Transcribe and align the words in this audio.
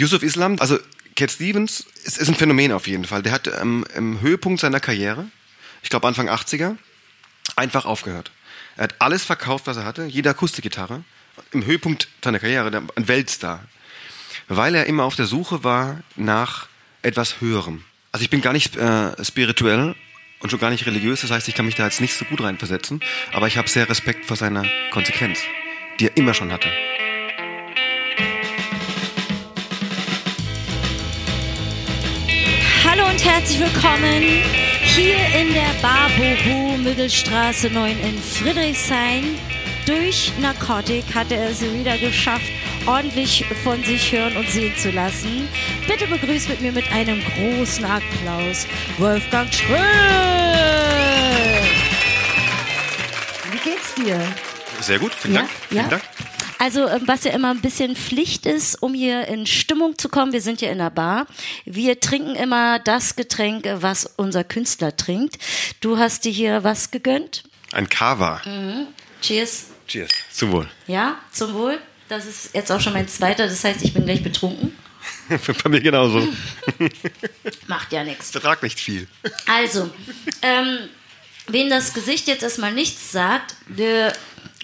Yusuf 0.00 0.22
Islam, 0.22 0.56
also 0.60 0.78
Cat 1.14 1.30
Stevens 1.30 1.84
ist, 2.04 2.16
ist 2.16 2.28
ein 2.28 2.34
Phänomen 2.34 2.72
auf 2.72 2.86
jeden 2.86 3.04
Fall. 3.04 3.22
Der 3.22 3.32
hat 3.32 3.50
ähm, 3.60 3.84
im 3.94 4.20
Höhepunkt 4.22 4.60
seiner 4.60 4.80
Karriere, 4.80 5.26
ich 5.82 5.90
glaube 5.90 6.08
Anfang 6.08 6.30
80er, 6.30 6.76
einfach 7.56 7.84
aufgehört. 7.84 8.32
Er 8.76 8.84
hat 8.84 8.94
alles 8.98 9.24
verkauft, 9.24 9.66
was 9.66 9.76
er 9.76 9.84
hatte, 9.84 10.04
jede 10.04 10.30
Akustikgitarre. 10.30 11.04
Im 11.52 11.66
Höhepunkt 11.66 12.08
seiner 12.24 12.38
Karriere, 12.38 12.82
ein 12.94 13.08
Weltstar. 13.08 13.64
Weil 14.48 14.74
er 14.74 14.86
immer 14.86 15.04
auf 15.04 15.16
der 15.16 15.26
Suche 15.26 15.64
war 15.64 16.00
nach 16.16 16.68
etwas 17.02 17.40
Höherem. 17.40 17.84
Also 18.12 18.24
ich 18.24 18.30
bin 18.30 18.40
gar 18.40 18.52
nicht 18.54 18.76
äh, 18.76 19.22
spirituell 19.22 19.94
und 20.40 20.50
schon 20.50 20.60
gar 20.60 20.70
nicht 20.70 20.86
religiös, 20.86 21.20
das 21.20 21.30
heißt, 21.30 21.48
ich 21.48 21.54
kann 21.54 21.66
mich 21.66 21.74
da 21.74 21.84
jetzt 21.84 22.00
nicht 22.00 22.14
so 22.14 22.24
gut 22.24 22.40
reinversetzen, 22.40 23.00
aber 23.32 23.46
ich 23.46 23.58
habe 23.58 23.68
sehr 23.68 23.88
Respekt 23.88 24.24
vor 24.24 24.36
seiner 24.36 24.64
Konsequenz, 24.90 25.40
die 25.98 26.06
er 26.06 26.16
immer 26.16 26.32
schon 26.32 26.50
hatte. 26.50 26.70
Und 33.10 33.24
herzlich 33.24 33.58
willkommen 33.58 34.22
hier 34.84 35.16
in 35.36 35.52
der 35.52 35.72
Bar 35.82 36.08
Bobo 36.16 36.76
Mittelstraße 36.76 37.68
9 37.68 37.98
in 37.98 38.22
Friedrichshain. 38.22 39.36
Durch 39.84 40.32
Narkotik 40.38 41.04
hat 41.12 41.32
er 41.32 41.50
es 41.50 41.60
wieder 41.60 41.98
geschafft, 41.98 42.46
ordentlich 42.86 43.44
von 43.64 43.82
sich 43.82 44.12
hören 44.12 44.36
und 44.36 44.48
sehen 44.48 44.76
zu 44.76 44.90
lassen. 44.90 45.48
Bitte 45.88 46.06
begrüßt 46.06 46.50
mit 46.50 46.60
mir 46.60 46.70
mit 46.70 46.90
einem 46.92 47.20
großen 47.20 47.84
Applaus 47.84 48.66
Wolfgang 48.98 49.52
Schröll. 49.52 49.80
Wie 53.50 53.70
geht's 53.70 53.94
dir? 53.96 54.20
Sehr 54.80 55.00
gut, 55.00 55.14
vielen 55.14 55.34
Ja? 55.34 55.40
Dank. 55.40 55.50
Ja? 55.70 55.82
Vielen 55.82 55.90
Dank. 55.90 56.02
Also, 56.60 56.86
ähm, 56.86 57.04
was 57.06 57.24
ja 57.24 57.32
immer 57.32 57.52
ein 57.52 57.62
bisschen 57.62 57.96
Pflicht 57.96 58.44
ist, 58.44 58.82
um 58.82 58.92
hier 58.92 59.26
in 59.28 59.46
Stimmung 59.46 59.96
zu 59.96 60.10
kommen, 60.10 60.34
wir 60.34 60.42
sind 60.42 60.60
ja 60.60 60.70
in 60.70 60.76
der 60.76 60.90
Bar. 60.90 61.26
Wir 61.64 61.98
trinken 62.00 62.34
immer 62.34 62.78
das 62.78 63.16
Getränk, 63.16 63.64
was 63.76 64.04
unser 64.04 64.44
Künstler 64.44 64.94
trinkt. 64.94 65.38
Du 65.80 65.96
hast 65.96 66.26
dir 66.26 66.32
hier 66.32 66.62
was 66.62 66.90
gegönnt? 66.90 67.44
Ein 67.72 67.88
Kava. 67.88 68.42
Cheers. 69.22 69.68
Cheers. 69.86 70.10
Zum 70.30 70.52
Wohl. 70.52 70.68
Ja, 70.86 71.16
zum 71.32 71.54
Wohl. 71.54 71.78
Das 72.10 72.26
ist 72.26 72.54
jetzt 72.54 72.70
auch 72.70 72.80
schon 72.80 72.92
mein 72.92 73.08
zweiter, 73.08 73.46
das 73.46 73.64
heißt, 73.64 73.82
ich 73.82 73.94
bin 73.94 74.04
gleich 74.04 74.22
betrunken. 74.22 74.76
Bei 75.62 75.68
mir 75.70 75.80
genauso. 75.80 76.28
Macht 77.68 77.90
ja 77.90 78.04
nichts. 78.04 78.32
Vertrag 78.32 78.62
nicht 78.62 78.78
viel. 78.78 79.08
Also, 79.46 79.88
ähm, 80.42 80.90
wen 81.46 81.70
das 81.70 81.94
Gesicht 81.94 82.28
jetzt 82.28 82.42
erstmal 82.42 82.74
nichts 82.74 83.12
sagt, 83.12 83.54
wir 83.66 84.12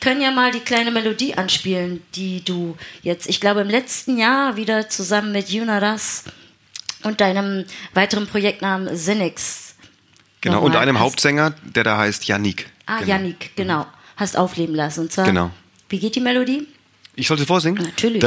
können 0.01 0.21
ja 0.21 0.31
mal 0.31 0.51
die 0.51 0.61
kleine 0.61 0.91
Melodie 0.91 1.35
anspielen, 1.35 2.03
die 2.15 2.45
du 2.45 2.77
jetzt, 3.03 3.29
ich 3.29 3.41
glaube, 3.41 3.61
im 3.63 3.69
letzten 3.71 4.19
Jahr 4.19 4.57
wieder 4.57 4.89
zusammen 4.89 5.33
mit 5.33 5.49
Yunaras 5.51 6.25
und 7.03 7.21
deinem 7.21 7.65
weiteren 7.95 8.27
Projektnamen 8.27 8.95
Zenix. 8.97 9.75
Genau, 10.41 10.63
und 10.63 10.77
einem 10.77 10.97
hast- 10.97 11.03
Hauptsänger, 11.05 11.55
der 11.65 11.85
da 11.85 11.97
heißt 11.99 12.27
Yannick. 12.29 12.67
Ah, 12.87 12.99
genau. 12.99 13.09
Yannick, 13.11 13.57
genau. 13.57 13.87
Hast 14.17 14.37
aufleben 14.37 14.75
lassen. 14.75 15.01
Und 15.01 15.13
zwar, 15.13 15.25
Genau. 15.25 15.51
wie 15.89 15.99
geht 15.99 16.15
die 16.15 16.21
Melodie? 16.21 16.69
Ich 17.19 17.29
sollte 17.29 17.47
vorsingen? 17.47 17.83
Natürlich. 17.83 18.21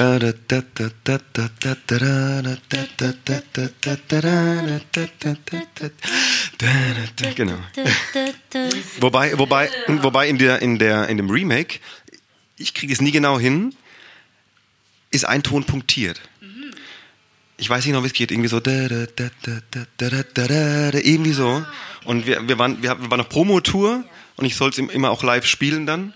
Genau. 7.36 7.60
wobei, 9.00 9.38
wobei, 9.38 9.70
wobei 9.88 10.28
in, 10.28 10.40
der, 10.40 10.62
in, 10.64 10.80
der, 10.80 11.08
in 11.08 11.18
dem 11.18 11.30
Remake, 11.30 11.80
ich 12.58 12.74
kriege 12.74 12.92
es 12.92 13.00
nie 13.00 13.12
genau 13.12 13.40
hin, 13.40 13.76
ist 15.12 15.26
ein 15.26 15.44
Ton 15.44 15.66
punktiert. 15.66 16.20
Ich 17.58 17.70
weiß 17.70 17.86
nicht 17.86 17.94
noch, 17.94 18.02
wie 18.04 18.08
es 18.08 18.14
geht. 18.14 18.32
Irgendwie 18.32 18.50
so. 18.50 18.60
Irgendwie 20.96 21.34
so. 21.34 21.64
Und 22.06 22.26
wir, 22.26 22.48
wir, 22.48 22.58
waren, 22.58 22.82
wir 22.82 22.98
waren 23.12 23.22
auf 23.22 23.30
Promotour 23.30 24.04
und 24.38 24.46
ich 24.46 24.56
soll 24.56 24.70
es 24.70 24.80
immer 24.80 25.12
auch 25.12 25.22
live 25.22 25.46
spielen 25.46 25.86
dann. 25.86 26.14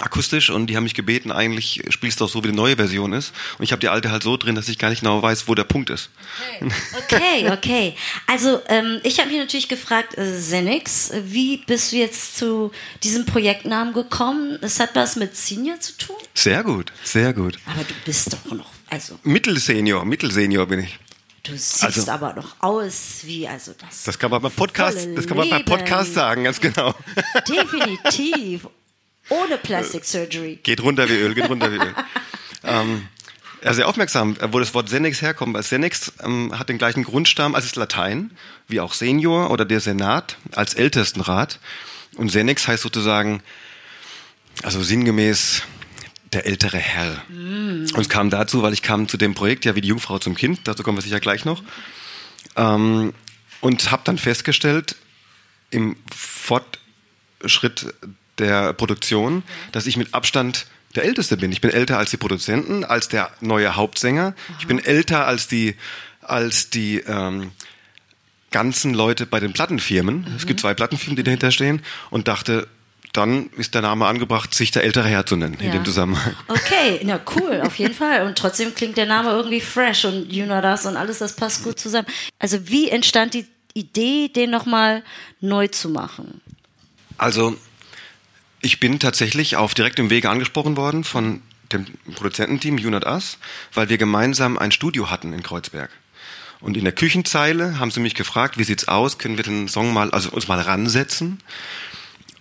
Akustisch 0.00 0.50
und 0.50 0.66
die 0.68 0.76
haben 0.76 0.84
mich 0.84 0.94
gebeten, 0.94 1.30
eigentlich 1.30 1.82
spielst 1.90 2.20
du 2.20 2.24
doch 2.24 2.30
so, 2.32 2.42
wie 2.42 2.48
die 2.48 2.54
neue 2.56 2.76
Version 2.76 3.12
ist. 3.12 3.32
Und 3.58 3.64
ich 3.64 3.72
habe 3.72 3.80
die 3.80 3.88
alte 3.88 4.10
halt 4.10 4.22
so 4.22 4.36
drin, 4.36 4.54
dass 4.54 4.68
ich 4.68 4.78
gar 4.78 4.90
nicht 4.90 5.00
genau 5.00 5.22
weiß, 5.22 5.46
wo 5.48 5.54
der 5.54 5.64
Punkt 5.64 5.90
ist. 5.90 6.10
Okay, 6.98 7.50
okay. 7.50 7.94
Also 8.26 8.60
ähm, 8.68 9.00
ich 9.02 9.18
habe 9.18 9.28
mich 9.30 9.38
natürlich 9.38 9.68
gefragt, 9.68 10.16
äh, 10.18 10.38
Zenix, 10.40 11.10
wie 11.24 11.58
bist 11.58 11.92
du 11.92 11.96
jetzt 11.96 12.36
zu 12.36 12.70
diesem 13.02 13.26
Projektnamen 13.26 13.92
gekommen? 13.94 14.58
Es 14.62 14.80
hat 14.80 14.90
was 14.94 15.16
mit 15.16 15.36
Senior 15.36 15.78
zu 15.80 15.96
tun? 15.96 16.16
Sehr 16.34 16.62
gut, 16.62 16.92
sehr 17.04 17.32
gut. 17.32 17.58
Aber 17.66 17.84
du 17.84 17.94
bist 18.04 18.32
doch 18.32 18.52
noch, 18.52 18.70
also 18.88 19.18
Mittelsenior, 19.22 20.04
Mittelsenior 20.04 20.66
bin 20.66 20.80
ich. 20.80 20.98
du 21.42 21.52
siehst 21.52 21.82
Also- 21.84 22.10
aber 22.10 22.34
noch 22.34 22.56
aus 22.60 23.20
wie, 23.24 23.46
also 23.48 23.72
das. 23.78 24.04
Das 24.04 24.18
kann 24.18 24.30
man 24.30 24.42
beim 24.42 24.52
Podcast, 24.52 25.08
das 25.14 25.26
kann 25.26 25.36
man 25.36 25.48
beim. 25.48 25.64
Podcast 25.64 26.14
sagen, 26.14 26.44
ganz 26.44 26.60
genau. 26.60 26.94
Definitiv. 27.48 28.66
Ohne 29.30 29.56
Plastic 29.58 30.04
Surgery. 30.04 30.58
Geht 30.62 30.82
runter 30.82 31.08
wie 31.08 31.14
Öl, 31.14 31.34
geht 31.34 31.48
runter 31.48 31.72
wie 31.72 31.76
Öl. 31.76 31.94
ähm, 32.64 33.08
ja, 33.62 33.74
sehr 33.74 33.88
aufmerksam, 33.88 34.36
äh, 34.40 34.52
wo 34.52 34.58
das 34.58 34.74
Wort 34.74 34.88
Senex 34.88 35.22
herkommt. 35.22 35.54
Weil 35.54 35.62
Senex 35.62 36.12
ähm, 36.22 36.58
hat 36.58 36.68
den 36.68 36.78
gleichen 36.78 37.04
Grundstamm, 37.04 37.54
als 37.54 37.64
ist 37.64 37.76
Latein, 37.76 38.32
wie 38.68 38.80
auch 38.80 38.92
Senior 38.92 39.50
oder 39.50 39.64
der 39.64 39.80
Senat 39.80 40.36
als 40.52 40.74
Ältestenrat. 40.74 41.58
Und 42.16 42.30
Senex 42.30 42.66
heißt 42.66 42.82
sozusagen, 42.82 43.42
also 44.62 44.82
sinngemäß, 44.82 45.62
der 46.32 46.46
ältere 46.46 46.78
Herr. 46.78 47.22
Und 47.28 47.98
es 47.98 48.08
kam 48.08 48.30
dazu, 48.30 48.62
weil 48.62 48.72
ich 48.72 48.82
kam 48.82 49.08
zu 49.08 49.16
dem 49.16 49.34
Projekt, 49.34 49.64
ja 49.64 49.74
wie 49.74 49.80
die 49.80 49.88
Jungfrau 49.88 50.18
zum 50.18 50.36
Kind, 50.36 50.60
dazu 50.64 50.82
kommen 50.82 50.96
wir 50.96 51.02
sicher 51.02 51.18
gleich 51.20 51.44
noch. 51.44 51.62
Ähm, 52.56 53.12
und 53.60 53.90
habe 53.90 54.02
dann 54.04 54.16
festgestellt, 54.18 54.96
im 55.70 55.96
Fortschritt 56.14 57.94
der 58.40 58.72
Produktion, 58.72 59.42
dass 59.72 59.86
ich 59.86 59.96
mit 59.96 60.14
Abstand 60.14 60.66
der 60.96 61.04
Älteste 61.04 61.36
bin. 61.36 61.52
Ich 61.52 61.60
bin 61.60 61.70
älter 61.70 61.98
als 61.98 62.10
die 62.10 62.16
Produzenten, 62.16 62.84
als 62.84 63.08
der 63.08 63.30
neue 63.40 63.76
Hauptsänger. 63.76 64.34
Ich 64.58 64.66
bin 64.66 64.78
älter 64.84 65.26
als 65.26 65.46
die, 65.46 65.76
als 66.22 66.70
die 66.70 66.96
ähm, 66.98 67.52
ganzen 68.50 68.94
Leute 68.94 69.26
bei 69.26 69.38
den 69.38 69.52
Plattenfirmen. 69.52 70.26
Es 70.36 70.46
gibt 70.46 70.58
zwei 70.60 70.74
Plattenfirmen, 70.74 71.14
die 71.16 71.22
dahinter 71.22 71.52
stehen. 71.52 71.82
Und 72.10 72.26
dachte, 72.26 72.66
dann 73.12 73.50
ist 73.56 73.74
der 73.74 73.82
Name 73.82 74.06
angebracht, 74.06 74.54
sich 74.54 74.70
der 74.72 74.82
ältere 74.84 75.06
Herr 75.08 75.26
zu 75.26 75.36
nennen 75.36 75.54
in 75.60 75.66
Ja. 75.66 75.72
dem 75.72 75.84
Zusammenhang. 75.84 76.34
Okay, 76.48 77.00
na 77.04 77.20
cool, 77.36 77.60
auf 77.64 77.76
jeden 77.76 77.94
Fall. 77.94 78.26
Und 78.26 78.36
trotzdem 78.38 78.74
klingt 78.74 78.96
der 78.96 79.06
Name 79.06 79.30
irgendwie 79.30 79.60
fresh 79.60 80.04
und 80.04 80.32
you 80.32 80.44
know 80.44 80.60
das 80.60 80.86
und 80.86 80.96
alles, 80.96 81.18
das 81.18 81.34
passt 81.36 81.62
gut 81.62 81.78
zusammen. 81.78 82.06
Also 82.40 82.68
wie 82.68 82.88
entstand 82.88 83.34
die 83.34 83.46
Idee, 83.74 84.28
den 84.28 84.50
nochmal 84.50 85.04
neu 85.40 85.68
zu 85.68 85.88
machen? 85.88 86.40
Also, 87.18 87.56
ich 88.60 88.80
bin 88.80 88.98
tatsächlich 88.98 89.56
auf 89.56 89.74
direktem 89.74 90.10
Wege 90.10 90.28
angesprochen 90.30 90.76
worden 90.76 91.04
von 91.04 91.42
dem 91.72 91.86
Produzententeam 92.14 92.76
Unit 92.76 93.04
Us, 93.06 93.38
weil 93.74 93.88
wir 93.88 93.98
gemeinsam 93.98 94.58
ein 94.58 94.72
Studio 94.72 95.10
hatten 95.10 95.32
in 95.32 95.42
Kreuzberg. 95.42 95.90
Und 96.60 96.76
in 96.76 96.84
der 96.84 96.92
Küchenzeile 96.92 97.78
haben 97.78 97.90
sie 97.90 98.00
mich 98.00 98.14
gefragt, 98.14 98.58
wie 98.58 98.64
sieht's 98.64 98.86
aus, 98.88 99.18
können 99.18 99.36
wir 99.36 99.44
den 99.44 99.68
Song 99.68 99.92
mal, 99.94 100.10
also 100.10 100.30
uns 100.30 100.46
mal 100.48 100.60
ransetzen? 100.60 101.40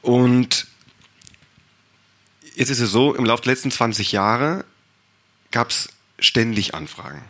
Und 0.01 0.67
jetzt 2.55 2.69
ist 2.69 2.79
es 2.79 2.91
so, 2.91 3.15
im 3.15 3.23
Laufe 3.25 3.43
der 3.43 3.53
letzten 3.53 3.71
20 3.71 4.11
Jahre 4.11 4.65
gab's 5.51 5.89
ständig 6.19 6.73
Anfragen, 6.75 7.21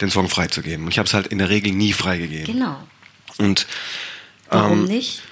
den 0.00 0.10
Song 0.10 0.28
freizugeben. 0.30 0.84
Und 0.86 0.92
ich 0.92 0.98
habe 0.98 1.06
es 1.06 1.12
halt 1.14 1.26
in 1.26 1.38
der 1.38 1.50
Regel 1.50 1.72
nie 1.72 1.92
freigegeben. 1.92 2.54
Genau. 2.54 2.82
Und 3.36 3.66
Warum 4.48 4.80
Ähm, 4.80 4.84
nicht? 4.86 5.22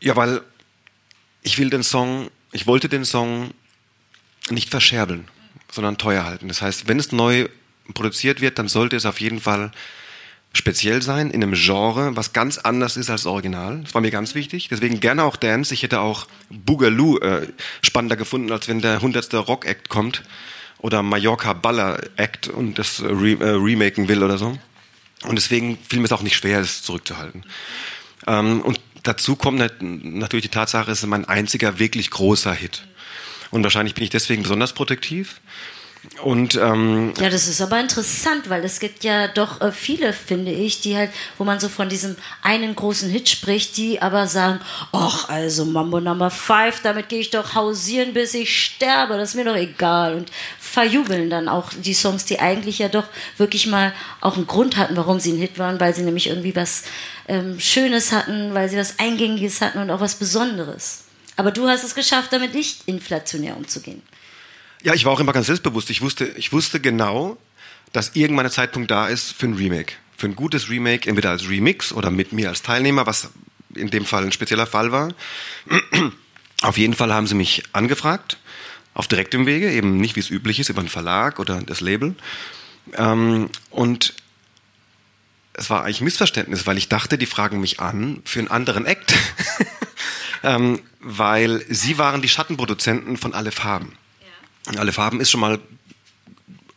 ja, 0.00 0.14
weil 0.14 0.42
ich 1.42 1.58
will 1.58 1.70
den 1.70 1.82
Song, 1.82 2.30
ich 2.52 2.66
wollte 2.66 2.88
den 2.88 3.04
Song 3.04 3.50
nicht 4.50 4.70
verscherbeln, 4.70 5.28
sondern 5.70 5.98
teuer 5.98 6.24
halten. 6.24 6.48
Das 6.48 6.62
heißt, 6.62 6.88
wenn 6.88 6.98
es 6.98 7.12
neu 7.12 7.48
produziert 7.94 8.40
wird, 8.40 8.58
dann 8.58 8.68
sollte 8.68 8.96
es 8.96 9.06
auf 9.06 9.20
jeden 9.20 9.40
Fall 9.40 9.72
speziell 10.52 11.02
sein, 11.02 11.30
in 11.30 11.42
einem 11.42 11.54
Genre, 11.54 12.16
was 12.16 12.32
ganz 12.32 12.58
anders 12.58 12.96
ist 12.96 13.10
als 13.10 13.26
Original. 13.26 13.80
Das 13.82 13.94
war 13.94 14.00
mir 14.00 14.10
ganz 14.10 14.34
wichtig. 14.34 14.68
Deswegen 14.68 15.00
gerne 15.00 15.24
auch 15.24 15.36
Dance. 15.36 15.74
Ich 15.74 15.82
hätte 15.82 16.00
auch 16.00 16.26
Boogaloo 16.50 17.18
äh, 17.18 17.48
spannender 17.82 18.16
gefunden, 18.16 18.50
als 18.50 18.66
wenn 18.68 18.80
der 18.80 18.94
100. 18.94 19.34
Rock-Act 19.34 19.88
kommt 19.88 20.22
oder 20.78 21.02
Mallorca 21.02 21.52
Baller-Act 21.52 22.48
und 22.48 22.78
das 22.78 23.02
re 23.02 23.32
äh, 23.40 23.50
remaken 23.50 24.08
will 24.08 24.22
oder 24.22 24.38
so. 24.38 24.58
Und 25.24 25.34
deswegen 25.34 25.78
fiel 25.88 25.98
mir 25.98 26.06
es 26.06 26.12
auch 26.12 26.22
nicht 26.22 26.36
schwer, 26.36 26.60
es 26.60 26.82
zurückzuhalten. 26.82 27.44
Ähm, 28.26 28.60
und 28.62 28.80
dazu 29.08 29.36
kommt 29.36 29.58
nat 29.58 29.74
natürlich 29.80 30.44
die 30.44 30.50
Tatsache, 30.50 30.90
es 30.90 31.00
ist 31.00 31.06
mein 31.06 31.24
einziger 31.24 31.78
wirklich 31.78 32.10
großer 32.10 32.52
Hit. 32.52 32.84
Und 33.50 33.62
wahrscheinlich 33.62 33.94
bin 33.94 34.04
ich 34.04 34.10
deswegen 34.10 34.42
besonders 34.42 34.74
protektiv. 34.74 35.40
Und 36.22 36.54
ähm, 36.54 37.12
Ja, 37.20 37.28
das 37.28 37.48
ist 37.48 37.60
aber 37.60 37.80
interessant, 37.80 38.48
weil 38.48 38.64
es 38.64 38.78
gibt 38.78 39.02
ja 39.02 39.26
doch 39.26 39.60
äh, 39.60 39.72
viele, 39.72 40.12
finde 40.12 40.52
ich, 40.52 40.80
die 40.80 40.96
halt, 40.96 41.10
wo 41.38 41.44
man 41.44 41.58
so 41.58 41.68
von 41.68 41.88
diesem 41.88 42.16
einen 42.40 42.74
großen 42.76 43.10
Hit 43.10 43.28
spricht, 43.28 43.76
die 43.76 44.00
aber 44.00 44.26
sagen, 44.28 44.60
ach, 44.92 45.28
also 45.28 45.64
Mambo 45.64 46.00
Number 46.00 46.30
5, 46.30 46.82
damit 46.82 47.08
gehe 47.08 47.20
ich 47.20 47.30
doch 47.30 47.54
hausieren, 47.54 48.14
bis 48.14 48.34
ich 48.34 48.64
sterbe, 48.64 49.16
das 49.16 49.30
ist 49.30 49.34
mir 49.34 49.44
doch 49.44 49.56
egal. 49.56 50.14
Und 50.14 50.30
verjubeln 50.60 51.30
dann 51.30 51.48
auch 51.48 51.72
die 51.72 51.94
Songs, 51.94 52.24
die 52.24 52.38
eigentlich 52.38 52.78
ja 52.78 52.88
doch 52.88 53.06
wirklich 53.36 53.66
mal 53.66 53.92
auch 54.20 54.36
einen 54.36 54.46
Grund 54.46 54.76
hatten, 54.76 54.96
warum 54.96 55.18
sie 55.18 55.32
ein 55.32 55.38
Hit 55.38 55.58
waren, 55.58 55.80
weil 55.80 55.94
sie 55.94 56.02
nämlich 56.02 56.28
irgendwie 56.28 56.54
was 56.54 56.84
ähm, 57.28 57.60
Schönes 57.60 58.12
hatten, 58.12 58.54
weil 58.54 58.68
sie 58.68 58.76
was 58.76 58.98
Eingängiges 58.98 59.60
hatten 59.60 59.78
und 59.78 59.90
auch 59.90 60.00
was 60.00 60.16
Besonderes. 60.16 61.04
Aber 61.36 61.52
du 61.52 61.68
hast 61.68 61.84
es 61.84 61.94
geschafft, 61.94 62.32
damit 62.32 62.54
nicht 62.54 62.82
inflationär 62.86 63.56
umzugehen. 63.56 64.02
ja, 64.82 64.94
ich 64.94 65.04
war 65.04 65.12
auch 65.12 65.20
immer 65.20 65.32
ganz 65.32 65.46
selbstbewusst. 65.46 65.90
Ich 65.90 66.00
wusste, 66.02 66.26
ich 66.36 66.52
wusste 66.52 66.80
genau, 66.80 67.36
dass 67.92 68.16
irgendwann 68.16 68.46
ein 68.46 68.52
Zeitpunkt 68.52 68.90
da 68.90 69.06
ist 69.06 69.32
für 69.32 69.46
ein 69.46 69.54
Remake. 69.54 69.94
Für 70.16 70.26
ein 70.26 70.34
gutes 70.34 70.68
Remake, 70.68 71.08
entweder 71.08 71.30
als 71.30 71.48
Remix 71.48 71.92
oder 71.92 72.10
mit 72.10 72.32
mir 72.32 72.48
als 72.48 72.62
Teilnehmer, 72.62 73.06
was 73.06 73.30
in 73.74 73.90
dem 73.90 74.04
Fall 74.04 74.24
ein 74.24 74.32
spezieller 74.32 74.66
Fall 74.66 74.90
war. 74.90 75.12
Auf 76.62 76.76
jeden 76.76 76.94
Fall 76.94 77.12
haben 77.12 77.28
sie 77.28 77.36
mich 77.36 77.62
angefragt, 77.72 78.38
auf 78.94 79.06
direktem 79.06 79.46
Wege, 79.46 79.70
eben 79.70 79.98
nicht 79.98 80.16
wie 80.16 80.20
es 80.20 80.28
üblich 80.28 80.58
ist, 80.58 80.70
über 80.70 80.80
einen 80.80 80.88
Verlag 80.88 81.38
oder 81.38 81.62
das 81.62 81.80
Label. 81.80 82.16
Ähm, 82.96 83.48
und 83.70 84.14
es 85.58 85.70
war 85.70 85.84
eigentlich 85.84 86.00
ein 86.00 86.04
Missverständnis, 86.04 86.66
weil 86.66 86.78
ich 86.78 86.88
dachte, 86.88 87.18
die 87.18 87.26
fragen 87.26 87.60
mich 87.60 87.80
an 87.80 88.22
für 88.24 88.38
einen 88.38 88.48
anderen 88.48 88.86
Act. 88.86 89.14
ähm, 90.42 90.80
weil 91.00 91.64
sie 91.68 91.98
waren 91.98 92.22
die 92.22 92.28
Schattenproduzenten 92.28 93.16
von 93.16 93.34
Alle 93.34 93.52
Farben. 93.52 93.92
Alle 94.76 94.92
Farben 94.92 95.20
ist 95.20 95.30
schon 95.30 95.40
mal 95.40 95.58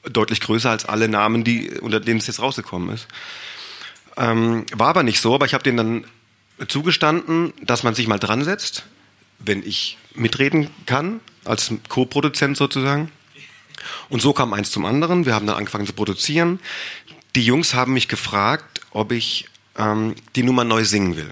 deutlich 0.04 0.42
größer 0.42 0.70
als 0.70 0.86
alle 0.86 1.08
Namen, 1.08 1.44
die, 1.44 1.70
unter 1.80 2.00
denen 2.00 2.20
es 2.20 2.28
jetzt 2.28 2.42
rausgekommen 2.42 2.96
ist. 2.96 3.08
Ähm, 4.18 4.66
war 4.74 4.90
aber 4.90 5.04
nicht 5.04 5.22
so, 5.22 5.36
aber 5.36 5.46
ich 5.46 5.54
habe 5.54 5.64
denen 5.64 5.78
dann 5.78 6.68
zugestanden, 6.68 7.54
dass 7.62 7.84
man 7.84 7.96
sich 7.96 8.08
mal 8.08 8.18
dran 8.18 8.44
setzt, 8.44 8.86
wenn 9.40 9.66
ich 9.66 9.98
mitreden 10.16 10.70
kann, 10.86 11.20
als 11.44 11.72
Co-Produzent 11.90 12.58
sozusagen. 12.58 13.12
Und 14.10 14.22
so 14.22 14.34
kam 14.34 14.54
eins 14.54 14.72
zum 14.72 14.86
anderen. 14.86 15.26
Wir 15.26 15.34
haben 15.34 15.48
dann 15.48 15.58
angefangen 15.58 15.88
zu 15.88 15.94
produzieren. 15.94 16.60
Die 17.36 17.44
Jungs 17.44 17.74
haben 17.74 17.94
mich 17.94 18.08
gefragt, 18.08 18.71
ob 18.92 19.12
ich 19.12 19.48
ähm, 19.78 20.16
die 20.36 20.44
Nummer 20.44 20.64
neu 20.64 20.86
singen 20.86 21.16
will. 21.16 21.32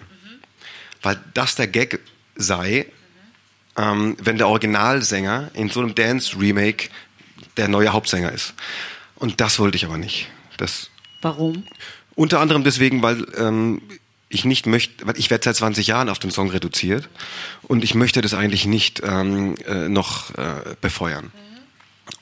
Weil 1.01 1.19
das 1.33 1.56
der 1.56 1.67
Gag 1.67 2.00
sei, 2.35 2.85
ähm, 3.77 4.17
wenn 4.19 4.38
der 4.38 4.47
Originalsänger 4.47 5.51
in 5.53 5.69
so 5.69 5.79
einem 5.79 5.95
Dance-Remake 5.95 6.89
der 7.57 7.67
neue 7.67 7.94
Hauptsänger 7.94 8.31
ist. 8.31 8.53
Und 9.15 9.41
das 9.41 9.59
wollte 9.59 9.77
ich 9.77 9.85
aber 9.85 9.97
nicht. 9.97 10.27
Das 10.57 10.89
Warum? 11.21 11.63
unter 12.15 12.41
anderem 12.41 12.65
deswegen, 12.65 13.01
weil 13.01 13.25
ähm, 13.38 13.81
ich 14.27 14.44
nicht 14.44 14.65
möchte, 14.65 15.07
weil 15.07 15.17
ich 15.17 15.29
werde 15.29 15.45
seit 15.45 15.55
20 15.55 15.88
Jahren 15.88 16.09
auf 16.09 16.19
den 16.19 16.31
Song 16.31 16.50
reduziert 16.50 17.07
und 17.63 17.83
ich 17.83 17.95
möchte 17.95 18.21
das 18.21 18.33
eigentlich 18.33 18.65
nicht 18.65 19.01
ähm, 19.03 19.55
äh, 19.65 19.88
noch 19.88 20.35
äh, 20.35 20.75
befeuern. 20.81 21.31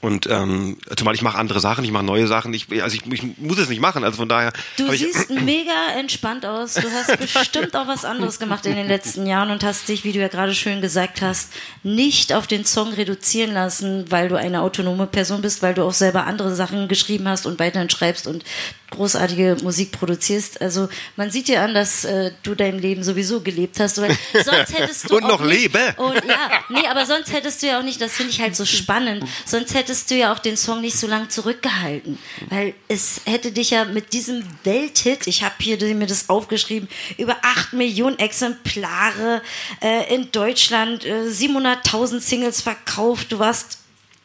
Und 0.07 0.25
ähm, 0.27 0.77
zumal 0.95 1.15
ich 1.15 1.21
mache 1.21 1.37
andere 1.37 1.59
Sachen, 1.59 1.83
ich 1.83 1.91
mache 1.91 2.05
neue 2.05 2.27
Sachen, 2.27 2.53
ich, 2.53 2.67
also 2.81 2.95
ich, 2.95 3.05
ich 3.11 3.37
muss 3.37 3.57
es 3.57 3.67
nicht 3.67 3.81
machen, 3.81 4.05
also 4.05 4.15
von 4.15 4.29
daher. 4.29 4.53
Du 4.77 4.85
hab 4.85 4.93
ich, 4.93 5.01
siehst 5.01 5.29
mega 5.43 5.91
entspannt 5.97 6.45
aus. 6.45 6.75
Du 6.75 6.89
hast 6.89 7.19
bestimmt 7.19 7.75
auch 7.75 7.87
was 7.87 8.05
anderes 8.05 8.39
gemacht 8.39 8.65
in 8.65 8.77
den 8.77 8.87
letzten 8.87 9.27
Jahren 9.27 9.51
und 9.51 9.65
hast 9.65 9.89
dich, 9.89 10.05
wie 10.05 10.13
du 10.13 10.19
ja 10.19 10.29
gerade 10.29 10.55
schön 10.55 10.79
gesagt 10.79 11.21
hast, 11.21 11.51
nicht 11.83 12.31
auf 12.31 12.47
den 12.47 12.63
Song 12.63 12.93
reduzieren 12.93 13.53
lassen, 13.53 14.09
weil 14.09 14.29
du 14.29 14.37
eine 14.37 14.61
autonome 14.61 15.07
Person 15.07 15.41
bist, 15.41 15.61
weil 15.61 15.73
du 15.73 15.83
auch 15.83 15.93
selber 15.93 16.25
andere 16.25 16.55
Sachen 16.55 16.87
geschrieben 16.87 17.27
hast 17.27 17.45
und 17.45 17.59
weiterhin 17.59 17.89
schreibst 17.89 18.27
und 18.27 18.45
großartige 18.91 19.57
Musik 19.63 19.91
produzierst. 19.91 20.61
Also 20.61 20.87
man 21.15 21.29
sieht 21.29 21.47
dir 21.47 21.61
an, 21.61 21.73
dass 21.73 22.05
äh, 22.05 22.31
du 22.43 22.55
dein 22.55 22.79
Leben 22.79 23.03
sowieso 23.03 23.41
gelebt 23.41 23.79
hast, 23.79 24.01
weil 24.01 24.09
sonst 24.33 24.77
hättest 24.77 25.09
du 25.09 25.17
Und 25.17 25.23
noch 25.23 25.41
nicht, 25.41 25.73
lebe. 25.73 25.93
Und 25.97 26.15
ja, 26.15 26.63
nee, 26.69 26.87
aber 26.87 27.05
sonst 27.05 27.31
hättest 27.33 27.61
du 27.61 27.67
ja 27.67 27.79
auch 27.79 27.83
nicht, 27.83 27.99
das 27.99 28.13
finde 28.13 28.31
ich 28.31 28.41
halt 28.41 28.55
so 28.55 28.65
spannend, 28.65 29.23
sonst 29.45 29.73
hättest 29.73 30.09
du 30.09 30.15
ja 30.15 30.33
auch 30.33 30.39
den 30.39 30.57
Song 30.57 30.81
nicht 30.81 30.97
so 30.97 31.07
lange 31.07 31.27
zurückgehalten, 31.27 32.17
weil 32.49 32.73
es 32.87 33.21
hätte 33.25 33.51
dich 33.51 33.71
ja 33.71 33.85
mit 33.85 34.13
diesem 34.13 34.43
Welthit, 34.63 35.27
ich 35.27 35.43
habe 35.43 35.55
hier 35.59 35.77
mir 35.95 36.07
das 36.07 36.29
aufgeschrieben, 36.29 36.87
über 37.17 37.37
8 37.41 37.73
Millionen 37.73 38.19
Exemplare 38.19 39.41
äh, 39.81 40.13
in 40.13 40.31
Deutschland, 40.31 41.05
äh, 41.05 41.23
700.000 41.29 42.19
Singles 42.21 42.61
verkauft, 42.61 43.31
du 43.31 43.39
warst 43.39 43.79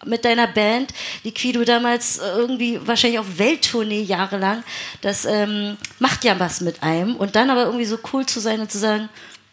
mit 0.04 0.24
deiner 0.24 0.46
Band, 0.46 0.92
die 1.24 1.32
Quido 1.32 1.64
damals 1.64 2.18
äh, 2.18 2.26
irgendwie 2.36 2.80
wahrscheinlich 2.86 3.18
auf 3.18 3.38
Welttournee 3.38 4.02
jahrelang, 4.02 4.64
das 5.00 5.24
ähm, 5.24 5.76
macht 5.98 6.24
ja 6.24 6.38
was 6.38 6.60
mit 6.60 6.82
einem 6.82 7.16
und 7.16 7.36
dann 7.36 7.50
aber 7.50 7.64
irgendwie 7.64 7.84
so 7.84 7.98
cool 8.12 8.26
zu 8.26 8.40
sein 8.40 8.60
und 8.60 8.70
zu 8.70 8.78
sagen, 8.78 9.08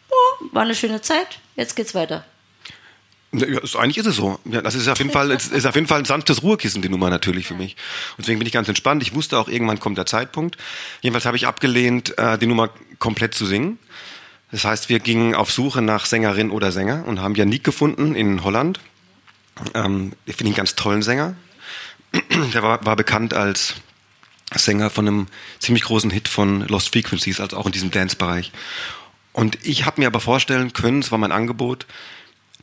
oh, 0.08 0.46
war 0.52 0.62
eine 0.62 0.74
schöne 0.74 1.00
Zeit, 1.00 1.38
jetzt 1.56 1.76
geht's 1.76 1.94
weiter. 1.94 2.24
Ja, 3.32 3.46
eigentlich 3.78 3.98
ist 3.98 4.06
es 4.06 4.16
so. 4.16 4.40
Ja, 4.44 4.60
das 4.60 4.74
ist 4.74 4.88
auf 4.88 4.98
jeden 4.98 5.12
Fall, 5.12 5.30
ist, 5.30 5.52
ist 5.52 5.64
auf 5.64 5.76
jeden 5.76 5.86
Fall 5.86 6.00
ein 6.00 6.04
sanftes 6.04 6.42
Ruhekissen, 6.42 6.82
die 6.82 6.88
Nummer 6.88 7.10
natürlich 7.10 7.46
für 7.46 7.54
mich. 7.54 7.76
Und 8.16 8.22
deswegen 8.24 8.40
bin 8.40 8.46
ich 8.46 8.52
ganz 8.52 8.66
entspannt. 8.68 9.02
Ich 9.02 9.14
wusste 9.14 9.38
auch, 9.38 9.48
irgendwann 9.48 9.78
kommt 9.78 9.98
der 9.98 10.06
Zeitpunkt. 10.06 10.56
Jedenfalls 11.00 11.26
habe 11.26 11.36
ich 11.36 11.46
abgelehnt, 11.46 12.18
äh, 12.18 12.38
die 12.38 12.46
Nummer 12.46 12.70
komplett 12.98 13.34
zu 13.34 13.46
singen. 13.46 13.78
Das 14.50 14.64
heißt, 14.64 14.88
wir 14.88 14.98
gingen 14.98 15.36
auf 15.36 15.52
Suche 15.52 15.80
nach 15.80 16.06
Sängerin 16.06 16.50
oder 16.50 16.72
Sänger 16.72 17.04
und 17.06 17.20
haben 17.20 17.36
Janik 17.36 17.62
gefunden 17.62 18.16
in 18.16 18.42
Holland. 18.42 18.80
Ähm, 19.74 20.12
ich 20.26 20.36
finde 20.36 20.52
ihn 20.52 20.56
ganz 20.56 20.74
tollen 20.74 21.02
Sänger. 21.02 21.34
Der 22.54 22.62
war, 22.62 22.84
war 22.84 22.96
bekannt 22.96 23.34
als 23.34 23.74
Sänger 24.54 24.90
von 24.90 25.06
einem 25.06 25.26
ziemlich 25.60 25.84
großen 25.84 26.10
Hit 26.10 26.28
von 26.28 26.66
Lost 26.66 26.92
Frequencies, 26.92 27.40
also 27.40 27.56
auch 27.56 27.66
in 27.66 27.72
diesem 27.72 27.90
Dance-Bereich. 27.90 28.50
Und 29.32 29.58
ich 29.64 29.84
habe 29.86 30.00
mir 30.00 30.08
aber 30.08 30.20
vorstellen 30.20 30.72
können, 30.72 31.00
es 31.00 31.12
war 31.12 31.18
mein 31.18 31.32
Angebot, 31.32 31.86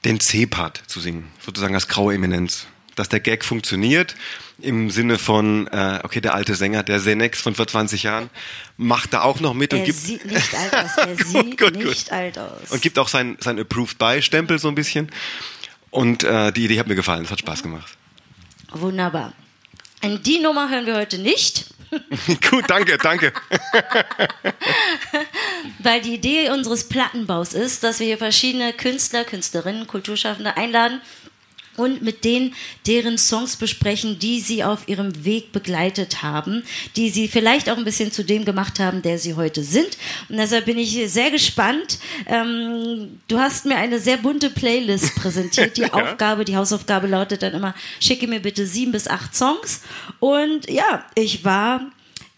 den 0.04 0.20
C-Part 0.20 0.84
zu 0.88 1.00
singen, 1.00 1.30
sozusagen 1.46 1.76
als 1.76 1.88
graue 1.88 2.14
Eminenz. 2.14 2.68
Dass 2.96 3.10
der 3.10 3.20
Gag 3.20 3.46
funktioniert 3.46 4.16
im 4.60 4.90
Sinne 4.90 5.20
von, 5.20 5.68
äh, 5.68 6.00
okay, 6.04 6.20
der 6.20 6.34
alte 6.34 6.56
Sänger, 6.56 6.82
der 6.82 7.00
Senex 7.00 7.40
von 7.40 7.54
vor 7.54 7.68
20 7.68 8.02
Jahren, 8.02 8.32
macht 8.76 9.14
da 9.14 9.22
auch 9.22 9.40
noch 9.40 9.54
mit 9.54 9.72
und 9.72 9.82
Er 9.82 9.86
gibt, 9.86 10.00
sieht 10.00 10.26
nicht 10.26 10.56
alt 10.56 10.76
aus, 10.76 10.98
er 10.98 11.16
sieht 11.26 11.58
Gut, 11.60 11.74
gut. 11.76 11.86
nicht 11.86 12.12
alt 12.12 12.40
aus. 12.40 12.72
und 12.72 12.82
gibt 12.82 12.98
auch 12.98 13.08
sein, 13.08 13.38
sein 13.40 13.60
Approved-By-Stempel 13.60 14.58
so 14.58 14.68
ein 14.68 14.74
bisschen. 14.74 15.12
Und 15.98 16.24
äh, 16.24 16.52
die 16.52 16.66
Idee 16.66 16.80
hat 16.80 16.86
mir 16.86 16.94
gefallen, 16.94 17.24
es 17.24 17.32
hat 17.32 17.40
Spaß 17.40 17.64
gemacht. 17.64 17.98
Wunderbar. 18.70 19.34
Und 20.04 20.28
die 20.28 20.38
Nummer 20.38 20.70
hören 20.70 20.86
wir 20.86 20.96
heute 20.96 21.18
nicht, 21.18 21.66
Gut, 22.50 22.66
danke, 22.68 22.98
danke. 22.98 23.34
weil 25.80 26.02
die 26.02 26.16
Idee 26.16 26.50
unseres 26.50 26.88
Plattenbaus 26.88 27.54
ist, 27.54 27.84
dass 27.84 28.00
wir 28.00 28.08
hier 28.08 28.18
verschiedene 28.18 28.74
Künstler, 28.74 29.24
Künstlerinnen, 29.24 29.88
Kulturschaffende 29.88 30.58
einladen 30.58 31.02
und 31.78 32.02
mit 32.02 32.26
denen 32.26 32.54
deren 32.86 33.18
Songs 33.18 33.56
besprechen, 33.56 34.20
die 34.20 34.40
sie 34.40 34.64
auf 34.64 34.88
ihrem 34.88 35.24
Weg 35.24 35.52
begleitet 35.52 36.24
haben, 36.24 36.64
die 36.96 37.10
sie 37.10 37.28
vielleicht 37.28 37.70
auch 37.70 37.78
ein 37.78 37.86
bisschen 37.86 38.12
zu 38.12 38.24
dem 38.24 38.44
gemacht 38.46 38.80
haben, 38.80 39.02
der 39.02 39.20
sie 39.20 39.36
heute 39.36 39.64
sind. 39.64 39.98
Und 40.28 40.38
deshalb 40.38 40.66
bin 40.66 40.78
ich 40.78 41.00
sehr 41.12 41.32
gespannt. 41.32 42.00
Ähm, 42.26 43.20
du 43.28 43.40
hast 43.40 43.66
mir 43.66 43.78
eine 43.78 44.00
sehr 44.00 44.18
bunte 44.18 44.50
Playlist 44.50 45.16
präsentiert. 45.16 45.78
Die 45.78 45.86
Aufgabe, 45.94 46.44
die 46.44 46.58
Hausaufgabe 46.58 47.08
lautet 47.08 47.44
dann 47.44 47.54
immer, 47.54 47.74
schicke 48.00 48.28
mir 48.28 48.40
bitte 48.40 48.66
sieben 48.66 48.92
bis 48.92 49.08
acht 49.08 49.36
Songs. 49.36 49.82
Und 50.20 50.70
ja, 50.70 51.06
ich 51.16 51.46
war 51.46 51.92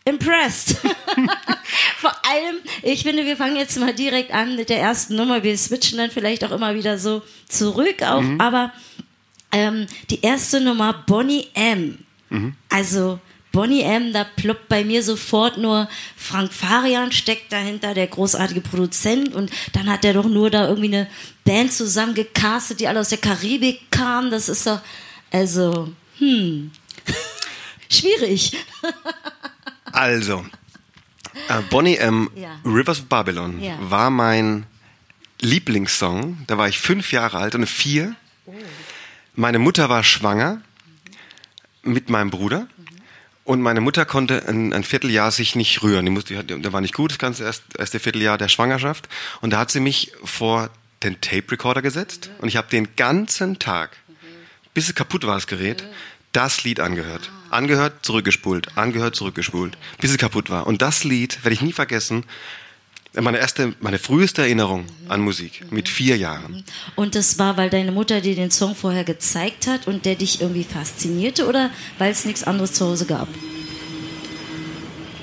impressed. 0.06 0.78
Vor 1.98 2.12
allem, 2.30 2.58
ich 2.82 3.04
finde, 3.04 3.26
wir 3.26 3.38
fangen 3.38 3.56
jetzt 3.56 3.80
mal 3.80 3.94
direkt 3.94 4.34
an 4.34 4.56
mit 4.56 4.70
der 4.70 4.80
ersten 4.80 5.16
Nummer. 5.16 5.44
Wir 5.44 5.58
switchen 5.58 5.98
dann 5.98 6.12
vielleicht 6.12 6.44
auch 6.44 6.52
immer 6.52 6.76
wieder 6.76 6.98
so 6.98 7.22
zurück 7.48 8.02
auch, 8.04 8.24
aber 8.40 8.72
ähm, 9.52 9.88
die 10.10 10.22
erste 10.22 10.62
Nummer 10.62 10.94
Bonnie 10.94 11.48
M. 11.54 12.00
Also 12.70 13.20
Bonnie 13.52 13.82
M, 13.82 14.14
da 14.14 14.24
ploppt 14.24 14.70
bei 14.70 14.84
mir 14.84 15.02
sofort 15.02 15.58
nur 15.58 15.90
Frank 16.16 16.54
Farian 16.54 17.12
steckt 17.12 17.52
dahinter, 17.52 17.96
der 17.96 18.06
großartige 18.06 18.62
Produzent 18.62 19.34
und 19.34 19.50
dann 19.74 19.90
hat 19.90 20.06
er 20.06 20.14
doch 20.14 20.28
nur 20.28 20.52
da 20.52 20.68
irgendwie 20.68 20.96
eine 20.96 21.08
Band 21.46 21.74
zusammengecastet, 21.74 22.80
die 22.80 22.88
alle 22.88 23.00
aus 23.00 23.10
der 23.10 23.18
Karibik 23.18 23.90
kamen. 23.90 24.30
Das 24.30 24.48
ist 24.50 24.68
doch, 24.68 24.80
also, 25.32 25.92
hm, 26.20 26.70
schwierig. 27.90 28.56
Also, 29.92 30.46
äh, 31.48 31.62
Bonnie 31.72 31.96
M. 31.98 32.30
Ja. 32.36 32.60
Rivers 32.64 33.00
of 33.00 33.06
Babylon 33.06 33.60
Ja. 33.64 33.76
war 33.80 34.12
mein 34.12 34.68
Lieblingssong. 35.42 36.38
Da 36.46 36.60
war 36.60 36.68
ich 36.68 36.78
fünf 36.80 37.12
Jahre 37.12 37.38
alt 37.40 37.56
und 37.56 37.66
vier. 37.66 38.16
Meine 39.40 39.58
Mutter 39.58 39.88
war 39.88 40.04
schwanger 40.04 40.62
mit 41.82 42.10
meinem 42.10 42.30
Bruder. 42.30 42.68
Und 43.46 43.62
meine 43.62 43.80
Mutter 43.80 44.04
konnte 44.04 44.46
ein, 44.50 44.74
ein 44.74 44.84
Vierteljahr 44.84 45.32
sich 45.32 45.56
nicht 45.56 45.82
rühren. 45.82 46.04
Die 46.04 46.12
musste, 46.12 46.44
der 46.44 46.74
war 46.74 46.82
nicht 46.82 46.94
gut, 46.94 47.12
das 47.12 47.20
ganze 47.20 47.46
erst, 47.46 47.64
erste 47.78 48.02
Vierteljahr 48.02 48.38
der 48.38 48.50
Schwangerschaft. 48.50 49.08
Und 49.40 49.52
da 49.52 49.60
hat 49.60 49.72
sie 49.72 49.80
mich 49.80 50.12
vor 50.26 50.70
den 51.04 51.22
Tape 51.22 51.54
Recorder 51.54 51.82
gesetzt. 51.82 52.30
Und 52.40 52.50
ich 52.50 52.58
habe 52.58 52.68
den 52.70 52.98
ganzen 52.98 53.60
Tag, 53.60 53.96
bis 54.74 54.90
es 54.90 54.96
kaputt 54.96 55.26
war, 55.26 55.36
das 55.36 55.48
Gerät, 55.48 55.86
das 56.34 56.66
Lied 56.66 56.82
angehört. 56.82 57.32
Angehört, 57.50 58.06
zurückgespult, 58.06 58.78
angehört, 58.78 59.16
zurückgespult, 59.16 59.78
bis 60.02 60.12
es 60.12 60.18
kaputt 60.18 60.50
war. 60.50 60.68
Und 60.68 60.82
das 60.82 61.06
Lied 61.06 61.46
werde 61.46 61.54
ich 61.54 61.62
nie 61.62 61.72
vergessen. 61.72 62.26
Meine 63.14 63.40
erste, 63.40 63.74
meine 63.80 63.98
früheste 63.98 64.44
Erinnerung 64.44 64.86
an 65.08 65.22
Musik 65.22 65.64
mit 65.72 65.90
vier 65.90 66.16
Jahren. 66.16 66.64
Und 66.96 67.16
das 67.16 67.40
war, 67.40 67.58
weil 67.58 67.72
deine 67.72 67.92
Mutter 67.92 68.22
dir 68.22 68.36
den 68.36 68.52
Song 68.52 68.76
vorher 68.76 69.04
gezeigt 69.04 69.66
hat 69.66 69.88
und 69.88 70.06
der 70.06 70.16
dich 70.16 70.42
irgendwie 70.42 70.64
faszinierte 70.64 71.48
oder 71.48 71.72
weil 71.98 72.12
es 72.12 72.26
nichts 72.26 72.44
anderes 72.44 72.74
zu 72.74 72.86
Hause 72.86 73.08
gab? 73.08 73.28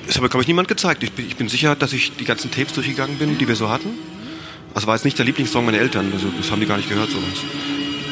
Das 0.07 0.17
hat 0.17 0.23
mir, 0.23 0.29
glaube 0.29 0.43
ich, 0.43 0.49
niemand 0.49 0.67
gezeigt. 0.67 1.03
Ich 1.05 1.13
bin, 1.13 1.27
ich 1.27 1.37
bin 1.37 1.49
sicher, 1.49 1.77
dass 1.77 1.93
ich 1.93 2.17
die 2.17 2.25
ganzen 2.25 2.51
Tapes 2.51 2.73
durchgegangen 2.73 3.19
bin, 3.19 3.39
die 3.39 3.47
wir 3.47 3.57
so 3.57 3.69
hatten. 3.69 3.91
Das 4.75 4.87
war 4.87 4.95
jetzt 4.95 5.05
nicht 5.05 5.19
der 5.19 5.25
Lieblingssong 5.25 5.65
meiner 5.65 5.79
Eltern, 5.79 6.13
also 6.13 6.29
das 6.37 6.51
haben 6.51 6.61
die 6.61 6.67
gar 6.67 6.77
nicht 6.77 6.89
gehört, 6.89 7.11
sowas. 7.11 7.41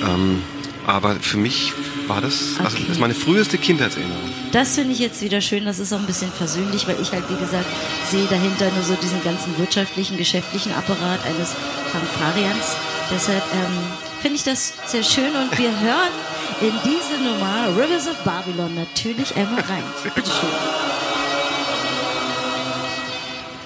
Ähm, 0.02 0.40
aber 0.86 1.16
für 1.16 1.36
mich 1.36 1.72
war 2.08 2.20
das, 2.20 2.54
also 2.58 2.76
Okay. 2.76 2.84
das 2.86 2.96
ist 2.96 3.00
meine 3.00 3.14
früheste 3.14 3.58
Kindheitserinnerung. 3.58 4.22
Das 4.52 4.74
finde 4.74 4.92
ich 4.92 4.98
jetzt 4.98 5.20
wieder 5.22 5.40
schön, 5.40 5.64
das 5.64 5.78
ist 5.78 5.92
auch 5.92 5.98
ein 5.98 6.06
bisschen 6.06 6.30
versöhnlich, 6.32 6.86
weil 6.86 6.96
ich 7.00 7.10
halt, 7.12 7.24
wie 7.30 7.36
gesagt, 7.36 7.66
sehe 8.10 8.26
dahinter 8.26 8.70
nur 8.72 8.82
so 8.84 8.94
diesen 8.94 9.22
ganzen 9.24 9.56
wirtschaftlichen, 9.58 10.16
geschäftlichen 10.16 10.72
Apparat 10.72 11.20
eines 11.24 11.54
Fanfarians. 11.92 12.76
Deshalb 13.10 13.42
ähm, 13.52 13.78
finde 14.22 14.36
ich 14.36 14.44
das 14.44 14.72
sehr 14.86 15.02
schön 15.02 15.34
und 15.34 15.56
wir 15.58 15.70
hören 15.80 16.12
in 16.60 16.72
diese 16.84 17.20
Nummer 17.22 17.66
Rivers 17.76 18.06
of 18.08 18.16
Babylon 18.24 18.74
natürlich 18.74 19.34
einmal 19.36 19.60
rein. 19.68 19.82
Bitteschön. 20.02 20.48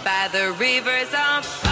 by 0.04 0.26
the 0.32 0.52
rivers 0.58 1.12
of 1.12 1.67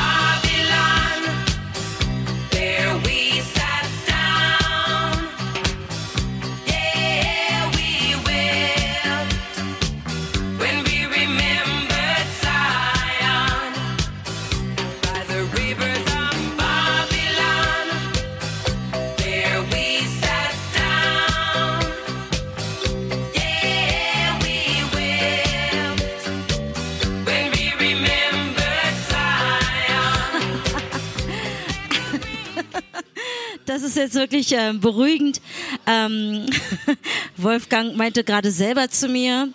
Das 33.77 33.83
ist 33.83 33.97
jetzt 33.99 34.15
wirklich 34.15 34.53
ähm, 34.53 34.81
beruhigend. 34.81 35.43
Ähm, 35.87 36.47
Wolfgang 37.37 37.95
meinte 37.95 38.25
gerade 38.25 38.51
selber 38.51 38.89
zu 38.89 39.07
mir, 39.07 39.51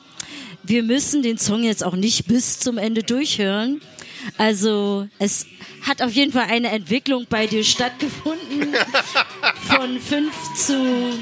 wir 0.62 0.84
müssen 0.84 1.24
den 1.24 1.40
Song 1.40 1.64
jetzt 1.64 1.84
auch 1.84 1.96
nicht 1.96 2.28
bis 2.28 2.60
zum 2.60 2.78
Ende 2.78 3.02
durchhören. 3.02 3.82
Also 4.38 5.08
es 5.18 5.48
hat 5.82 6.04
auf 6.04 6.12
jeden 6.12 6.32
Fall 6.32 6.46
eine 6.52 6.70
Entwicklung 6.70 7.26
bei 7.32 7.48
dir 7.48 7.64
stattgefunden 7.64 8.76
von 9.68 10.00
5 10.00 10.54
zu 10.54 11.20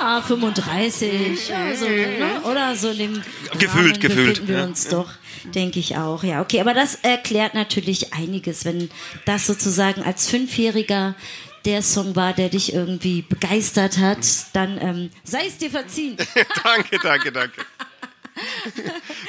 ah, 0.00 0.20
35 0.20 1.48
ja, 1.48 1.76
so, 1.76 1.86
ne? 1.86 2.42
oder 2.50 2.74
so 2.74 2.90
in 2.90 2.98
dem 2.98 3.22
Gefühlt, 3.56 3.98
Rahmen 3.98 4.00
gefühlt, 4.00 4.48
wir 4.48 4.56
ja. 4.56 4.64
uns 4.64 4.88
doch, 4.88 5.12
denke 5.54 5.78
ich 5.78 5.96
auch. 5.96 6.24
Ja, 6.24 6.42
okay, 6.42 6.60
aber 6.60 6.74
das 6.74 6.96
erklärt 6.96 7.54
natürlich 7.54 8.12
einiges, 8.12 8.64
wenn 8.64 8.90
das 9.26 9.46
sozusagen 9.46 10.02
als 10.02 10.28
Fünfjähriger 10.28 11.14
der 11.64 11.82
Song 11.82 12.16
war, 12.16 12.32
der 12.32 12.48
dich 12.48 12.72
irgendwie 12.72 13.22
begeistert 13.22 13.98
hat, 13.98 14.26
dann 14.52 14.78
ähm, 14.80 15.10
sei 15.24 15.46
es 15.46 15.58
dir 15.58 15.70
verziehen. 15.70 16.16
danke, 16.64 16.98
danke, 17.02 17.32
danke. 17.32 17.64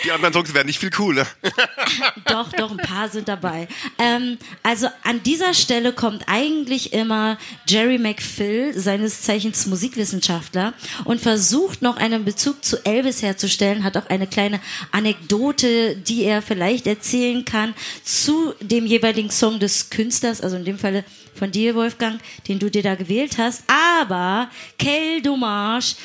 Die 0.04 0.12
anderen 0.12 0.34
Songs 0.34 0.54
werden 0.54 0.66
nicht 0.68 0.80
viel 0.80 0.90
cooler. 0.90 1.28
Doch, 2.26 2.52
doch, 2.52 2.72
ein 2.72 2.78
paar 2.78 3.08
sind 3.08 3.28
dabei. 3.28 3.68
Ähm, 4.00 4.38
also 4.64 4.88
an 5.04 5.22
dieser 5.24 5.54
Stelle 5.54 5.94
kommt 5.94 6.24
eigentlich 6.28 6.92
immer 6.92 7.38
Jerry 7.68 8.00
McPhill, 8.00 8.74
seines 8.78 9.22
Zeichens 9.22 9.68
Musikwissenschaftler, 9.68 10.74
und 11.04 11.22
versucht 11.22 11.82
noch 11.82 11.98
einen 11.98 12.26
Bezug 12.26 12.66
zu 12.66 12.84
Elvis 12.84 13.22
herzustellen, 13.22 13.84
hat 13.84 13.96
auch 13.96 14.10
eine 14.10 14.28
kleine 14.28 14.60
Anekdote, 14.92 15.96
die 15.96 16.24
er 16.24 16.42
vielleicht 16.42 16.88
erzählen 16.88 17.46
kann 17.46 17.76
zu 18.04 18.54
dem 18.60 18.86
jeweiligen 18.86 19.30
Song 19.30 19.60
des 19.60 19.92
Künstlers, 19.92 20.42
also 20.42 20.56
in 20.58 20.66
dem 20.66 20.80
Falle 20.80 21.06
von 21.36 21.52
dir, 21.52 21.76
Wolfgang, 21.76 22.20
den 22.48 22.60
du 22.60 22.70
dir 22.70 22.84
da 22.84 22.96
gewählt 22.96 23.38
hast. 23.38 23.64
Aber 23.68 24.50
Quel 24.80 25.22
Dommage, 25.22 25.96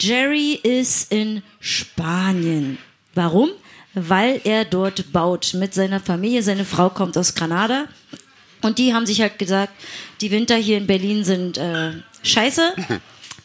Jerry 0.00 0.52
ist 0.62 1.12
in 1.12 1.42
Spanien. 1.60 2.78
Warum? 3.14 3.50
Weil 3.94 4.40
er 4.44 4.64
dort 4.64 5.12
baut 5.12 5.54
mit 5.54 5.74
seiner 5.74 6.00
Familie. 6.00 6.42
Seine 6.42 6.64
Frau 6.64 6.90
kommt 6.90 7.16
aus 7.18 7.34
Granada. 7.34 7.86
Und 8.62 8.78
die 8.78 8.94
haben 8.94 9.06
sich 9.06 9.20
halt 9.20 9.38
gesagt, 9.38 9.72
die 10.20 10.30
Winter 10.30 10.56
hier 10.56 10.78
in 10.78 10.86
Berlin 10.86 11.24
sind 11.24 11.58
äh, 11.58 11.92
scheiße. 12.22 12.74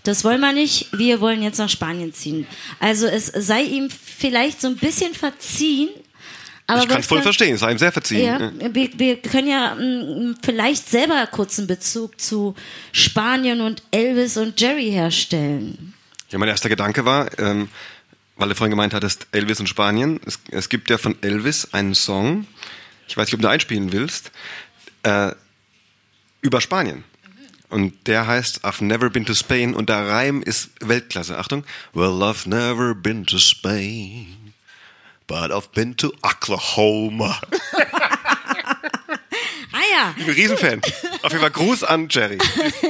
Das 0.04 0.24
wollen 0.26 0.42
wir 0.42 0.52
nicht. 0.52 0.88
Wir 0.92 1.22
wollen 1.22 1.42
jetzt 1.42 1.60
nach 1.60 1.70
Spanien 1.70 2.14
ziehen. 2.14 2.46
Also 2.80 3.08
es 3.08 3.28
sei 3.28 3.64
ihm 3.64 3.90
vielleicht 3.90 4.60
so 4.60 4.68
ein 4.68 4.76
bisschen 4.76 5.14
verziehen. 5.14 5.90
Aber 6.68 6.82
ich 6.82 6.88
kann 6.88 7.02
es 7.02 7.08
voll 7.08 7.22
verstehen, 7.22 7.56
es 7.56 7.60
sei 7.60 7.72
ihm 7.72 7.78
sehr 7.78 7.92
verziehen. 7.92 8.26
ja, 8.26 8.74
wir, 8.74 8.90
wir 8.98 9.22
können 9.22 9.48
ja 9.50 9.76
mm, 9.76 10.38
vielleicht 10.42 10.90
selber 10.90 11.28
kurz 11.28 11.60
einen 11.60 11.68
Bezug 11.68 12.20
zu 12.22 12.56
Spanien 12.92 13.62
und 13.62 13.84
Elvis 13.92 14.38
und 14.38 14.60
Jerry 14.60 14.90
herstellen. 14.90 15.94
Ja, 16.30 16.40
mein 16.40 16.50
erster 16.50 16.70
Gedanke 16.70 17.06
war, 17.06 17.38
ähm, 17.38 17.68
weil 18.38 18.50
du 18.50 18.56
vorhin 18.56 18.72
gemeint 18.72 18.94
hattest, 18.94 19.28
Elvis 19.32 19.60
und 19.60 19.68
Spanien. 19.68 20.20
Es, 20.26 20.40
es 20.52 20.70
gibt 20.70 20.90
ja 20.90 20.98
von 20.98 21.16
Elvis 21.22 21.74
einen 21.74 21.96
Song, 21.96 22.48
ich 23.08 23.18
weiß 23.18 23.28
nicht, 23.28 23.36
ob 23.36 23.42
du 23.42 23.50
einspielen 23.50 23.92
willst, 23.92 24.32
äh, 25.04 25.32
über 26.42 26.62
Spanien. 26.62 27.04
Und 27.70 28.08
der 28.08 28.28
heißt 28.28 28.64
I've 28.66 28.84
never 28.84 29.10
been 29.10 29.26
to 29.26 29.34
Spain 29.34 29.74
und 29.74 29.90
der 29.90 30.08
Reim 30.08 30.44
ist 30.44 30.70
Weltklasse. 30.80 31.38
Achtung. 31.38 31.64
Well, 31.94 32.22
I've 32.22 32.48
never 32.48 32.94
been 32.94 33.26
to 33.26 33.40
Spain, 33.40 34.43
but 35.28 35.52
I've 35.52 35.72
been 35.74 35.96
to 35.98 36.12
Oklahoma. 36.24 37.40
Ah 39.76 39.82
ja, 39.92 40.14
Ich 40.18 40.26
bin 40.26 40.36
ein 40.36 40.40
Riesenfan. 40.40 40.82
Auf 41.24 41.32
jeden 41.32 41.42
Fall 41.42 41.50
Gruß 41.50 41.84
an 41.84 42.08
Jerry. 42.10 42.38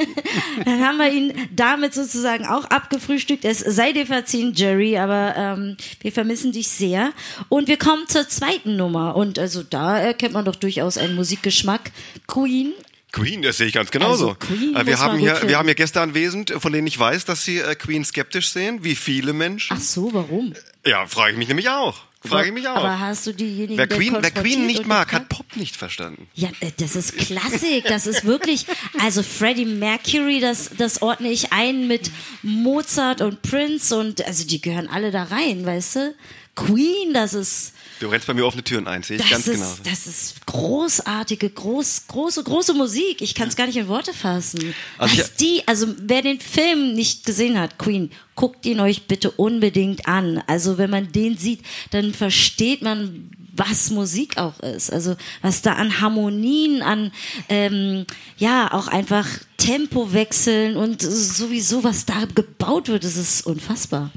dann 0.65 0.85
haben 0.85 0.97
wir 0.97 1.09
ihn 1.09 1.47
damit 1.55 1.93
sozusagen 1.93 2.45
auch 2.45 2.65
abgefrühstückt. 2.65 3.45
Es 3.45 3.59
sei 3.59 3.93
dir 3.93 4.05
verziehen, 4.05 4.51
Jerry, 4.53 4.97
aber 4.97 5.33
ähm, 5.37 5.77
wir 6.01 6.11
vermissen 6.11 6.51
dich 6.51 6.67
sehr. 6.67 7.13
Und 7.47 7.69
wir 7.69 7.77
kommen 7.77 8.05
zur 8.09 8.27
zweiten 8.27 8.75
Nummer. 8.75 9.15
Und 9.15 9.39
also 9.39 9.63
da 9.63 9.97
erkennt 9.97 10.33
man 10.33 10.43
doch 10.43 10.57
durchaus 10.57 10.97
einen 10.97 11.15
Musikgeschmack. 11.15 11.91
Queen. 12.27 12.73
Queen, 13.13 13.41
das 13.43 13.57
sehe 13.57 13.67
ich 13.67 13.73
ganz 13.73 13.89
genauso. 13.89 14.29
Also 14.29 14.39
Queen 14.39 14.75
Äh, 14.75 14.85
wir, 14.85 14.99
haben 14.99 15.17
hier, 15.19 15.35
finden. 15.35 15.49
wir 15.49 15.57
haben 15.59 15.67
hier 15.67 15.75
Gäste 15.75 16.01
anwesend, 16.01 16.51
von 16.59 16.73
denen 16.73 16.87
ich 16.87 16.99
weiß, 16.99 17.23
dass 17.23 17.45
sie 17.45 17.59
äh, 17.59 17.75
Queen 17.75 18.03
skeptisch 18.03 18.49
sehen, 18.49 18.83
wie 18.83 18.95
viele 18.95 19.31
Menschen. 19.31 19.77
Ach 19.77 19.81
so, 19.81 20.13
warum? 20.13 20.53
Ja, 20.85 21.07
frage 21.07 21.31
ich 21.31 21.37
mich 21.37 21.47
nämlich 21.47 21.69
auch. 21.69 21.95
Frage 22.25 22.47
ich 22.47 22.53
mich 22.53 22.67
auch. 22.67 22.75
Aber 22.75 22.99
hast 22.99 23.27
du 23.27 23.33
diejenigen, 23.33 23.77
wer 23.77 23.87
Queen, 23.87 24.15
wer 24.19 24.31
Queen 24.31 24.65
nicht 24.65 24.85
mag, 24.85 25.07
gefragt? 25.07 25.23
hat 25.23 25.29
Pop 25.29 25.55
nicht 25.55 25.75
verstanden. 25.75 26.27
Ja, 26.33 26.49
äh, 26.61 26.71
das 26.77 26.95
ist 26.95 27.17
Klassik. 27.17 27.85
Das 27.85 28.07
ist 28.07 28.25
wirklich, 28.25 28.65
also 28.99 29.23
Freddie 29.23 29.65
Mercury, 29.65 30.39
das, 30.39 30.71
das 30.77 31.01
ordne 31.01 31.29
ich 31.29 31.51
ein 31.51 31.87
mit 31.87 32.11
Mozart 32.41 33.21
und 33.21 33.41
Prince 33.41 33.97
und 33.97 34.25
also 34.25 34.45
die 34.47 34.61
gehören 34.61 34.87
alle 34.87 35.11
da 35.11 35.23
rein, 35.23 35.65
weißt 35.65 35.95
du? 35.97 36.15
Queen, 36.55 37.13
das 37.13 37.33
ist, 37.33 37.73
Du 37.99 38.07
rennst 38.07 38.27
bei 38.27 38.33
mir 38.33 38.45
offene 38.45 38.63
Türen 38.63 38.87
ein, 38.87 39.03
sehe 39.03 39.17
ich 39.17 39.21
das 39.21 39.31
ganz 39.31 39.47
ist, 39.47 39.53
genau. 39.53 39.75
das 39.83 40.07
ist 40.07 40.45
großartige, 40.45 41.49
groß, 41.49 42.03
große, 42.07 42.43
große 42.43 42.73
Musik. 42.73 43.21
Ich 43.21 43.35
kann 43.35 43.47
es 43.47 43.55
gar 43.55 43.67
nicht 43.67 43.77
in 43.77 43.87
Worte 43.87 44.13
fassen. 44.13 44.73
Also 44.97 45.17
Was 45.17 45.35
die, 45.35 45.63
also 45.67 45.87
wer 45.97 46.21
den 46.21 46.39
Film 46.39 46.93
nicht 46.93 47.25
gesehen 47.25 47.59
hat, 47.59 47.77
Queen, 47.77 48.11
guckt 48.35 48.65
ihn 48.65 48.79
euch 48.79 49.07
bitte 49.07 49.31
unbedingt 49.31 50.07
an. 50.07 50.43
Also 50.47 50.77
wenn 50.77 50.89
man 50.89 51.11
den 51.11 51.37
sieht, 51.37 51.61
dann 51.91 52.13
versteht 52.13 52.81
man, 52.81 53.29
was 53.55 53.91
Musik 53.91 54.37
auch 54.37 54.59
ist. 54.59 54.91
Also 54.91 55.15
was 55.41 55.61
da 55.61 55.73
an 55.73 56.01
Harmonien, 56.01 56.81
an 56.81 57.11
ähm, 57.49 58.05
ja 58.37 58.73
auch 58.73 58.87
einfach 58.87 59.27
Tempowechseln 59.57 60.75
und 60.75 61.01
sowieso 61.01 61.83
was 61.83 62.05
da 62.05 62.25
gebaut 62.33 62.89
wird, 62.89 63.03
das 63.03 63.15
ist 63.15 63.45
unfassbar. 63.45 64.11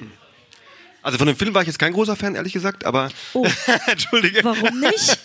Also 1.07 1.19
von 1.19 1.29
dem 1.29 1.37
Film 1.37 1.55
war 1.55 1.63
ich 1.63 1.69
jetzt 1.69 1.79
kein 1.79 1.93
großer 1.93 2.17
Fan, 2.17 2.35
ehrlich 2.35 2.53
gesagt, 2.53 2.85
aber 2.85 3.11
Oh. 3.33 3.47
Entschuldige. 3.87 4.43
Warum 4.43 4.81
nicht? 4.81 5.19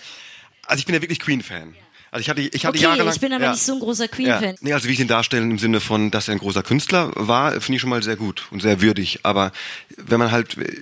Also 0.68 0.80
ich 0.80 0.86
bin 0.86 0.94
ja 0.94 1.02
wirklich 1.02 1.20
Queen-Fan. 1.20 1.74
Also 2.12 2.22
ich 2.22 2.30
hatte, 2.30 2.42
ich 2.42 2.66
hatte 2.66 2.78
Okay, 2.78 2.84
jahrelang. 2.84 3.14
ich 3.14 3.20
bin 3.20 3.34
aber 3.34 3.46
ja. 3.46 3.52
nicht 3.54 3.64
so 3.64 3.74
ein 3.74 3.80
großer 3.80 4.04
Ja. 4.06 4.10
Queen-Fan. 4.12 4.56
Nee, 4.62 4.74
also 4.74 4.88
wie 4.88 4.94
ich 4.94 5.00
ihn 5.00 5.08
darstellen 5.08 5.50
im 5.50 5.58
Sinne 5.58 5.80
von, 5.80 6.12
dass 6.12 6.28
er 6.28 6.34
ein 6.36 6.38
großer 6.40 6.62
Künstler 6.62 7.12
war, 7.16 7.54
finde 7.54 7.78
ich 7.78 7.82
schon 7.82 7.90
mal 7.90 8.04
sehr 8.04 8.16
gut 8.16 8.44
und 8.52 8.62
sehr 8.62 8.80
würdig. 8.82 9.22
Aber 9.24 9.52
wenn 9.98 10.20
man 10.20 10.30
halt 10.32 10.56
äh, 10.58 10.82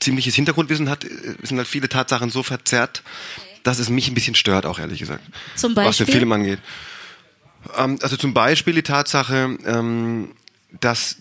ziemliches 0.00 0.34
Hintergrundwissen 0.34 0.90
hat, 0.90 1.04
äh, 1.04 1.08
sind 1.44 1.58
halt 1.58 1.68
viele 1.68 1.88
Tatsachen 1.88 2.30
so 2.30 2.42
verzerrt, 2.42 3.04
dass 3.62 3.78
es 3.78 3.90
mich 3.90 4.08
ein 4.08 4.14
bisschen 4.14 4.34
stört, 4.34 4.66
auch 4.66 4.80
ehrlich 4.80 4.98
gesagt. 4.98 5.22
Zum 5.54 5.76
Was 5.76 5.84
den 5.98 6.04
Beispiel? 6.06 6.06
Film 6.06 6.32
angeht. 6.32 6.58
Ähm, 7.76 7.98
also 8.02 8.16
zum 8.16 8.34
Beispiel 8.34 8.74
die 8.74 8.82
Tatsache, 8.82 9.56
ähm, 9.66 10.32
dass 10.80 11.16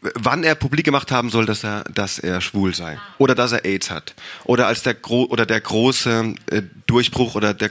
wann 0.00 0.44
er 0.44 0.54
publik 0.54 0.84
gemacht 0.84 1.10
haben 1.10 1.30
soll, 1.30 1.46
dass 1.46 1.64
er, 1.64 1.84
dass 1.84 2.18
er 2.18 2.40
schwul 2.40 2.74
sei. 2.74 2.98
Oder 3.18 3.34
dass 3.34 3.52
er 3.52 3.64
AIDS 3.64 3.90
hat. 3.90 4.14
Oder 4.44 4.66
als 4.66 4.82
der 4.82 4.94
gro 4.94 5.24
oder 5.24 5.46
der 5.46 5.60
große 5.60 6.34
äh, 6.50 6.62
Durchbruch 6.86 7.34
oder 7.34 7.54
der 7.54 7.70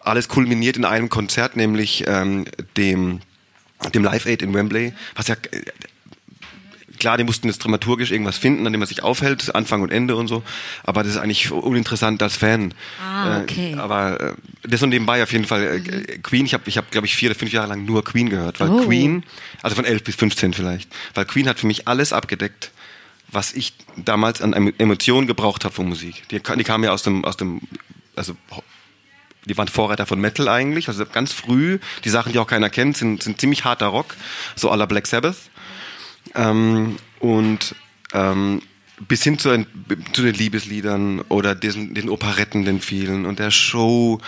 alles 0.00 0.28
kulminiert 0.28 0.76
in 0.76 0.84
einem 0.84 1.08
Konzert, 1.08 1.56
nämlich 1.56 2.04
ähm, 2.06 2.44
dem 2.76 3.20
dem 3.92 4.04
Live 4.04 4.26
Aid 4.26 4.42
in 4.42 4.54
Wembley, 4.54 4.94
was 5.14 5.28
ja 5.28 5.34
äh, 5.50 5.62
klar, 7.04 7.18
die 7.18 7.24
mussten 7.24 7.48
jetzt 7.48 7.58
dramaturgisch 7.62 8.10
irgendwas 8.12 8.38
finden, 8.38 8.66
an 8.66 8.72
dem 8.72 8.78
man 8.80 8.88
sich 8.88 9.02
aufhält, 9.02 9.54
Anfang 9.54 9.82
und 9.82 9.92
Ende 9.92 10.16
und 10.16 10.26
so. 10.26 10.42
Aber 10.84 11.02
das 11.02 11.12
ist 11.12 11.18
eigentlich 11.18 11.50
uninteressant 11.50 12.22
als 12.22 12.34
Fan. 12.36 12.72
Ah, 13.06 13.40
okay. 13.42 13.72
Äh, 13.72 13.78
aber 13.78 14.18
äh, 14.20 14.34
das 14.62 14.82
und 14.82 14.88
nebenbei 14.88 15.22
auf 15.22 15.30
jeden 15.30 15.44
Fall 15.44 15.82
äh, 15.86 16.18
Queen. 16.22 16.46
Ich 16.46 16.54
habe, 16.54 16.62
ich 16.66 16.78
hab, 16.78 16.90
glaube 16.90 17.06
ich, 17.06 17.14
vier 17.14 17.28
oder 17.30 17.38
fünf 17.38 17.52
Jahre 17.52 17.68
lang 17.68 17.84
nur 17.84 18.02
Queen 18.04 18.30
gehört, 18.30 18.58
weil 18.60 18.70
Oh. 18.70 18.86
Queen, 18.86 19.22
also 19.62 19.76
von 19.76 19.84
elf 19.84 20.02
bis 20.02 20.16
15 20.16 20.54
vielleicht, 20.54 20.90
weil 21.12 21.26
Queen 21.26 21.46
hat 21.46 21.60
für 21.60 21.66
mich 21.66 21.86
alles 21.86 22.14
abgedeckt, 22.14 22.70
was 23.30 23.52
ich 23.52 23.74
damals 23.96 24.40
an 24.40 24.54
Emo- 24.54 24.72
Emotionen 24.78 25.26
gebraucht 25.26 25.64
habe 25.66 25.74
von 25.74 25.86
Musik. 25.86 26.26
Die, 26.30 26.40
die 26.40 26.64
kamen 26.64 26.84
ja 26.84 26.92
aus 26.92 27.02
dem, 27.02 27.22
aus 27.26 27.36
dem, 27.36 27.60
also 28.16 28.34
die 29.44 29.58
waren 29.58 29.68
Vorreiter 29.68 30.06
von 30.06 30.18
Metal 30.18 30.48
eigentlich, 30.48 30.88
also 30.88 31.04
ganz 31.04 31.32
früh. 31.34 31.78
Die 32.04 32.08
Sachen, 32.08 32.32
die 32.32 32.38
auch 32.38 32.46
keiner 32.46 32.70
kennt, 32.70 32.96
sind, 32.96 33.22
sind 33.22 33.38
ziemlich 33.38 33.64
harter 33.64 33.88
Rock, 33.88 34.16
so 34.56 34.74
la 34.74 34.86
Black 34.86 35.06
Sabbath. 35.06 35.36
Ähm, 36.34 36.96
und 37.20 37.74
ähm, 38.12 38.62
bis 39.08 39.22
hin 39.22 39.38
zu, 39.38 39.50
ein, 39.50 39.66
zu 40.12 40.22
den 40.22 40.34
Liebesliedern 40.34 41.20
oder 41.22 41.54
diesen, 41.54 41.94
den 41.94 42.08
Operetten, 42.08 42.64
den 42.64 42.80
vielen 42.80 43.26
und 43.26 43.38
der 43.38 43.50
Show. 43.50 44.20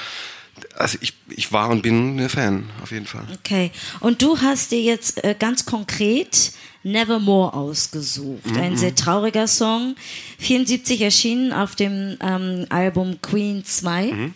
Also 0.76 0.98
ich, 1.00 1.14
ich 1.28 1.52
war 1.52 1.68
und 1.68 1.82
bin 1.82 2.18
ein 2.18 2.28
Fan, 2.28 2.68
auf 2.82 2.90
jeden 2.90 3.06
Fall. 3.06 3.26
Okay. 3.38 3.70
Und 4.00 4.22
du 4.22 4.38
hast 4.40 4.72
dir 4.72 4.80
jetzt 4.80 5.22
äh, 5.24 5.34
ganz 5.38 5.66
konkret 5.66 6.52
Nevermore 6.82 7.54
ausgesucht. 7.54 8.46
Mhm. 8.46 8.56
Ein 8.56 8.76
sehr 8.76 8.94
trauriger 8.94 9.48
Song. 9.48 9.96
74 10.38 11.00
erschienen 11.02 11.52
auf 11.52 11.74
dem 11.74 12.16
ähm, 12.20 12.66
Album 12.70 13.20
Queen 13.22 13.64
2. 13.64 14.12
Mhm. 14.12 14.34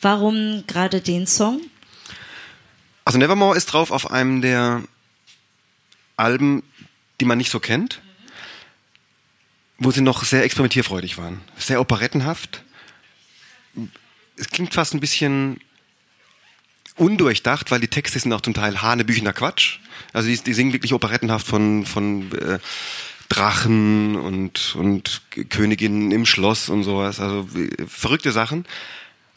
Warum 0.00 0.64
gerade 0.66 1.00
den 1.00 1.26
Song? 1.26 1.60
Also 3.04 3.18
Nevermore 3.18 3.56
ist 3.56 3.66
drauf 3.66 3.90
auf 3.90 4.10
einem 4.10 4.40
der 4.40 4.82
Alben, 6.16 6.62
die 7.20 7.24
man 7.24 7.38
nicht 7.38 7.50
so 7.50 7.60
kennt, 7.60 8.00
wo 9.78 9.90
sie 9.90 10.00
noch 10.00 10.24
sehr 10.24 10.44
experimentierfreudig 10.44 11.18
waren. 11.18 11.40
Sehr 11.56 11.80
operettenhaft. 11.80 12.62
Es 14.36 14.48
klingt 14.48 14.74
fast 14.74 14.94
ein 14.94 15.00
bisschen 15.00 15.60
undurchdacht, 16.96 17.70
weil 17.70 17.80
die 17.80 17.88
Texte 17.88 18.18
sind 18.18 18.32
auch 18.32 18.40
zum 18.40 18.54
Teil 18.54 18.82
hanebüchener 18.82 19.32
Quatsch. 19.32 19.78
Also 20.12 20.28
die, 20.28 20.38
die 20.38 20.54
singen 20.54 20.72
wirklich 20.72 20.92
operettenhaft 20.92 21.46
von, 21.46 21.86
von 21.86 22.32
äh, 22.32 22.58
Drachen 23.28 24.16
und, 24.16 24.74
und 24.76 25.22
Königinnen 25.48 26.10
im 26.10 26.26
Schloss 26.26 26.68
und 26.68 26.82
sowas. 26.84 27.20
Also 27.20 27.48
äh, 27.56 27.86
verrückte 27.86 28.32
Sachen. 28.32 28.66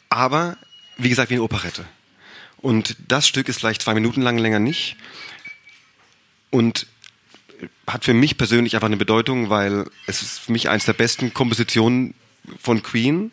Aber, 0.10 0.58
wie 0.98 1.10
gesagt, 1.10 1.30
wie 1.30 1.36
eine 1.36 1.44
Operette. 1.44 1.86
Und 2.58 2.98
das 3.08 3.28
Stück 3.28 3.50
ist 3.50 3.60
vielleicht 3.60 3.82
zwei 3.82 3.94
Minuten 3.94 4.22
lang, 4.22 4.38
länger 4.38 4.60
nicht. 4.60 4.96
Und 6.50 6.88
hat 7.88 8.06
für 8.06 8.14
mich 8.14 8.38
persönlich 8.38 8.76
einfach 8.76 8.88
eine 8.88 8.98
Bedeutung, 8.98 9.50
weil 9.50 9.86
es 10.08 10.22
ist 10.22 10.40
für 10.40 10.52
mich 10.52 10.70
eines 10.70 10.86
der 10.86 10.94
besten 10.94 11.34
Kompositionen 11.34 12.14
von 12.60 12.84
Queen. 12.84 13.32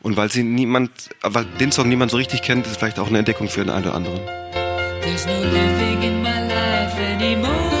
Und 0.00 0.16
weil 0.16 0.30
sie 0.30 0.42
niemand, 0.42 0.90
weil 1.22 1.44
den 1.44 1.72
Song 1.72 1.88
niemand 1.88 2.10
so 2.10 2.16
richtig 2.16 2.42
kennt, 2.42 2.66
ist 2.66 2.72
es 2.72 2.78
vielleicht 2.78 2.98
auch 2.98 3.08
eine 3.08 3.18
Entdeckung 3.18 3.48
für 3.48 3.60
den 3.60 3.70
einen 3.70 3.86
oder 3.86 3.94
anderen. 3.94 4.20
There's 5.02 5.26
no 5.26 5.42
living 5.42 6.02
in 6.02 6.22
my 6.22 6.46
life 6.48 6.96
anymore. 7.00 7.77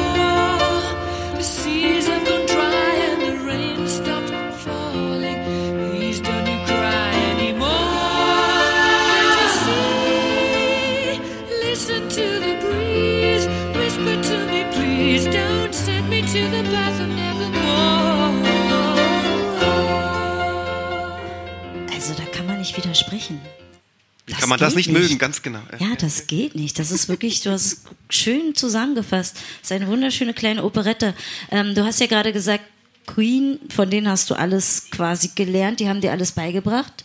Kann 24.48 24.58
man 24.58 24.58
das 24.58 24.74
geht 24.74 24.76
nicht 24.76 24.92
mögen? 24.92 25.18
Ganz 25.18 25.42
genau. 25.42 25.60
Ja, 25.78 25.94
das 25.98 26.26
geht 26.26 26.54
nicht. 26.54 26.78
Das 26.78 26.90
ist 26.90 27.08
wirklich, 27.08 27.42
du 27.42 27.50
hast 27.50 27.66
es 27.66 27.82
schön 28.10 28.54
zusammengefasst. 28.54 29.36
Das 29.36 29.70
ist 29.70 29.72
eine 29.72 29.86
wunderschöne 29.88 30.34
kleine 30.34 30.64
Operette. 30.64 31.14
Ähm, 31.50 31.74
du 31.74 31.84
hast 31.84 32.00
ja 32.00 32.06
gerade 32.06 32.32
gesagt, 32.32 32.64
Queen, 33.06 33.58
von 33.74 33.88
denen 33.88 34.08
hast 34.08 34.30
du 34.30 34.34
alles 34.34 34.90
quasi 34.90 35.30
gelernt, 35.34 35.80
die 35.80 35.88
haben 35.88 36.00
dir 36.00 36.12
alles 36.12 36.32
beigebracht. 36.32 37.04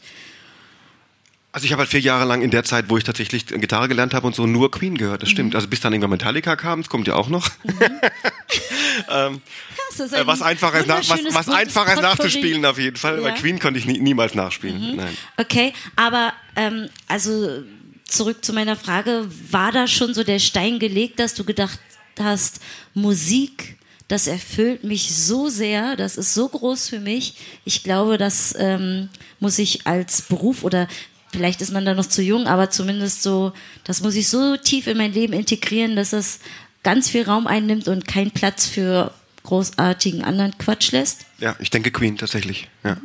Also 1.56 1.66
ich 1.66 1.72
habe 1.72 1.82
halt 1.82 1.89
vier 1.89 2.00
Jahre 2.00 2.26
lang 2.26 2.42
in 2.42 2.50
der 2.50 2.63
Zeit, 2.63 2.86
wo 2.89 2.98
ich 2.98 3.04
tatsächlich 3.04 3.46
Gitarre 3.46 3.88
gelernt 3.88 4.16
habe 4.16 4.26
und 4.26 4.36
so, 4.36 4.48
nur 4.48 4.72
Queen 4.72 4.98
gehört. 4.98 5.22
Das 5.22 5.30
Mhm. 5.30 5.34
stimmt. 5.34 5.56
Also 5.56 5.68
bis 5.68 5.82
dann 5.82 5.94
irgendwann 5.94 6.10
Metallica 6.10 6.56
kam, 6.56 6.82
das 6.82 6.89
kommt 6.89 7.08
ja 7.08 7.13
auch 7.13 7.30
noch. 7.30 7.48
ähm, 9.10 9.42
Das 9.89 10.00
ist 10.00 10.13
äh, 10.13 10.18
ein 10.22 10.28
was 10.28 10.42
einfaches, 10.42 10.88
nach, 10.88 11.08
was, 11.08 11.20
was 11.30 11.50
einfaches 11.50 12.02
nachzuspielen 12.02 12.66
auf 12.66 12.80
jeden 12.80 12.98
Fall. 12.98 13.16
Ja. 13.16 13.20
Mhm. 13.20 13.24
Weil 13.26 13.34
Queen 13.36 13.60
konnte 13.60 13.80
ich 13.80 13.86
nie, 13.86 14.00
niemals 14.00 14.34
nachspielen. 14.34 14.96
Nein. 14.96 15.16
Okay, 15.38 15.74
aber 15.96 16.34
ähm, 16.56 16.89
also 17.08 17.62
zurück 18.06 18.44
zu 18.44 18.54
meiner 18.54 18.76
Frage, 18.76 19.28
war 19.52 19.72
da 19.72 19.88
schon 19.88 20.13
so 20.16 20.24
der 20.24 20.39
Stein 20.39 20.80
gelegt, 20.80 21.20
dass 21.20 21.36
du 21.36 21.44
gedacht 21.44 21.80
hast, 22.20 22.62
Musik, 22.96 23.78
das 24.08 24.26
erfüllt 24.28 24.84
mich 24.84 25.16
so 25.16 25.50
sehr, 25.50 25.96
das 25.96 26.18
ist 26.18 26.34
so 26.34 26.48
groß 26.50 26.89
für 26.89 27.00
mich. 27.00 27.36
Ich 27.63 27.84
glaube, 27.84 28.18
das 28.18 28.56
ähm, 28.58 29.10
muss 29.39 29.58
ich 29.60 29.86
als 29.88 30.24
Beruf 30.24 30.63
oder 30.63 30.88
vielleicht 31.34 31.60
ist 31.62 31.72
man 31.74 31.84
da 31.86 31.93
noch 31.93 32.06
zu 32.06 32.22
jung, 32.22 32.48
aber 32.48 32.69
zumindest 32.69 33.22
so, 33.24 33.52
das 33.84 34.02
muss 34.02 34.15
ich 34.15 34.30
so 34.30 34.56
tief 34.58 34.88
in 34.88 34.98
mein 34.98 35.12
Leben 35.12 35.34
integrieren, 35.34 35.96
dass 35.98 36.13
es 36.13 36.39
ganz 36.84 37.10
viel 37.10 37.24
Raum 37.24 37.48
einnimmt 37.48 37.88
und 37.89 38.08
keinen 38.08 38.32
Platz 38.32 38.65
für 38.67 39.13
großartigen 39.43 40.24
anderen 40.24 40.58
Quatsch 40.58 40.91
lässt. 40.91 41.26
Ja, 41.39 41.56
ich 41.60 41.69
denke 41.69 41.91
Queen 41.91 42.17
tatsächlich. 42.17 42.69
Ja. 42.84 42.98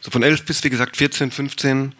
So 0.00 0.10
von 0.10 0.22
11 0.22 0.44
bis, 0.44 0.64
wie 0.64 0.70
gesagt, 0.70 0.96
14, 0.96 1.30
15 1.30 1.94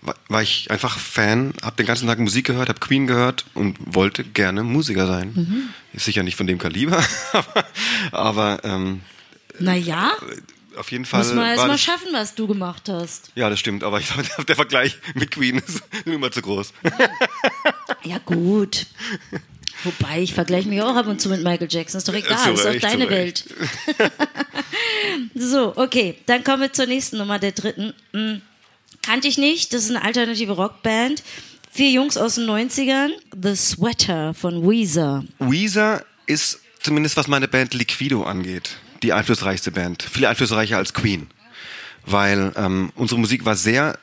wa- 0.00 0.14
war 0.28 0.42
ich 0.42 0.70
einfach 0.70 0.98
Fan, 0.98 1.52
habe 1.62 1.76
den 1.76 1.86
ganzen 1.86 2.08
Tag 2.08 2.18
Musik 2.18 2.46
gehört, 2.46 2.68
habe 2.68 2.80
Queen 2.80 3.06
gehört 3.06 3.44
und 3.54 3.76
wollte 3.94 4.24
gerne 4.24 4.62
Musiker 4.64 5.06
sein. 5.06 5.32
Mhm. 5.34 5.62
Ist 5.92 6.06
sicher 6.06 6.22
nicht 6.24 6.36
von 6.36 6.46
dem 6.48 6.58
Kaliber, 6.58 7.04
aber, 7.32 7.64
aber 8.12 8.64
ähm, 8.64 9.00
Naja, 9.60 10.12
auf 10.78 10.90
jeden 10.92 11.04
Fall. 11.04 11.20
muss 11.24 11.32
man 11.34 11.46
erst 11.46 11.58
war 11.58 11.66
mal 11.66 11.72
das- 11.74 11.82
schaffen, 11.82 12.08
was 12.12 12.34
du 12.34 12.46
gemacht 12.46 12.88
hast. 12.88 13.30
Ja, 13.34 13.50
das 13.50 13.58
stimmt, 13.58 13.84
aber 13.84 14.00
ich 14.00 14.06
glaube, 14.08 14.28
der 14.48 14.56
Vergleich 14.56 14.96
mit 15.14 15.30
Queen 15.30 15.58
ist 15.58 15.82
immer 16.04 16.30
zu 16.30 16.42
groß. 16.42 16.72
Ja, 18.04 18.18
gut. 18.18 18.86
Wobei, 19.84 20.22
ich 20.22 20.34
vergleiche 20.34 20.68
mich 20.68 20.82
auch 20.82 20.96
ab 20.96 21.06
und 21.06 21.20
zu 21.20 21.28
mit 21.28 21.42
Michael 21.44 21.68
Jackson. 21.70 21.98
Ist 21.98 22.08
doch 22.08 22.14
egal, 22.14 22.36
Zu 22.42 22.52
ist 22.52 22.64
doch 22.64 22.80
deine 22.80 23.08
Welt. 23.08 23.44
so, 25.34 25.72
okay, 25.76 26.16
dann 26.26 26.42
kommen 26.44 26.62
wir 26.62 26.72
zur 26.72 26.86
nächsten 26.86 27.18
Nummer, 27.18 27.38
der 27.38 27.52
dritten. 27.52 27.94
Hm, 28.12 28.42
kannte 29.02 29.28
ich 29.28 29.38
nicht, 29.38 29.72
das 29.72 29.84
ist 29.84 29.90
eine 29.90 30.02
alternative 30.04 30.52
Rockband. 30.52 31.22
Vier 31.70 31.90
Jungs 31.90 32.16
aus 32.16 32.36
den 32.36 32.46
90ern. 32.46 33.10
The 33.40 33.54
Sweater 33.54 34.34
von 34.34 34.68
Weezer. 34.68 35.24
Weezer 35.38 36.04
ist 36.26 36.60
zumindest 36.80 37.16
was 37.16 37.28
meine 37.28 37.46
Band 37.46 37.74
Liquido 37.74 38.24
angeht, 38.24 38.70
die 39.02 39.12
einflussreichste 39.12 39.70
Band. 39.70 40.02
Viel 40.02 40.26
einflussreicher 40.26 40.76
als 40.76 40.94
Queen. 40.94 41.28
Weil 42.04 42.52
ähm, 42.56 42.92
unsere 42.94 43.20
Musik 43.20 43.44
war 43.44 43.56
sehr 43.56 43.98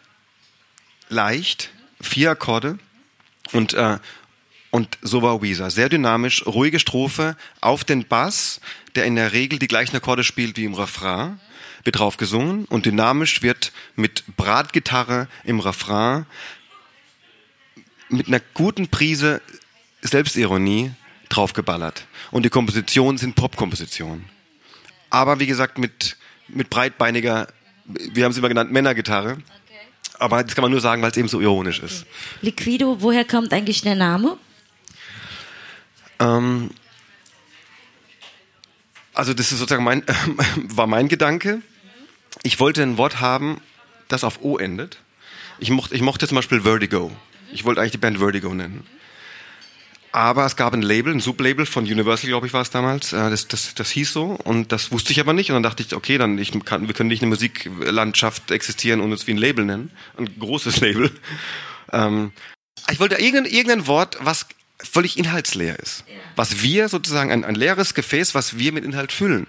leicht, 1.10 1.72
vier 2.02 2.32
Akkorde 2.32 2.78
und, 3.52 3.74
äh, 3.74 3.98
und 4.72 4.98
so 5.02 5.22
war 5.22 5.42
Weezer. 5.42 5.70
Sehr 5.70 5.90
dynamisch, 5.90 6.46
ruhige 6.46 6.80
Strophe 6.80 7.38
auf 7.62 7.84
den 7.84 8.08
Bass, 8.08 8.60
der 8.96 9.06
in 9.06 9.16
der 9.16 9.34
Regel 9.34 9.60
die 9.60 9.68
gleichen 9.68 9.96
Akkorde 9.96 10.24
spielt 10.24 10.58
wie 10.58 10.66
im 10.66 10.74
Refrain, 10.74 11.40
wird 11.84 12.00
drauf 12.00 12.18
gesungen 12.18 12.66
und 12.66 12.86
dynamisch 12.86 13.42
wird 13.42 13.72
mit 13.96 14.24
Bratgitarre 14.36 15.28
im 15.44 15.60
Refrain 15.60 16.26
mit 18.10 18.28
einer 18.28 18.42
guten 18.54 18.88
Prise 18.88 19.42
Selbstironie 20.02 20.92
draufgeballert. 21.30 22.06
Und 22.32 22.44
die 22.44 22.50
Kompositionen 22.50 23.18
sind 23.18 23.36
Popkompositionen. 23.36 24.35
Aber 25.10 25.40
wie 25.40 25.48
gesagt, 25.48 25.78
mit, 25.78 26.18
mit 26.48 26.70
breitbeiniger, 26.70 27.48
wir 27.86 28.24
haben 28.26 28.32
es 28.32 28.38
immer 28.38 28.50
genannt, 28.50 28.72
Männergitarre. 28.72 29.38
Aber 30.20 30.44
das 30.44 30.56
kann 30.56 30.62
man 30.62 30.72
nur 30.72 30.82
sagen, 30.82 31.02
weil 31.02 31.12
es 31.12 31.18
eben 31.18 31.28
so 31.28 31.42
ironisch 31.42 31.80
ist. 31.80 32.06
Liquido, 32.42 33.02
woher 33.02 33.26
kommt 33.26 33.52
eigentlich 33.54 33.82
der 33.82 33.96
Name? 33.96 34.38
Ähm, 36.20 36.70
also 39.14 39.34
das 39.34 39.52
ist 39.52 39.60
sozusagen 39.60 39.84
mein, 39.84 40.04
war 40.56 40.88
mein 40.88 41.08
Gedanke. 41.08 41.62
Ich 42.44 42.60
wollte 42.60 42.84
ein 42.84 42.98
Wort 42.98 43.20
haben, 43.20 43.62
das 44.08 44.24
auf 44.24 44.42
O 44.42 44.58
endet. 44.58 45.00
Ich 45.60 45.70
mochte, 45.70 45.96
ich 45.96 46.02
mochte 46.02 46.28
zum 46.28 46.36
Beispiel 46.36 46.62
Vertigo. 46.62 47.12
Ich 47.52 47.64
wollte 47.64 47.82
eigentlich 47.82 47.94
die 47.94 47.98
Band 47.98 48.18
Vertigo 48.18 48.54
nennen. 48.54 48.86
Aber 50.16 50.46
es 50.46 50.56
gab 50.56 50.74
ein 50.74 50.82
Label, 50.82 51.14
ein 51.14 51.20
Sublabel 51.20 51.66
von 51.66 51.84
Universal, 51.84 52.30
glaube 52.30 52.48
ich, 52.48 52.54
war 52.54 52.62
es 52.62 52.70
damals. 52.70 53.12
Äh, 53.12 53.30
Das, 53.30 53.50
das, 53.50 53.76
das 53.76 53.90
hieß 53.90 54.14
so 54.14 54.28
und 54.46 54.72
das 54.72 54.94
wusste 54.94 55.12
ich 55.12 55.20
aber 55.20 55.34
nicht. 55.34 55.50
Und 55.50 55.56
dann 55.56 55.64
dachte 55.64 55.84
ich, 55.84 55.94
okay, 55.94 56.18
dann 56.18 56.38
ich 56.38 56.54
kann, 56.64 56.88
wir 56.88 56.94
können 56.94 57.10
nicht 57.10 57.22
eine 57.22 57.32
Musiklandschaft 57.32 58.50
existieren 58.50 59.02
und 59.02 59.12
uns 59.12 59.28
wie 59.28 59.32
ein 59.32 59.38
Label 59.38 59.66
nennen. 59.66 59.92
Ein 60.16 60.40
großes 60.40 60.80
Label. 60.80 61.12
Ähm, 61.92 62.32
ich 62.90 63.02
wollte 63.02 63.16
irgendein, 63.16 63.52
irgendein 63.52 63.88
Wort, 63.88 64.18
was 64.22 64.46
völlig 64.80 65.18
inhaltsleer 65.18 65.78
ist. 65.80 66.06
Was 66.38 66.62
wir 66.62 66.88
sozusagen, 66.88 67.30
ein, 67.30 67.44
ein 67.44 67.56
leeres 67.56 67.94
Gefäß, 67.94 68.34
was 68.36 68.58
wir 68.58 68.72
mit 68.72 68.86
Inhalt 68.86 69.12
füllen. 69.12 69.48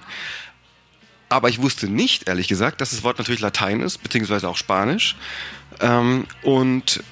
Aber 1.29 1.49
ich 1.49 1.63
wusste 1.63 1.87
nicht, 1.87 2.27
ehrlich 2.27 2.49
gesagt, 2.49 2.81
dass 2.81 2.91
das 2.91 3.05
Wort 3.05 3.19
natürlich 3.19 3.41
Latein 3.41 3.83
ist, 3.83 4.03
beziehungsweise 4.03 4.49
auch 4.49 4.57
Spanisch. 4.57 5.15
Ähm, 5.81 6.27
und 6.43 7.05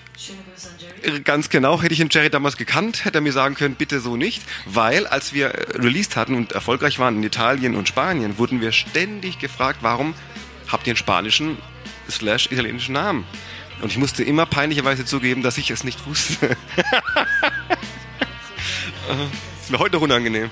Ganz 1.24 1.50
genau, 1.50 1.82
hätte 1.82 1.92
ich 1.92 1.98
den 1.98 2.08
Jerry 2.10 2.30
damals 2.30 2.56
gekannt, 2.56 3.04
hätte 3.04 3.18
er 3.18 3.20
mir 3.20 3.32
sagen 3.32 3.54
können, 3.54 3.74
bitte 3.74 4.00
so 4.00 4.16
nicht, 4.16 4.42
weil 4.64 5.06
als 5.06 5.34
wir 5.34 5.48
äh, 5.48 5.76
released 5.78 6.16
hatten 6.16 6.34
und 6.34 6.52
erfolgreich 6.52 6.98
waren 6.98 7.16
in 7.16 7.22
Italien 7.22 7.74
und 7.74 7.88
Spanien, 7.88 8.38
wurden 8.38 8.60
wir 8.60 8.72
ständig 8.72 9.38
gefragt, 9.38 9.80
warum 9.82 10.14
habt 10.68 10.86
ihr 10.86 10.92
einen 10.92 10.96
spanischen 10.96 11.58
slash 12.08 12.50
italienischen 12.50 12.92
Namen? 12.92 13.24
Und 13.82 13.90
ich 13.90 13.98
musste 13.98 14.22
immer 14.24 14.46
peinlicherweise 14.46 15.04
zugeben, 15.04 15.42
dass 15.42 15.58
ich 15.58 15.70
es 15.70 15.84
nicht 15.84 16.06
wusste. 16.06 16.56
Ist 19.60 19.70
mir 19.70 19.78
heute 19.78 19.96
noch 19.96 20.02
unangenehm. 20.02 20.50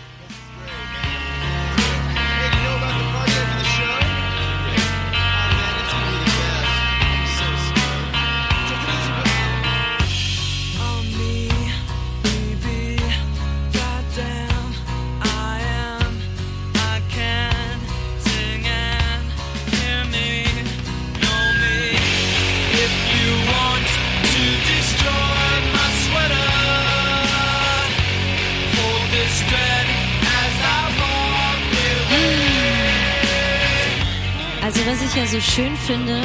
Schön 35.42 35.76
finde, 35.76 36.22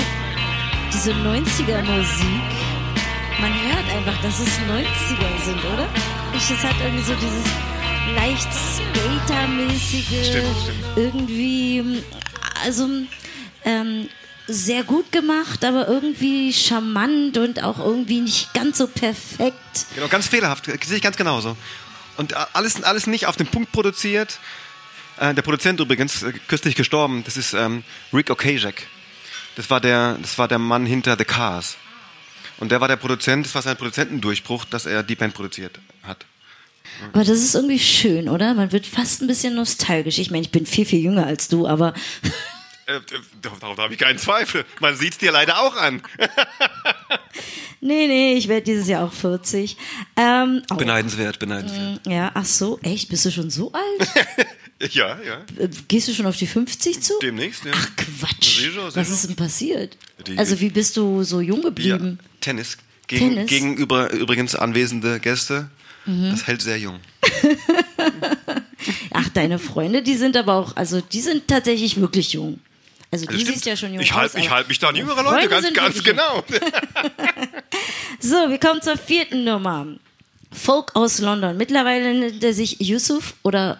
diese 0.93 1.11
90er 1.11 1.81
Musik, 1.83 2.47
man 3.41 3.51
hört 3.53 3.89
einfach, 3.95 4.21
dass 4.21 4.39
es 4.39 4.47
90er 4.59 5.45
sind, 5.45 5.65
oder? 5.65 5.87
Ich, 6.35 6.49
es 6.51 6.63
hat 6.63 6.75
irgendwie 6.83 7.03
so 7.03 7.13
dieses 7.15 7.43
leicht 8.15 8.47
Skater-mäßige, 8.53 10.25
Stimmt, 10.27 10.55
stimmt. 10.63 10.77
irgendwie, 10.95 12.03
also 12.63 12.87
ähm, 13.65 14.07
sehr 14.47 14.83
gut 14.83 15.11
gemacht, 15.11 15.65
aber 15.65 15.87
irgendwie 15.87 16.53
charmant 16.53 17.37
und 17.37 17.63
auch 17.63 17.79
irgendwie 17.79 18.21
nicht 18.21 18.53
ganz 18.53 18.77
so 18.77 18.87
perfekt. 18.87 19.85
Genau, 19.95 20.07
ganz 20.07 20.27
fehlerhaft, 20.27 20.65
sehe 20.65 20.97
ich 20.97 21.01
ganz 21.01 21.17
genauso. 21.17 21.57
Und 22.17 22.33
alles, 22.55 22.81
alles 22.83 23.07
nicht 23.07 23.25
auf 23.25 23.35
den 23.35 23.47
Punkt 23.47 23.71
produziert. 23.71 24.39
Äh, 25.19 25.33
der 25.33 25.41
Produzent 25.41 25.79
übrigens, 25.79 26.23
äh, 26.23 26.33
kürzlich 26.47 26.75
gestorben, 26.75 27.23
das 27.25 27.35
ist 27.35 27.53
ähm, 27.53 27.83
Rick 28.13 28.29
Ocasek. 28.29 28.87
Das 29.57 29.71
war, 29.71 29.81
der, 29.81 30.17
das 30.21 30.37
war 30.37 30.47
der 30.47 30.59
Mann 30.59 30.85
hinter 30.85 31.17
The 31.17 31.25
Cars. 31.25 31.77
Und 32.59 32.71
der 32.71 32.79
war 32.79 32.87
der 32.87 32.95
Produzent, 32.95 33.47
das 33.47 33.55
war 33.55 33.63
sein 33.63 33.75
Produzentendurchbruch, 33.75 34.65
dass 34.65 34.85
er 34.85 35.01
die 35.01 35.15
Band 35.15 35.33
produziert 35.33 35.79
hat. 36.03 36.25
Aber 37.11 37.23
das 37.23 37.39
ist 37.39 37.55
irgendwie 37.55 37.79
schön, 37.79 38.29
oder? 38.29 38.53
Man 38.53 38.71
wird 38.71 38.85
fast 38.85 39.21
ein 39.21 39.27
bisschen 39.27 39.55
nostalgisch. 39.55 40.19
Ich 40.19 40.29
meine, 40.29 40.43
ich 40.43 40.51
bin 40.51 40.65
viel, 40.65 40.85
viel 40.85 40.99
jünger 40.99 41.25
als 41.25 41.47
du, 41.47 41.67
aber 41.67 41.93
Äh, 42.87 42.95
äh, 42.95 43.01
darauf 43.41 43.77
habe 43.77 43.93
ich 43.93 43.99
keinen 43.99 44.17
Zweifel. 44.17 44.63
Man 44.79 44.95
sieht 44.95 45.11
es 45.11 45.17
dir 45.17 45.33
leider 45.33 45.59
auch 45.59 45.75
an. 45.75 46.01
nee, 47.81 48.07
nee, 48.07 48.35
ich 48.35 48.47
werde 48.47 48.63
dieses 48.63 48.87
Jahr 48.87 49.05
auch 49.05 49.11
40. 49.11 49.75
Ähm, 50.15 50.63
oh, 50.71 50.75
Beneidenswert, 50.75 51.37
beneidenswert. 51.37 52.07
ja, 52.07 52.31
ach 52.33 52.45
so, 52.45 52.79
echt? 52.83 53.09
Bist 53.09 53.25
du 53.25 53.31
schon 53.31 53.49
so 53.49 53.73
alt? 53.73 54.27
Ja, 54.91 55.17
ja. 55.25 55.41
Gehst 55.87 56.07
du 56.07 56.13
schon 56.13 56.25
auf 56.27 56.37
die 56.37 56.45
50 56.47 57.01
zu? 57.01 57.13
Demnächst, 57.21 57.65
ja. 57.65 57.71
Ach 57.73 57.89
Quatsch. 57.95 58.57
Sicher, 58.59 58.71
sicher. 58.71 58.91
Was 58.95 59.09
ist 59.09 59.27
denn 59.27 59.35
passiert? 59.35 59.97
Die- 60.27 60.37
also 60.37 60.59
wie 60.59 60.69
bist 60.69 60.95
du 60.97 61.23
so 61.23 61.41
jung 61.41 61.61
geblieben? 61.63 62.19
Tennis. 62.41 62.77
Gegen, 63.07 63.29
Tennis? 63.35 63.49
Gegenüber 63.49 64.11
übrigens 64.11 64.53
anwesende 64.55 65.19
Gäste. 65.19 65.69
Das 66.05 66.47
hält 66.47 66.61
sehr 66.61 66.77
jung. 66.79 66.99
Ach, 69.13 69.27
deine 69.29 69.59
Freunde, 69.59 70.01
die 70.03 70.15
sind 70.15 70.37
aber 70.37 70.53
auch, 70.53 70.75
also 70.77 71.01
die 71.01 71.21
sind 71.21 71.47
tatsächlich 71.47 71.99
wirklich 71.99 72.33
jung. 72.33 72.59
Also 73.11 73.25
du 73.25 73.31
Das 73.33 73.41
stimmt. 73.41 73.55
siehst 73.55 73.65
ja 73.65 73.75
schon 73.75 73.93
jung 73.93 74.01
ich 74.01 74.11
aus. 74.11 74.17
halte 74.17 74.39
ich 74.39 74.45
aber- 74.47 74.55
halt 74.57 74.67
mich 74.69 74.79
da 74.79 74.89
an 74.89 74.95
jüngere 74.95 75.15
Freunde 75.23 75.31
Leute, 75.31 75.49
ganz, 75.49 75.65
sind 75.65 75.75
ganz 75.75 75.95
wirklich 75.95 76.15
genau. 76.15 76.43
So, 78.19 78.49
wir 78.49 78.57
kommen 78.59 78.81
zur 78.81 78.97
vierten 78.97 79.43
Nummer. 79.43 79.87
Folk 80.51 80.95
aus 80.95 81.19
London. 81.19 81.57
Mittlerweile 81.57 82.13
nennt 82.17 82.43
er 82.43 82.53
sich 82.53 82.79
Yusuf 82.79 83.33
oder 83.43 83.79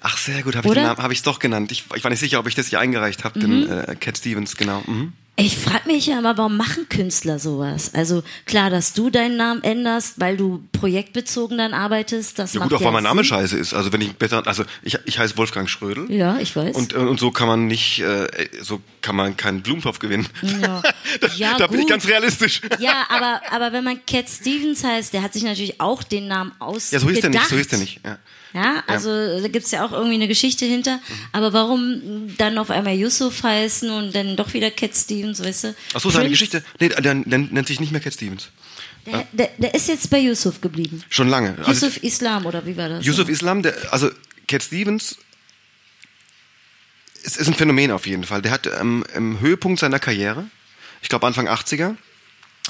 Ach, 0.00 0.16
sehr 0.16 0.42
gut, 0.42 0.54
habe 0.54 0.68
ich 0.68 0.74
den 0.74 0.82
Namen, 0.84 1.02
habe 1.02 1.12
ich 1.12 1.20
es 1.20 1.22
doch 1.24 1.38
genannt. 1.38 1.72
Ich, 1.72 1.84
ich 1.94 2.04
war 2.04 2.10
nicht 2.10 2.20
sicher, 2.20 2.38
ob 2.38 2.46
ich 2.46 2.54
das 2.54 2.68
hier 2.68 2.80
eingereicht 2.80 3.24
habe, 3.24 3.40
den 3.40 3.68
äh, 3.68 3.96
Cat 3.98 4.18
Stevens, 4.18 4.56
genau. 4.56 4.82
Mhm. 4.86 5.12
Ich 5.40 5.56
frage 5.56 5.86
mich 5.86 6.06
ja 6.06 6.18
immer, 6.18 6.36
warum 6.36 6.56
machen 6.56 6.88
Künstler 6.88 7.38
sowas? 7.38 7.94
Also 7.94 8.24
klar, 8.44 8.70
dass 8.70 8.92
du 8.92 9.08
deinen 9.08 9.36
Namen 9.36 9.62
änderst, 9.62 10.18
weil 10.18 10.36
du 10.36 10.64
projektbezogen 10.72 11.58
dann 11.58 11.74
arbeitest, 11.74 12.40
das 12.40 12.54
Ja 12.54 12.58
macht 12.58 12.70
gut, 12.70 12.78
auch 12.78 12.80
ja 12.80 12.86
weil 12.86 12.94
mein 12.94 13.04
Name 13.04 13.20
Sinn. 13.22 13.28
scheiße 13.28 13.56
ist. 13.56 13.72
Also 13.72 13.92
wenn 13.92 14.00
ich 14.00 14.12
besser, 14.14 14.44
also 14.48 14.64
ich, 14.82 14.98
ich 15.04 15.20
heiße 15.20 15.36
Wolfgang 15.36 15.70
Schrödel. 15.70 16.10
Ja, 16.10 16.38
ich 16.40 16.56
weiß. 16.56 16.74
Und, 16.74 16.92
äh, 16.92 16.96
und 16.96 17.20
so 17.20 17.30
kann 17.30 17.46
man 17.46 17.68
nicht, 17.68 18.00
äh, 18.00 18.26
so 18.62 18.80
kann 19.00 19.14
man 19.14 19.36
keinen 19.36 19.62
Blumentopf 19.62 20.00
gewinnen. 20.00 20.26
Ja. 20.60 20.82
da 21.20 21.28
Ja, 21.36 21.56
da 21.56 21.68
bin 21.68 21.78
ich 21.78 21.86
ganz 21.86 22.08
realistisch. 22.08 22.60
ja, 22.80 23.06
aber, 23.08 23.40
aber 23.52 23.72
wenn 23.72 23.84
man 23.84 24.04
Cat 24.06 24.28
Stevens 24.28 24.82
heißt, 24.82 25.12
der 25.12 25.22
hat 25.22 25.34
sich 25.34 25.44
natürlich 25.44 25.80
auch 25.80 26.02
den 26.02 26.26
Namen 26.26 26.50
ausgedacht. 26.58 26.92
Ja, 26.94 26.98
so 26.98 27.10
hieß 27.10 27.20
der 27.20 27.30
nicht, 27.30 27.46
so 27.46 27.56
hieß 27.56 27.68
der 27.68 27.78
nicht. 27.78 28.00
Ja. 28.04 28.18
Ja, 28.58 28.82
also 28.88 29.40
da 29.40 29.46
gibt's 29.46 29.70
ja 29.70 29.84
auch 29.84 29.92
irgendwie 29.92 30.14
eine 30.14 30.26
Geschichte 30.26 30.64
hinter. 30.64 31.00
Aber 31.30 31.52
warum 31.52 32.34
dann 32.38 32.58
auf 32.58 32.70
einmal 32.70 32.94
Yusuf 32.94 33.42
heißen 33.44 33.88
und 33.88 34.14
dann 34.14 34.36
doch 34.36 34.52
wieder 34.52 34.70
Cat 34.70 34.96
Stevens, 34.96 35.42
weißt 35.42 35.64
du? 35.64 35.74
Ach 35.94 36.00
so, 36.00 36.10
seine 36.10 36.28
Geschichte. 36.28 36.64
Nee, 36.80 36.88
der, 36.88 37.00
der 37.00 37.14
nennt 37.14 37.68
sich 37.68 37.78
nicht 37.78 37.92
mehr 37.92 38.00
Cat 38.00 38.14
Stevens. 38.14 38.48
Der, 39.06 39.26
der, 39.32 39.50
der 39.58 39.74
ist 39.74 39.86
jetzt 39.88 40.10
bei 40.10 40.18
Yusuf 40.18 40.60
geblieben. 40.60 41.04
Schon 41.08 41.28
lange. 41.28 41.56
Also, 41.58 41.70
Yusuf 41.70 42.02
Islam 42.02 42.46
oder 42.46 42.66
wie 42.66 42.76
war 42.76 42.88
das? 42.88 43.06
Yusuf 43.06 43.28
Islam, 43.28 43.62
der, 43.62 43.74
also 43.92 44.10
Cat 44.48 44.64
Stevens 44.64 45.18
ist, 47.22 47.36
ist 47.36 47.46
ein 47.46 47.54
Phänomen 47.54 47.92
auf 47.92 48.06
jeden 48.06 48.24
Fall. 48.24 48.42
Der 48.42 48.50
hat 48.50 48.66
ähm, 48.66 49.04
im 49.14 49.38
Höhepunkt 49.38 49.78
seiner 49.78 50.00
Karriere, 50.00 50.46
ich 51.00 51.08
glaube 51.08 51.26
Anfang 51.26 51.48
80er, 51.48 51.94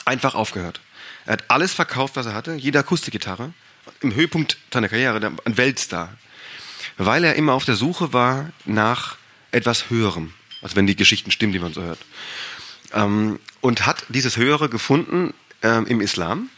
einfach 0.04 0.34
aufgehört. 0.34 0.80
Er 1.24 1.34
hat 1.34 1.44
alles 1.48 1.72
verkauft, 1.72 2.16
was 2.16 2.26
er 2.26 2.34
hatte, 2.34 2.54
jede 2.54 2.78
Akustikgitarre. 2.78 3.52
Im 4.00 4.14
Höhepunkt 4.14 4.58
seiner 4.72 4.88
Karriere, 4.88 5.32
ein 5.44 5.56
Weltstar. 5.56 6.16
Weil 6.96 7.24
er 7.24 7.36
immer 7.36 7.52
auf 7.52 7.64
der 7.64 7.76
Suche 7.76 8.12
war 8.12 8.50
nach 8.64 9.16
etwas 9.52 9.90
Höherem. 9.90 10.32
Also 10.62 10.76
wenn 10.76 10.86
die 10.86 10.96
Geschichten 10.96 11.30
stimmen, 11.30 11.52
die 11.52 11.58
man 11.58 11.72
so 11.72 11.82
hört. 11.82 12.00
Ähm, 12.92 13.38
und 13.60 13.86
hat 13.86 14.04
dieses 14.08 14.36
Höhere 14.36 14.68
gefunden 14.68 15.34
ähm, 15.62 15.86
im 15.86 16.00
Islam 16.00 16.48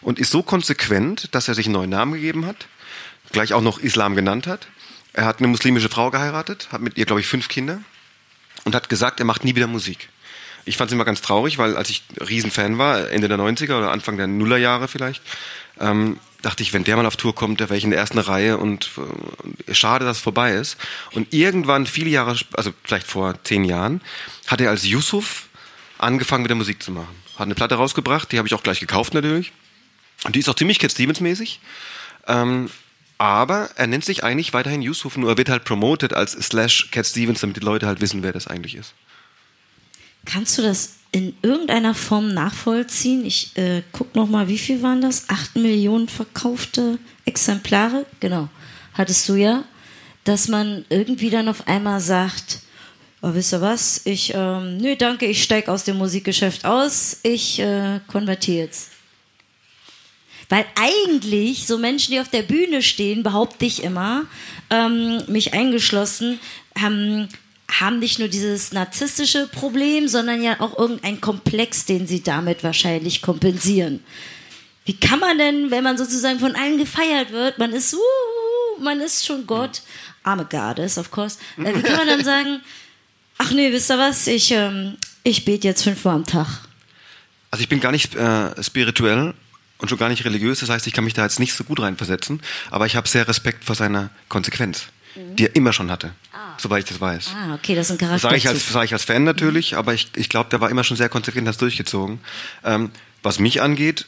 und 0.00 0.18
ist 0.18 0.30
so 0.30 0.42
konsequent, 0.42 1.34
dass 1.34 1.48
er 1.48 1.54
sich 1.54 1.66
einen 1.66 1.74
neuen 1.74 1.90
Namen 1.90 2.14
gegeben 2.14 2.46
hat, 2.46 2.68
gleich 3.32 3.52
auch 3.52 3.60
noch 3.60 3.78
Islam 3.78 4.14
genannt 4.14 4.46
hat. 4.46 4.68
Er 5.12 5.24
hat 5.24 5.38
eine 5.38 5.48
muslimische 5.48 5.88
Frau 5.88 6.10
geheiratet, 6.10 6.68
hat 6.70 6.80
mit 6.80 6.96
ihr, 6.96 7.06
glaube 7.06 7.20
ich, 7.20 7.26
fünf 7.26 7.48
Kinder 7.48 7.80
und 8.64 8.74
hat 8.74 8.88
gesagt, 8.88 9.20
er 9.20 9.26
macht 9.26 9.44
nie 9.44 9.54
wieder 9.56 9.66
Musik. 9.66 10.08
Ich 10.64 10.76
fand 10.76 10.90
es 10.90 10.94
immer 10.94 11.04
ganz 11.04 11.20
traurig, 11.20 11.58
weil 11.58 11.76
als 11.76 11.90
ich 11.90 12.02
Riesenfan 12.20 12.78
war, 12.78 13.10
Ende 13.10 13.28
der 13.28 13.38
90er 13.38 13.78
oder 13.78 13.90
Anfang 13.90 14.16
der 14.16 14.26
Nullerjahre 14.26 14.88
vielleicht, 14.88 15.22
ähm, 15.80 16.20
dachte 16.42 16.62
ich, 16.62 16.72
wenn 16.72 16.84
der 16.84 16.96
mal 16.96 17.06
auf 17.06 17.16
Tour 17.16 17.34
kommt, 17.34 17.60
da 17.60 17.68
wäre 17.68 17.76
ich 17.76 17.84
in 17.84 17.90
der 17.90 17.98
ersten 17.98 18.18
Reihe 18.18 18.58
und 18.58 18.90
äh, 19.66 19.74
schade, 19.74 20.04
dass 20.04 20.18
es 20.18 20.22
vorbei 20.22 20.54
ist. 20.54 20.76
Und 21.12 21.32
irgendwann, 21.32 21.86
viele 21.86 22.10
Jahre, 22.10 22.36
also 22.52 22.72
vielleicht 22.84 23.06
vor 23.06 23.42
zehn 23.44 23.64
Jahren, 23.64 24.00
hat 24.46 24.60
er 24.60 24.70
als 24.70 24.86
Yusuf 24.86 25.48
angefangen 25.98 26.42
mit 26.42 26.50
der 26.50 26.56
Musik 26.56 26.82
zu 26.82 26.92
machen. 26.92 27.14
Hat 27.36 27.46
eine 27.46 27.54
Platte 27.54 27.74
rausgebracht, 27.74 28.32
die 28.32 28.38
habe 28.38 28.48
ich 28.48 28.54
auch 28.54 28.62
gleich 28.62 28.80
gekauft 28.80 29.14
natürlich. 29.14 29.52
Und 30.24 30.36
die 30.36 30.40
ist 30.40 30.48
auch 30.48 30.54
ziemlich 30.54 30.78
Cat 30.78 30.92
Stevens 30.92 31.20
mäßig. 31.20 31.60
Ähm, 32.26 32.70
aber 33.18 33.70
er 33.76 33.86
nennt 33.86 34.04
sich 34.04 34.24
eigentlich 34.24 34.54
weiterhin 34.54 34.82
Yusuf, 34.82 35.16
nur 35.16 35.30
er 35.30 35.38
wird 35.38 35.50
halt 35.50 35.64
promoted 35.64 36.14
als 36.14 36.32
slash 36.32 36.90
Cat 36.90 37.06
Stevens, 37.06 37.40
damit 37.40 37.56
die 37.56 37.60
Leute 37.60 37.86
halt 37.86 38.00
wissen, 38.00 38.22
wer 38.22 38.32
das 38.32 38.46
eigentlich 38.46 38.74
ist. 38.74 38.94
Kannst 40.24 40.58
du 40.58 40.62
das 40.62 40.96
in 41.12 41.34
irgendeiner 41.42 41.94
Form 41.94 42.32
nachvollziehen? 42.32 43.24
Ich 43.24 43.56
äh, 43.56 43.82
guck 43.92 44.14
noch 44.14 44.28
mal, 44.28 44.48
wie 44.48 44.58
viel 44.58 44.82
waren 44.82 45.00
das? 45.00 45.28
Acht 45.28 45.56
Millionen 45.56 46.08
verkaufte 46.08 46.98
Exemplare? 47.24 48.06
Genau, 48.20 48.48
hattest 48.94 49.28
du 49.28 49.34
ja. 49.34 49.64
Dass 50.24 50.48
man 50.48 50.84
irgendwie 50.90 51.30
dann 51.30 51.48
auf 51.48 51.66
einmal 51.66 52.00
sagt, 52.00 52.60
oh, 53.22 53.34
wisst 53.34 53.52
ihr 53.52 53.60
was, 53.60 54.02
ich, 54.04 54.32
ähm, 54.34 54.76
nö, 54.76 54.96
danke, 54.96 55.26
ich 55.26 55.42
steig 55.42 55.68
aus 55.68 55.84
dem 55.84 55.96
Musikgeschäft 55.96 56.64
aus, 56.64 57.20
ich 57.22 57.58
äh, 57.58 58.00
konvertiere 58.06 58.66
jetzt. 58.66 58.90
Weil 60.48 60.66
eigentlich 60.74 61.66
so 61.66 61.78
Menschen, 61.78 62.12
die 62.12 62.20
auf 62.20 62.28
der 62.28 62.42
Bühne 62.42 62.82
stehen, 62.82 63.22
behaupte 63.22 63.64
ich 63.66 63.84
immer, 63.84 64.24
ähm, 64.68 65.22
mich 65.28 65.54
eingeschlossen, 65.54 66.40
haben, 66.78 67.28
haben 67.78 67.98
nicht 67.98 68.18
nur 68.18 68.28
dieses 68.28 68.72
narzisstische 68.72 69.46
Problem, 69.46 70.08
sondern 70.08 70.42
ja 70.42 70.60
auch 70.60 70.78
irgendein 70.78 71.20
Komplex, 71.20 71.84
den 71.84 72.06
sie 72.06 72.22
damit 72.22 72.64
wahrscheinlich 72.64 73.22
kompensieren. 73.22 74.02
Wie 74.84 74.96
kann 74.96 75.20
man 75.20 75.38
denn, 75.38 75.70
wenn 75.70 75.84
man 75.84 75.98
sozusagen 75.98 76.40
von 76.40 76.56
allen 76.56 76.78
gefeiert 76.78 77.32
wird, 77.32 77.58
man 77.58 77.72
ist, 77.72 77.94
uh, 77.94 78.82
man 78.82 79.00
ist 79.00 79.26
schon 79.26 79.46
Gott, 79.46 79.82
I'm 80.24 80.40
a 80.40 80.42
goddess, 80.42 80.98
of 80.98 81.10
course, 81.10 81.38
äh, 81.58 81.74
wie 81.74 81.82
kann 81.82 81.96
man 81.96 82.08
dann 82.08 82.24
sagen, 82.24 82.60
ach 83.38 83.52
nee, 83.52 83.70
wisst 83.72 83.90
ihr 83.90 83.98
was, 83.98 84.26
ich, 84.26 84.50
ähm, 84.50 84.96
ich 85.22 85.44
bete 85.44 85.68
jetzt 85.68 85.84
fünfmal 85.84 86.16
am 86.16 86.26
Tag. 86.26 86.46
Also 87.50 87.62
ich 87.62 87.68
bin 87.68 87.80
gar 87.80 87.92
nicht 87.92 88.14
äh, 88.14 88.62
spirituell 88.62 89.34
und 89.78 89.88
schon 89.88 89.98
gar 89.98 90.08
nicht 90.08 90.24
religiös, 90.24 90.60
das 90.60 90.70
heißt, 90.70 90.86
ich 90.86 90.92
kann 90.92 91.04
mich 91.04 91.14
da 91.14 91.22
jetzt 91.22 91.40
nicht 91.40 91.54
so 91.54 91.64
gut 91.64 91.80
reinversetzen, 91.80 92.42
aber 92.70 92.86
ich 92.86 92.96
habe 92.96 93.08
sehr 93.08 93.28
Respekt 93.28 93.64
vor 93.64 93.74
seiner 93.74 94.10
Konsequenz, 94.28 94.86
die 95.16 95.44
er 95.46 95.56
immer 95.56 95.72
schon 95.72 95.90
hatte, 95.90 96.12
soweit 96.58 96.84
ich 96.84 96.88
das 96.90 97.00
weiß. 97.00 97.30
Ah, 97.34 97.54
okay, 97.54 97.74
das 97.74 97.86
ist 97.86 97.92
ein 97.92 97.98
Das 97.98 98.06
Charakter. 98.08 98.28
sage 98.28 98.36
ich, 98.36 98.48
als, 98.48 98.68
sag 98.68 98.84
ich 98.84 98.92
als 98.92 99.04
Fan 99.04 99.24
natürlich, 99.24 99.76
aber 99.76 99.92
ich, 99.94 100.08
ich 100.16 100.28
glaube, 100.28 100.50
der 100.50 100.60
war 100.60 100.70
immer 100.70 100.84
schon 100.84 100.96
sehr 100.96 101.08
konsequent, 101.08 101.46
hat 101.48 101.54
es 101.54 101.58
durchgezogen. 101.58 102.20
Ähm, 102.64 102.90
was 103.22 103.38
mich 103.38 103.60
angeht, 103.60 104.06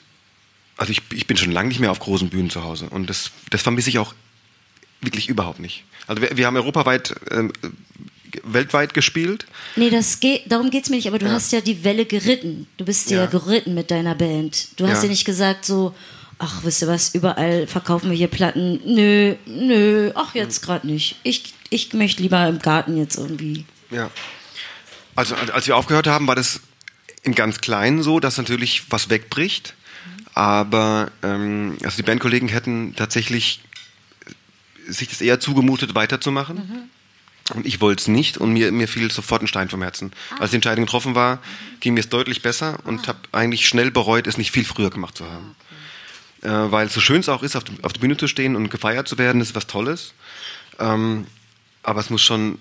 also 0.77 0.91
ich, 0.93 1.03
ich 1.13 1.27
bin 1.27 1.37
schon 1.37 1.53
lange 1.53 1.69
nicht 1.69 1.81
mehr 1.81 1.91
auf 1.91 1.99
großen 1.99 2.29
Bühnen 2.31 2.51
zu 2.51 2.63
Hause 2.65 2.87
und 2.91 3.09
das, 3.11 3.31
das 3.51 3.63
vermisse 3.63 3.89
ich 3.91 3.99
auch 3.99 4.15
wirklich 5.01 5.29
überhaupt 5.29 5.59
nicht. 5.61 5.85
Also 6.07 6.23
wir, 6.23 6.37
wir 6.37 6.47
haben 6.47 6.57
europaweit, 6.57 7.15
ähm, 7.31 7.53
weltweit 8.45 8.95
gespielt. 8.95 9.47
Nee, 9.77 9.91
das 9.91 10.21
geht, 10.21 10.51
darum 10.51 10.71
geht's 10.71 10.89
mir 10.89 10.97
nicht, 10.97 11.09
aber 11.09 11.19
du 11.19 11.27
Ja. 11.27 11.33
hast 11.33 11.53
ja 11.53 11.61
die 11.61 11.85
Welle 11.85 12.07
geritten. 12.07 12.67
Du 12.79 12.85
bist 12.85 13.11
ja, 13.11 13.19
Ja. 13.25 13.27
geritten 13.27 13.75
mit 13.75 13.91
deiner 13.91 14.15
Band. 14.15 14.69
Du 14.81 14.87
hast 14.87 14.99
Ja. 14.99 15.03
ja 15.05 15.09
nicht 15.11 15.25
gesagt 15.27 15.65
so, 15.67 15.95
ach, 16.43 16.65
wisst 16.65 16.83
ihr 16.83 16.89
was, 16.89 17.15
überall 17.15 17.67
verkaufen 17.67 18.11
wir 18.11 18.17
hier 18.17 18.27
Platten. 18.27 18.81
Nö, 18.85 19.37
nö, 19.47 20.11
ach, 20.15 20.35
jetzt 20.35 20.61
gerade 20.61 20.87
nicht. 20.87 21.17
Ich, 21.23 21.55
ich 21.71 21.93
möchte 21.93 22.21
lieber 22.21 22.47
im 22.49 22.59
Garten 22.59 22.97
jetzt 22.97 23.17
irgendwie. 23.17 23.65
Ja. 23.91 24.11
Also 25.15 25.37
als 25.37 25.67
wir 25.69 25.77
aufgehört 25.77 26.09
haben, 26.09 26.27
war 26.27 26.35
das 26.35 26.61
im 27.23 27.35
ganz 27.35 27.61
Kleinen 27.61 28.03
so, 28.03 28.19
dass 28.19 28.39
natürlich 28.39 28.91
was 28.91 29.09
wegbricht. 29.09 29.75
Aber 30.35 31.13
ähm, 31.23 31.77
also 31.85 31.97
die 31.97 32.03
Bandkollegen 32.03 32.49
hätten 32.49 32.97
tatsächlich 32.97 33.61
sich 34.89 35.09
das 35.09 35.21
eher 35.21 35.39
zugemutet, 35.39 35.95
weiterzumachen. 35.95 36.91
Und 37.55 37.67
ich 37.67 37.81
wollte 37.81 38.01
es 38.01 38.09
nicht 38.09 38.39
und 38.39 38.53
mir, 38.53 38.73
mir 38.73 38.89
fiel 38.89 39.13
sofort 39.13 39.43
ein 39.43 39.47
Stein 39.47 39.69
vom 39.69 39.83
Herzen. 39.83 40.13
Als 40.41 40.51
die 40.51 40.57
Entscheidung 40.57 40.87
getroffen 40.87 41.15
war, 41.15 41.39
ging 41.81 41.95
mir 41.95 42.01
es 42.01 42.09
deutlich 42.09 42.43
besser 42.43 42.79
und 42.85 43.07
habe 43.07 43.19
eigentlich 43.31 43.69
schnell 43.69 43.91
bereut, 43.91 44.27
es 44.27 44.39
nicht 44.39 44.51
viel 44.51 44.65
früher 44.65 44.91
gemacht 44.91 45.17
zu 45.17 45.25
haben. 45.25 45.55
Äh, 46.43 46.49
weil 46.49 46.89
so 46.91 47.01
schön 47.01 47.21
es 47.21 47.29
auch 47.29 47.43
ist, 47.43 47.57
auf, 47.57 47.65
der- 47.65 47.75
auf 47.85 47.93
der 47.93 48.01
Bühne 48.01 48.17
zu 48.17 48.27
stehen 48.29 48.57
und 48.57 48.69
gefeiert 48.69 49.09
zu 49.09 49.17
werden, 49.19 49.41
ist 49.41 49.55
was 49.55 49.67
Tolles. 49.67 50.13
Ähm, 50.81 51.27
aber 51.83 52.01
es 52.01 52.11
muss 52.11 52.23
schon 52.23 52.59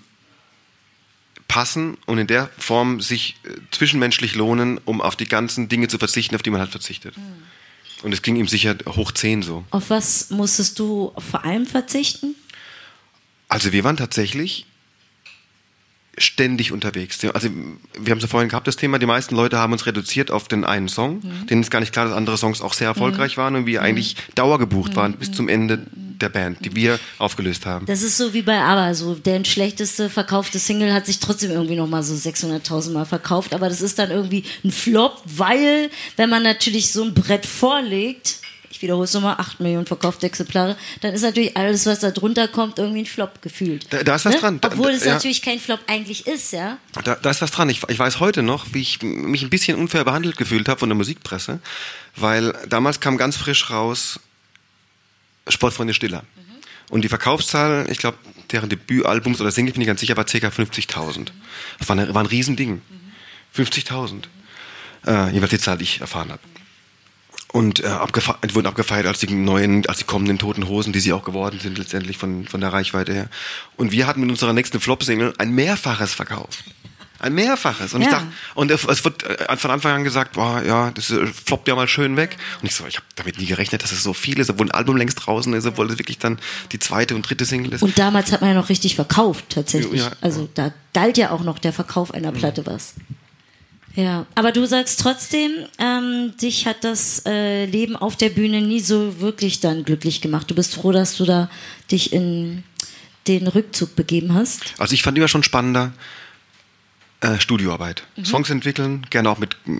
passen 1.48 1.98
und 2.06 2.18
in 2.18 2.26
der 2.26 2.48
Form 2.58 3.00
sich 3.00 3.36
äh, 3.44 3.50
zwischenmenschlich 3.70 4.34
lohnen, 4.34 4.78
um 4.84 5.00
auf 5.00 5.16
die 5.16 5.26
ganzen 5.26 5.68
Dinge 5.68 5.88
zu 5.88 5.98
verzichten, 5.98 6.34
auf 6.34 6.42
die 6.42 6.50
man 6.50 6.60
halt 6.60 6.70
verzichtet. 6.70 7.14
Und 8.02 8.12
es 8.12 8.22
ging 8.22 8.36
ihm 8.36 8.48
sicher 8.48 8.76
hoch 8.88 9.12
10 9.12 9.42
so. 9.42 9.64
Auf 9.70 9.90
was 9.90 10.30
musstest 10.30 10.78
du 10.78 11.12
vor 11.30 11.44
allem 11.44 11.66
verzichten? 11.66 12.34
Also 13.48 13.72
wir 13.72 13.84
waren 13.84 13.96
tatsächlich 13.96 14.66
ständig 16.18 16.72
unterwegs. 16.72 17.18
Also 17.32 17.48
wir 17.98 18.10
haben 18.10 18.18
es 18.18 18.22
ja 18.22 18.28
vorhin 18.28 18.48
gehabt, 18.50 18.66
das 18.66 18.76
Thema, 18.76 18.98
die 18.98 19.06
meisten 19.06 19.34
Leute 19.34 19.58
haben 19.58 19.72
uns 19.72 19.86
reduziert 19.86 20.30
auf 20.30 20.46
den 20.46 20.64
einen 20.64 20.88
Song. 20.88 21.22
Denen 21.48 21.62
ist 21.62 21.70
gar 21.70 21.80
nicht 21.80 21.92
klar, 21.92 22.04
dass 22.04 22.14
andere 22.14 22.36
Songs 22.36 22.60
auch 22.60 22.74
sehr 22.74 22.88
erfolgreich 22.88 23.36
waren 23.38 23.56
und 23.56 23.66
wir 23.66 23.82
eigentlich 23.82 24.16
dauergebucht 24.34 24.94
waren 24.94 25.14
bis 25.14 25.32
zum 25.32 25.48
Ende 25.48 25.86
der 26.22 26.28
Band, 26.28 26.64
die 26.64 26.76
wir 26.76 27.00
aufgelöst 27.18 27.66
haben. 27.66 27.86
Das 27.86 28.02
ist 28.02 28.16
so 28.16 28.32
wie 28.32 28.42
bei 28.42 28.60
ABBA, 28.60 28.94
so 28.94 29.14
der 29.14 29.42
schlechteste 29.44 30.08
verkaufte 30.08 30.58
Single 30.58 30.92
hat 30.92 31.06
sich 31.06 31.18
trotzdem 31.18 31.50
irgendwie 31.50 31.76
noch 31.76 31.88
mal 31.88 32.02
so 32.02 32.14
600.000 32.14 32.92
Mal 32.92 33.06
verkauft, 33.06 33.54
aber 33.54 33.68
das 33.68 33.80
ist 33.80 33.98
dann 33.98 34.10
irgendwie 34.10 34.44
ein 34.64 34.70
Flop, 34.70 35.20
weil 35.24 35.90
wenn 36.16 36.30
man 36.30 36.42
natürlich 36.42 36.92
so 36.92 37.02
ein 37.02 37.14
Brett 37.14 37.44
vorlegt, 37.44 38.41
ich 38.82 38.88
wiederhole 38.88 39.04
es 39.04 39.14
nochmal, 39.14 39.36
8 39.38 39.60
Millionen 39.60 39.86
verkaufte 39.86 40.26
Exemplare, 40.26 40.76
dann 41.02 41.14
ist 41.14 41.22
natürlich 41.22 41.56
alles, 41.56 41.86
was 41.86 42.00
da 42.00 42.10
drunter 42.10 42.48
kommt, 42.48 42.78
irgendwie 42.80 43.02
ein 43.02 43.06
Flop 43.06 43.40
gefühlt. 43.40 43.86
Da- 43.90 44.02
da 44.02 44.16
ist 44.16 44.24
was 44.24 44.40
dran. 44.40 44.60
Da- 44.60 44.68
Obwohl 44.72 44.90
es 44.90 45.04
ja. 45.04 45.14
natürlich 45.14 45.40
kein 45.40 45.60
Flop 45.60 45.78
eigentlich 45.86 46.26
ist, 46.26 46.52
ja. 46.52 46.78
Da, 47.04 47.14
da 47.14 47.30
ist 47.30 47.40
was 47.40 47.52
dran. 47.52 47.70
Ich, 47.70 47.82
ich 47.88 47.98
weiß 47.98 48.18
heute 48.18 48.42
noch, 48.42 48.66
wie 48.72 48.80
ich 48.80 49.00
mich 49.02 49.42
ein 49.42 49.50
bisschen 49.50 49.78
unfair 49.78 50.04
behandelt 50.04 50.36
gefühlt 50.36 50.68
habe 50.68 50.80
von 50.80 50.88
der 50.88 50.96
Musikpresse, 50.96 51.60
weil 52.16 52.52
damals 52.68 52.98
kam 52.98 53.16
ganz 53.16 53.36
frisch 53.36 53.70
raus 53.70 54.18
Sportfreunde 55.48 55.94
Stiller. 55.94 56.24
Und 56.90 57.02
die 57.02 57.08
Verkaufszahl, 57.08 57.86
ich 57.90 57.98
glaube, 57.98 58.18
deren 58.50 58.68
Debütalbums 58.68 59.40
oder 59.40 59.50
Single, 59.50 59.72
bin 59.72 59.82
ich 59.82 59.86
ganz 59.86 60.00
sicher, 60.00 60.16
war 60.16 60.24
ca. 60.24 60.30
50.000. 60.48 61.28
Das 61.78 61.88
war, 61.88 61.96
eine, 61.98 62.12
war 62.14 62.22
ein 62.22 62.26
Riesending. 62.26 62.82
50.000. 63.56 64.24
Äh, 65.06 65.30
jeweils 65.30 65.50
die 65.50 65.58
Zahl, 65.58 65.78
die 65.78 65.84
ich 65.84 66.00
erfahren 66.00 66.30
habe. 66.30 66.40
Und 67.52 67.84
äh, 67.84 67.86
abgefe 67.86 68.34
wurden 68.54 68.66
abgefeiert 68.66 69.06
als 69.06 69.18
die 69.18 69.30
neuen, 69.32 69.86
als 69.86 69.98
die 69.98 70.04
kommenden 70.04 70.38
toten 70.38 70.68
Hosen, 70.68 70.92
die 70.92 71.00
sie 71.00 71.12
auch 71.12 71.22
geworden 71.22 71.60
sind, 71.60 71.76
letztendlich 71.78 72.16
von, 72.16 72.46
von 72.48 72.60
der 72.62 72.72
Reichweite 72.72 73.12
her. 73.12 73.28
Und 73.76 73.92
wir 73.92 74.06
hatten 74.06 74.20
mit 74.20 74.30
unserer 74.30 74.54
nächsten 74.54 74.80
Flop-Single 74.80 75.34
ein 75.38 75.50
Mehrfaches 75.52 76.14
verkauft. 76.14 76.64
Ein 77.18 77.34
Mehrfaches. 77.34 77.94
Und 77.94 78.00
ich 78.00 78.08
Ja. 78.08 78.14
dachte, 78.14 78.26
und 78.56 78.70
es 78.72 79.04
wird 79.04 79.22
äh, 79.22 79.56
von 79.56 79.70
Anfang 79.70 79.92
an 79.92 80.02
gesagt, 80.02 80.32
boah, 80.32 80.60
ja, 80.66 80.90
das 80.90 81.10
äh, 81.10 81.24
floppt 81.26 81.68
ja 81.68 81.76
mal 81.76 81.86
schön 81.86 82.16
weg. 82.16 82.36
Und 82.60 82.66
ich 82.66 82.74
so, 82.74 82.84
ich 82.86 82.96
habe 82.96 83.06
damit 83.14 83.38
nie 83.38 83.46
gerechnet, 83.46 83.82
dass 83.84 83.92
es 83.92 84.02
so 84.02 84.12
viel 84.12 84.40
ist, 84.40 84.50
obwohl 84.50 84.66
ein 84.66 84.72
Album 84.72 84.96
längst 84.96 85.24
draußen 85.24 85.52
ist, 85.54 85.64
obwohl 85.66 85.88
es 85.90 85.98
wirklich 85.98 86.18
dann 86.18 86.40
die 86.72 86.80
zweite 86.80 87.14
und 87.14 87.22
dritte 87.22 87.44
Single 87.44 87.74
ist. 87.74 87.82
Und 87.82 87.96
damals 87.96 88.32
hat 88.32 88.40
man 88.40 88.50
ja 88.50 88.56
noch 88.56 88.70
richtig 88.70 88.96
verkauft, 88.96 89.44
tatsächlich. 89.50 90.00
Ja. 90.00 90.10
Also 90.20 90.48
da 90.54 90.72
galt 90.94 91.16
ja 91.16 91.30
auch 91.30 91.44
noch 91.44 91.60
der 91.60 91.72
Verkauf 91.72 92.12
einer 92.12 92.32
Platte 92.32 92.66
was. 92.66 92.94
Ja, 93.94 94.26
aber 94.34 94.52
du 94.52 94.66
sagst 94.66 95.00
trotzdem, 95.00 95.52
ähm, 95.78 96.34
dich 96.40 96.66
hat 96.66 96.82
das 96.82 97.22
äh, 97.26 97.66
Leben 97.66 97.94
auf 97.94 98.16
der 98.16 98.30
Bühne 98.30 98.62
nie 98.62 98.80
so 98.80 99.20
wirklich 99.20 99.60
dann 99.60 99.84
glücklich 99.84 100.20
gemacht. 100.20 100.50
Du 100.50 100.54
bist 100.54 100.74
froh, 100.74 100.92
dass 100.92 101.16
du 101.16 101.24
da 101.24 101.50
dich 101.90 102.12
in 102.12 102.64
den 103.28 103.46
Rückzug 103.46 103.94
begeben 103.94 104.34
hast. 104.34 104.74
Also 104.78 104.94
ich 104.94 105.02
fand 105.02 105.16
immer 105.18 105.28
schon 105.28 105.42
spannender 105.42 105.92
äh, 107.20 107.38
Studioarbeit. 107.38 108.04
Songs 108.24 108.50
entwickeln, 108.50 109.06
gerne 109.10 109.28
auch 109.30 109.38
mit 109.38 109.56
mm, 109.66 109.78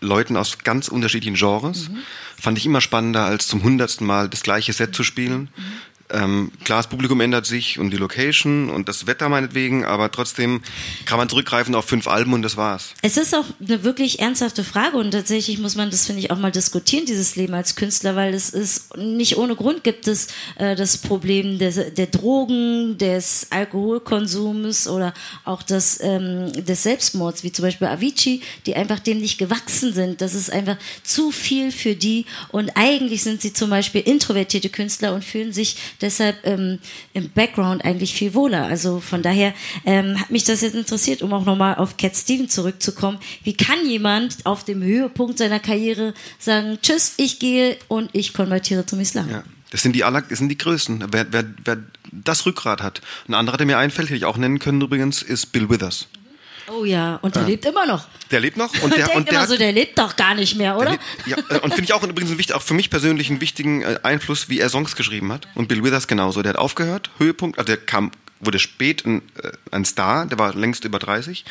Leuten 0.00 0.36
aus 0.36 0.58
ganz 0.58 0.88
unterschiedlichen 0.88 1.36
Genres. 1.36 1.90
Fand 2.40 2.58
ich 2.58 2.66
immer 2.66 2.80
spannender, 2.80 3.24
als 3.24 3.46
zum 3.46 3.62
hundertsten 3.62 4.06
Mal 4.06 4.28
das 4.28 4.42
gleiche 4.42 4.72
Set 4.72 4.94
zu 4.94 5.04
spielen. 5.04 5.48
Ähm, 6.12 6.52
klar, 6.64 6.78
das 6.78 6.88
Publikum 6.88 7.20
ändert 7.20 7.46
sich 7.46 7.78
und 7.78 7.90
die 7.90 7.96
Location 7.96 8.68
und 8.70 8.88
das 8.88 9.06
Wetter 9.06 9.28
meinetwegen, 9.28 9.84
aber 9.84 10.10
trotzdem 10.10 10.60
kann 11.06 11.18
man 11.18 11.28
zurückgreifen 11.28 11.74
auf 11.74 11.86
fünf 11.86 12.06
Alben 12.06 12.34
und 12.34 12.42
das 12.42 12.56
war's. 12.56 12.94
Es 13.02 13.16
ist 13.16 13.34
auch 13.34 13.46
eine 13.66 13.82
wirklich 13.82 14.20
ernsthafte 14.20 14.64
Frage 14.64 14.98
und 14.98 15.12
tatsächlich 15.12 15.58
muss 15.58 15.74
man 15.74 15.90
das, 15.90 16.06
finde 16.06 16.20
ich, 16.20 16.30
auch 16.30 16.38
mal 16.38 16.52
diskutieren, 16.52 17.06
dieses 17.06 17.36
Leben 17.36 17.54
als 17.54 17.76
Künstler, 17.76 18.14
weil 18.14 18.34
es 18.34 18.50
ist 18.50 18.96
nicht 18.96 19.38
ohne 19.38 19.56
Grund 19.56 19.84
gibt 19.84 20.06
es 20.06 20.28
äh, 20.56 20.76
das 20.76 20.98
Problem 20.98 21.58
des, 21.58 21.94
der 21.94 22.06
Drogen, 22.06 22.98
des 22.98 23.46
Alkoholkonsums 23.50 24.88
oder 24.88 25.14
auch 25.44 25.62
das, 25.62 25.98
ähm, 26.02 26.52
des 26.52 26.82
Selbstmords, 26.82 27.42
wie 27.42 27.52
zum 27.52 27.64
Beispiel 27.64 27.86
Avicii, 27.88 28.42
die 28.66 28.76
einfach 28.76 28.98
dem 28.98 29.18
nicht 29.18 29.38
gewachsen 29.38 29.94
sind. 29.94 30.20
Das 30.20 30.34
ist 30.34 30.52
einfach 30.52 30.76
zu 31.02 31.30
viel 31.30 31.72
für 31.72 31.94
die 31.94 32.26
und 32.48 32.70
eigentlich 32.74 33.22
sind 33.22 33.40
sie 33.40 33.52
zum 33.52 33.70
Beispiel 33.70 34.02
introvertierte 34.02 34.68
Künstler 34.68 35.14
und 35.14 35.24
fühlen 35.24 35.52
sich 35.52 35.76
deshalb 36.02 36.44
ähm, 36.44 36.78
im 37.14 37.30
Background 37.30 37.84
eigentlich 37.84 38.14
viel 38.14 38.34
wohler. 38.34 38.64
Also 38.64 39.00
von 39.00 39.22
daher 39.22 39.54
ähm, 39.84 40.20
hat 40.20 40.30
mich 40.30 40.44
das 40.44 40.60
jetzt 40.60 40.74
interessiert, 40.74 41.22
um 41.22 41.32
auch 41.32 41.44
nochmal 41.44 41.76
auf 41.76 41.96
Cat 41.96 42.16
Stevens 42.16 42.54
zurückzukommen. 42.54 43.18
Wie 43.44 43.56
kann 43.56 43.86
jemand 43.86 44.44
auf 44.44 44.64
dem 44.64 44.82
Höhepunkt 44.82 45.38
seiner 45.38 45.60
Karriere 45.60 46.14
sagen, 46.38 46.78
tschüss, 46.82 47.14
ich 47.16 47.38
gehe 47.38 47.76
und 47.88 48.10
ich 48.12 48.34
konvertiere 48.34 48.84
zum 48.84 49.00
Islam? 49.00 49.30
Ja. 49.30 49.44
Das 49.70 49.80
sind 49.80 49.96
die 49.96 50.04
aller, 50.04 50.20
das 50.20 50.38
sind 50.38 50.50
die 50.50 50.58
Größten. 50.58 51.06
Wer, 51.12 51.32
wer, 51.32 51.46
wer 51.64 51.78
das 52.12 52.44
Rückgrat 52.44 52.82
hat. 52.82 53.00
Ein 53.26 53.32
anderer, 53.32 53.56
der 53.56 53.66
mir 53.66 53.78
einfällt, 53.78 54.08
hätte 54.08 54.18
ich 54.18 54.26
auch 54.26 54.36
nennen 54.36 54.58
können 54.58 54.82
übrigens, 54.82 55.22
ist 55.22 55.46
Bill 55.46 55.70
Withers. 55.70 56.08
Oh 56.72 56.84
ja, 56.84 57.16
und 57.22 57.36
der 57.36 57.42
lebt 57.42 57.64
immer 57.64 57.86
noch. 57.86 58.06
Der 58.30 58.40
lebt 58.40 58.56
noch 58.56 58.72
Und 58.74 58.84
und 58.84 58.90
der, 58.96 59.06
denkt 59.06 59.16
und 59.16 59.26
der 59.26 59.32
immer 59.32 59.42
hat, 59.42 59.48
so, 59.48 59.56
der 59.56 59.72
lebt 59.72 59.98
doch 59.98 60.16
gar 60.16 60.34
nicht 60.34 60.56
mehr, 60.56 60.76
oder? 60.76 60.98
Ja, 61.26 61.36
äh, 61.48 61.58
und 61.58 61.74
finde 61.74 61.84
ich 61.84 61.92
auch 61.92 62.02
übrigens 62.02 62.30
einen 62.30 62.38
wichtig, 62.38 62.54
auch 62.54 62.62
für 62.62 62.74
mich 62.74 62.90
persönlich 62.90 63.30
einen 63.30 63.40
wichtigen 63.40 63.82
äh, 63.82 63.98
Einfluss, 64.02 64.48
wie 64.48 64.60
er 64.60 64.68
Songs 64.68 64.96
geschrieben 64.96 65.32
hat. 65.32 65.48
Und 65.54 65.68
Bill 65.68 65.84
Withers 65.84 66.08
genauso. 66.08 66.42
Der 66.42 66.50
hat 66.50 66.56
aufgehört, 66.58 67.10
Höhepunkt, 67.18 67.58
also 67.58 67.66
der 67.66 67.76
kam, 67.76 68.10
wurde 68.40 68.58
spät 68.58 69.04
ein, 69.04 69.22
äh, 69.42 69.52
ein 69.70 69.84
Star, 69.84 70.26
der 70.26 70.38
war 70.38 70.54
längst 70.54 70.84
über 70.84 70.98
30, 70.98 71.44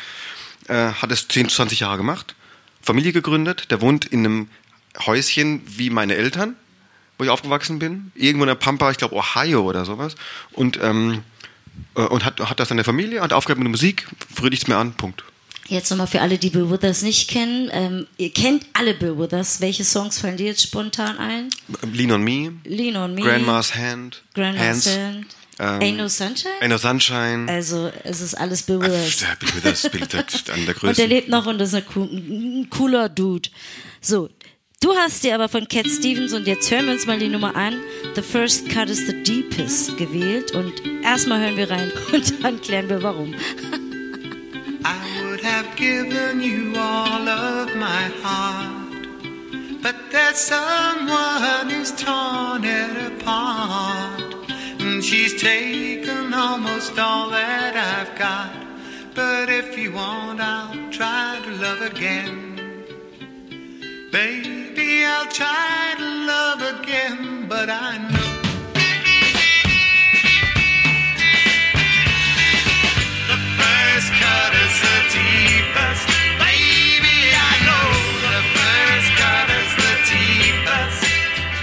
äh, 0.68 0.74
hat 0.74 1.10
es 1.10 1.28
10, 1.28 1.48
20 1.48 1.80
Jahre 1.80 1.98
gemacht, 1.98 2.34
Familie 2.80 3.12
gegründet, 3.12 3.70
der 3.70 3.80
wohnt 3.80 4.04
in 4.04 4.20
einem 4.20 4.48
Häuschen 5.06 5.62
wie 5.66 5.90
meine 5.90 6.16
Eltern, 6.16 6.56
wo 7.18 7.24
ich 7.24 7.30
aufgewachsen 7.30 7.78
bin, 7.78 8.10
irgendwo 8.14 8.44
in 8.44 8.48
der 8.48 8.56
Pampa, 8.56 8.90
ich 8.90 8.98
glaube 8.98 9.14
Ohio 9.14 9.62
oder 9.62 9.84
sowas. 9.84 10.16
Und, 10.52 10.78
ähm, 10.82 11.12
äh, 11.12 11.18
und 11.94 12.24
hat, 12.24 12.40
hat 12.40 12.58
das 12.60 12.68
seine 12.68 12.84
Familie, 12.84 13.20
hat 13.20 13.32
aufgehört 13.32 13.58
mit 13.58 13.66
der 13.66 13.70
Musik, 13.70 14.06
rührt 14.40 14.50
nichts 14.52 14.66
mehr 14.68 14.78
an, 14.78 14.94
Punkt. 14.94 15.24
Jetzt 15.68 15.90
nochmal 15.90 16.06
für 16.08 16.20
alle, 16.20 16.38
die 16.38 16.50
Bill 16.50 16.70
Withers 16.70 17.02
nicht 17.02 17.28
kennen. 17.30 17.70
Ähm, 17.72 18.06
ihr 18.18 18.30
kennt 18.32 18.66
alle 18.74 18.94
Bill 18.94 19.16
Withers. 19.18 19.60
Welche 19.60 19.84
Songs 19.84 20.18
fallen 20.18 20.36
dir 20.36 20.46
jetzt 20.46 20.62
spontan 20.62 21.16
ein? 21.18 21.48
Lean 21.92 22.10
on 22.10 22.22
Me, 22.22 22.52
Lean 22.64 22.96
on 22.96 23.14
Me. 23.14 23.22
Grandma's 23.22 23.74
Hand, 23.74 24.22
Grandma's 24.34 24.86
Hands, 24.86 24.86
Hand. 24.98 25.26
ähm, 25.60 25.80
Ain't 25.80 25.96
No 25.96 26.08
Sunshine? 26.08 26.50
Ain't 26.60 26.68
No 26.68 26.78
Sunshine. 26.78 27.46
Also, 27.48 27.90
es 28.04 28.20
ist 28.20 28.34
alles 28.34 28.62
Bill 28.64 28.80
Withers. 28.80 29.24
Bill 29.38 29.54
Withers 29.54 29.86
spielt 29.86 30.14
einer 30.14 30.24
der 30.46 30.54
Und 30.56 30.66
der 30.66 30.74
größten. 30.74 31.08
lebt 31.08 31.28
noch 31.28 31.46
und 31.46 31.60
ist 31.60 31.74
ein 31.74 32.66
cooler 32.68 33.08
Dude. 33.08 33.48
So, 34.00 34.28
du 34.82 34.94
hast 34.94 35.22
dir 35.22 35.34
aber 35.34 35.48
von 35.48 35.66
Cat 35.68 35.86
Stevens 35.86 36.32
und 36.32 36.46
jetzt 36.46 36.70
hören 36.70 36.86
wir 36.86 36.92
uns 36.92 37.06
mal 37.06 37.18
die 37.18 37.28
Nummer 37.28 37.56
an. 37.56 37.80
The 38.14 38.22
First 38.22 38.68
Cut 38.68 38.90
is 38.90 39.06
the 39.06 39.22
Deepest 39.22 39.96
gewählt 39.96 40.52
und 40.52 40.74
erstmal 41.02 41.40
hören 41.40 41.56
wir 41.56 41.70
rein 41.70 41.92
und 42.12 42.44
dann 42.44 42.60
klären 42.60 42.88
wir 42.88 43.02
warum. 43.02 43.34
I 44.84 45.22
would 45.22 45.42
have 45.44 45.76
given 45.76 46.40
you 46.42 46.76
all 46.76 47.28
of 47.28 47.74
my 47.76 48.10
heart, 48.22 48.92
but 49.80 49.94
there's 50.10 50.38
someone 50.38 51.70
who's 51.70 51.92
torn 51.92 52.64
it 52.64 53.20
apart. 53.20 54.34
And 54.80 55.02
she's 55.02 55.40
taken 55.40 56.34
almost 56.34 56.98
all 56.98 57.30
that 57.30 57.76
I've 57.76 58.18
got. 58.18 58.50
But 59.14 59.48
if 59.48 59.78
you 59.78 59.92
want, 59.92 60.40
I'll 60.40 60.90
try 60.90 61.38
to 61.44 61.50
love 61.52 61.82
again. 61.82 62.51
Baby, 64.12 65.06
I'll 65.06 65.26
try 65.32 65.94
to 65.96 66.04
love 66.04 66.60
again, 66.60 67.46
but 67.48 67.70
I 67.70 67.96
know. 67.96 68.32
The 73.26 73.38
first 73.56 74.12
cut 74.20 74.52
is 74.52 74.74
the 74.84 74.98
deepest. 75.16 76.04
Baby, 76.36 77.18
I 77.32 77.54
know 77.64 77.88
the 78.28 78.42
first 78.52 79.10
cut 79.16 79.48
is 79.48 79.72
the 79.80 79.94
deepest. 80.12 81.08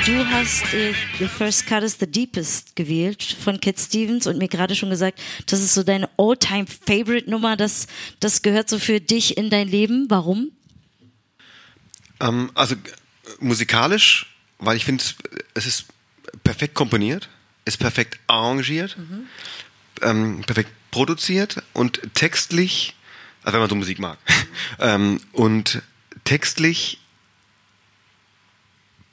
Du 0.07 0.25
hast 0.27 0.73
äh, 0.73 0.93
The 1.19 1.27
First 1.27 1.67
Cut 1.67 1.83
is 1.83 1.99
the 1.99 2.07
Deepest 2.07 2.75
gewählt 2.75 3.21
von 3.21 3.59
Cat 3.59 3.79
Stevens 3.79 4.25
und 4.25 4.39
mir 4.39 4.47
gerade 4.47 4.73
schon 4.73 4.89
gesagt, 4.89 5.21
das 5.45 5.61
ist 5.61 5.75
so 5.75 5.83
deine 5.83 6.09
All-Time-Favorite-Nummer, 6.17 7.57
das, 7.57 7.85
das 8.19 8.41
gehört 8.41 8.69
so 8.69 8.79
für 8.79 8.99
dich 8.99 9.37
in 9.37 9.51
dein 9.51 9.67
Leben. 9.67 10.07
Warum? 10.09 10.49
Ähm, 12.19 12.51
also 12.55 12.75
äh, 12.75 12.77
musikalisch, 13.39 14.35
weil 14.59 14.77
ich 14.77 14.85
finde, 14.85 15.03
es 15.53 15.65
ist 15.65 15.85
perfekt 16.43 16.75
komponiert, 16.75 17.29
ist 17.65 17.77
perfekt 17.77 18.19
arrangiert, 18.27 18.97
ähm, 20.01 20.41
perfekt 20.45 20.71
produziert 20.91 21.63
und 21.73 22.01
textlich, 22.13 22.95
also 23.43 23.53
wenn 23.53 23.61
man 23.61 23.69
so 23.69 23.75
Musik 23.75 23.99
mag, 23.99 24.17
ähm, 24.79 25.19
und 25.31 25.81
textlich 26.23 26.99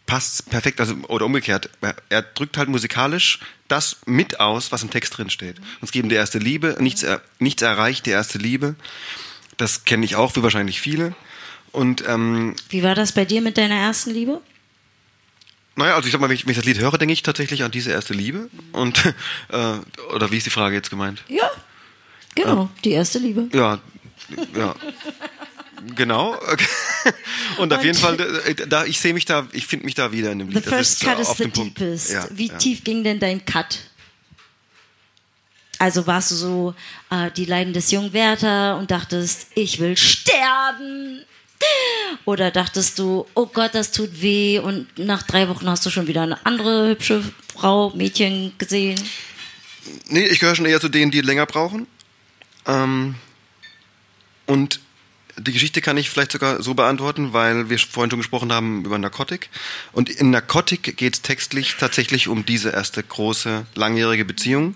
passt 0.06 0.48
perfekt, 0.50 0.80
also 0.80 0.94
oder 1.08 1.26
umgekehrt, 1.26 1.68
er, 2.08 2.22
drückt 2.22 2.56
halt 2.56 2.68
musikalisch 2.68 3.40
das 3.68 3.98
mit 4.06 4.38
aus, 4.38 4.70
was 4.70 4.82
im 4.82 4.90
Text 4.90 5.18
drin 5.18 5.30
steht. 5.30 5.56
Uns 5.80 5.90
geben 5.90 6.08
die 6.08 6.14
erste 6.14 6.38
Liebe, 6.38 6.76
nichts, 6.78 7.04
nichts 7.40 7.62
erreicht 7.62 8.06
die 8.06 8.10
erste 8.10 8.38
Liebe. 8.38 8.76
Das 9.56 9.84
kenne 9.84 10.04
ich 10.04 10.14
auch, 10.14 10.36
wie 10.36 10.42
wahrscheinlich 10.42 10.80
viele. 10.80 11.14
Und 11.76 12.02
ähm, 12.08 12.56
Wie 12.70 12.82
war 12.82 12.94
das 12.94 13.12
bei 13.12 13.26
dir 13.26 13.42
mit 13.42 13.58
deiner 13.58 13.74
ersten 13.76 14.10
Liebe? 14.10 14.40
naja, 15.78 15.94
also 15.94 16.06
ich 16.06 16.12
sag 16.12 16.22
mal, 16.22 16.28
wenn 16.30 16.34
ich, 16.36 16.46
wenn 16.46 16.52
ich 16.52 16.56
das 16.56 16.64
Lied 16.64 16.78
höre, 16.78 16.96
denke 16.96 17.12
ich 17.12 17.22
tatsächlich 17.22 17.62
an 17.64 17.70
diese 17.70 17.90
erste 17.92 18.14
Liebe. 18.14 18.48
Und 18.72 19.04
äh, 19.50 19.78
oder 20.14 20.30
wie 20.30 20.38
ist 20.38 20.46
die 20.46 20.50
Frage 20.50 20.74
jetzt 20.74 20.88
gemeint? 20.88 21.22
Ja, 21.28 21.50
genau, 22.34 22.70
die 22.82 22.92
erste 22.92 23.18
Liebe. 23.18 23.48
Ja, 23.52 23.78
ja. 24.56 24.74
Genau. 25.94 26.30
Und 27.58 27.72
auf 27.74 27.78
Und- 27.78 27.84
jeden 27.84 27.98
Fall, 27.98 28.18
äh, 28.46 28.54
da 28.66 28.86
ich 28.86 28.98
sehe 28.98 29.12
mich 29.12 29.26
da, 29.26 29.46
ich 29.52 29.66
finde 29.66 29.84
mich 29.84 29.94
da 29.94 30.10
wieder 30.12 30.32
in 30.32 30.38
dem 30.38 30.48
The 30.48 30.54
Lied. 30.54 30.66
Das 30.66 30.72
first 30.72 31.02
ist 31.02 31.08
cut 31.08 31.18
is 31.20 31.36
the 31.36 31.48
Punkt. 31.48 31.78
deepest. 31.78 32.10
Ja, 32.12 32.26
Wie 32.30 32.48
ja. 32.48 32.56
tief 32.56 32.82
ging 32.82 33.04
denn 33.04 33.20
dein 33.20 33.44
Cut? 33.44 33.80
Also 35.78 36.06
warst 36.06 36.30
du 36.30 36.34
so 36.36 36.74
äh, 37.10 37.30
die 37.32 37.44
Leiden 37.44 37.74
des 37.74 37.90
jungen 37.90 38.14
Werther 38.14 38.78
und 38.78 38.90
dachtest, 38.90 39.48
ich 39.54 39.78
will 39.78 39.94
sterben? 39.98 40.95
Oder 42.26 42.50
dachtest 42.50 42.98
du, 42.98 43.24
oh 43.34 43.46
Gott, 43.46 43.76
das 43.76 43.92
tut 43.92 44.20
weh 44.20 44.58
und 44.58 44.98
nach 44.98 45.22
drei 45.22 45.48
Wochen 45.48 45.70
hast 45.70 45.86
du 45.86 45.90
schon 45.90 46.08
wieder 46.08 46.22
eine 46.22 46.44
andere 46.44 46.88
hübsche 46.88 47.22
Frau, 47.54 47.90
Mädchen 47.90 48.52
gesehen? 48.58 49.00
Nee, 50.08 50.26
ich 50.26 50.40
gehöre 50.40 50.56
schon 50.56 50.66
eher 50.66 50.80
zu 50.80 50.88
denen, 50.88 51.12
die 51.12 51.20
länger 51.20 51.46
brauchen. 51.46 51.86
Ähm, 52.66 53.14
und 54.46 54.80
die 55.38 55.52
Geschichte 55.52 55.80
kann 55.80 55.96
ich 55.98 56.10
vielleicht 56.10 56.32
sogar 56.32 56.64
so 56.64 56.74
beantworten, 56.74 57.32
weil 57.32 57.70
wir 57.70 57.78
vorhin 57.78 58.10
schon 58.10 58.18
gesprochen 58.18 58.52
haben 58.52 58.84
über 58.84 58.98
Narkotik. 58.98 59.48
Und 59.92 60.10
in 60.10 60.30
Narkotik 60.30 60.96
geht 60.96 61.14
es 61.14 61.22
textlich 61.22 61.76
tatsächlich 61.78 62.26
um 62.26 62.44
diese 62.44 62.70
erste 62.70 63.04
große, 63.04 63.66
langjährige 63.76 64.24
Beziehung. 64.24 64.74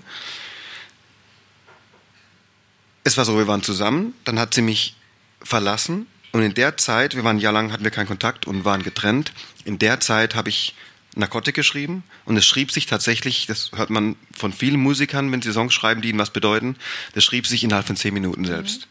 Es 3.02 3.16
war 3.16 3.24
so, 3.24 3.36
wir 3.36 3.48
waren 3.48 3.64
zusammen, 3.64 4.14
dann 4.22 4.38
hat 4.38 4.54
sie 4.54 4.62
mich 4.62 4.94
verlassen 5.42 6.06
und 6.32 6.42
in 6.42 6.54
der 6.54 6.76
Zeit, 6.76 7.16
wir 7.16 7.24
waren 7.24 7.36
ein 7.36 7.40
Jahr 7.40 7.52
lang, 7.52 7.72
hatten 7.72 7.84
wir 7.84 7.90
keinen 7.90 8.06
Kontakt 8.06 8.46
und 8.46 8.64
waren 8.64 8.82
getrennt. 8.82 9.32
In 9.64 9.78
der 9.78 10.00
Zeit 10.00 10.34
habe 10.34 10.48
ich 10.48 10.74
Narkotik 11.16 11.56
geschrieben 11.56 12.04
und 12.24 12.36
es 12.36 12.46
schrieb 12.46 12.70
sich 12.70 12.86
tatsächlich, 12.86 13.46
das 13.46 13.72
hört 13.74 13.90
man 13.90 14.16
von 14.32 14.52
vielen 14.52 14.80
Musikern, 14.80 15.32
wenn 15.32 15.42
sie 15.42 15.52
Songs 15.52 15.74
schreiben, 15.74 16.02
die 16.02 16.10
ihnen 16.10 16.18
was 16.18 16.32
bedeuten, 16.32 16.76
das 17.14 17.24
schrieb 17.24 17.46
sich 17.46 17.64
innerhalb 17.64 17.86
von 17.86 17.96
zehn 17.96 18.14
Minuten 18.14 18.44
selbst. 18.44 18.86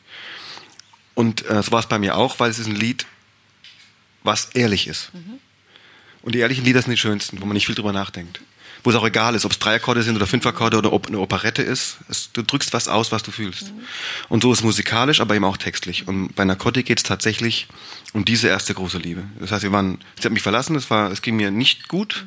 Und 1.16 1.50
äh, 1.50 1.64
so 1.64 1.72
war 1.72 1.80
es 1.80 1.88
bei 1.88 2.00
mir 2.00 2.18
auch, 2.18 2.40
weil 2.40 2.50
es 2.50 2.60
ist 2.60 2.68
ein 2.68 2.76
Lied, 2.76 3.06
was 4.24 4.50
ehrlich 4.54 4.88
ist. 4.88 5.12
Und 6.22 6.36
die 6.36 6.40
ehrlichen 6.40 6.66
Lieder 6.66 6.82
sind 6.82 6.92
die 6.92 6.98
schönsten, 6.98 7.42
wo 7.42 7.46
man 7.46 7.54
nicht 7.54 7.66
viel 7.66 7.76
drüber 7.76 7.94
nachdenkt. 7.94 8.42
Wo 8.84 8.92
es 8.92 8.96
auch 8.96 9.06
egal 9.06 9.36
ist, 9.36 9.46
ob 9.46 9.52
es 9.52 9.60
drei 9.60 9.76
Akkorde 9.76 10.04
sind 10.04 10.16
oder 10.16 10.26
fünf 10.28 10.46
Akkorde 10.46 10.78
oder 10.78 10.94
ob 10.94 11.08
eine 11.08 11.20
Operette 11.20 11.62
ist. 11.62 11.98
Es, 12.10 12.32
du 12.32 12.44
drückst 12.44 12.72
was 12.72 12.88
aus, 12.88 13.12
was 13.12 13.24
du 13.24 13.32
fühlst. 13.32 13.74
Und 14.30 14.44
so 14.44 14.52
ist 14.54 14.60
es 14.60 14.64
musikalisch, 14.64 15.20
aber 15.20 15.36
eben 15.36 15.46
auch 15.46 15.58
textlich. 15.58 16.08
Und 16.08 16.36
bei 16.36 16.46
Narkotik 16.46 16.86
geht 16.86 17.00
es 17.00 17.04
tatsächlich 17.04 17.68
um 18.14 18.24
diese 18.26 18.48
erste 18.48 18.74
große 18.74 18.98
Liebe. 18.98 19.24
Das 19.40 19.52
heißt, 19.52 19.64
wir 19.64 19.72
waren, 19.72 20.00
sie 20.18 20.26
hat 20.26 20.32
mich 20.32 20.42
verlassen, 20.44 20.76
es, 20.76 20.90
war, 20.90 21.12
es 21.12 21.22
ging 21.22 21.36
mir 21.36 21.52
nicht 21.52 21.88
gut. 21.90 22.26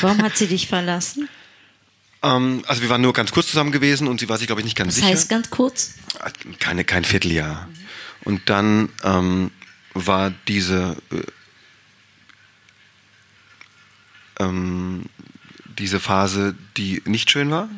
Warum 0.00 0.22
hat 0.22 0.36
sie 0.36 0.46
dich 0.46 0.68
verlassen? 0.68 1.28
ähm, 2.22 2.62
also 2.66 2.82
wir 2.82 2.88
waren 2.90 3.00
nur 3.00 3.12
ganz 3.12 3.30
kurz 3.32 3.48
zusammen 3.48 3.72
gewesen 3.72 4.08
und 4.08 4.20
sie 4.20 4.28
war 4.28 4.36
sich, 4.38 4.46
glaube 4.46 4.60
ich, 4.60 4.64
nicht 4.66 4.76
ganz 4.76 4.94
Das 4.94 4.96
sicher. 4.96 5.08
heißt 5.08 5.28
ganz 5.28 5.50
kurz, 5.50 5.94
keine, 6.58 6.84
kein 6.84 7.04
Vierteljahr. 7.04 7.68
Und 8.24 8.50
dann 8.50 8.90
ähm, 9.04 9.50
war 9.94 10.32
diese, 10.46 10.96
äh, 11.10 11.22
ähm, 14.44 15.04
diese 15.78 16.00
Phase, 16.00 16.54
die 16.76 17.02
nicht 17.04 17.30
schön 17.30 17.50
war, 17.50 17.68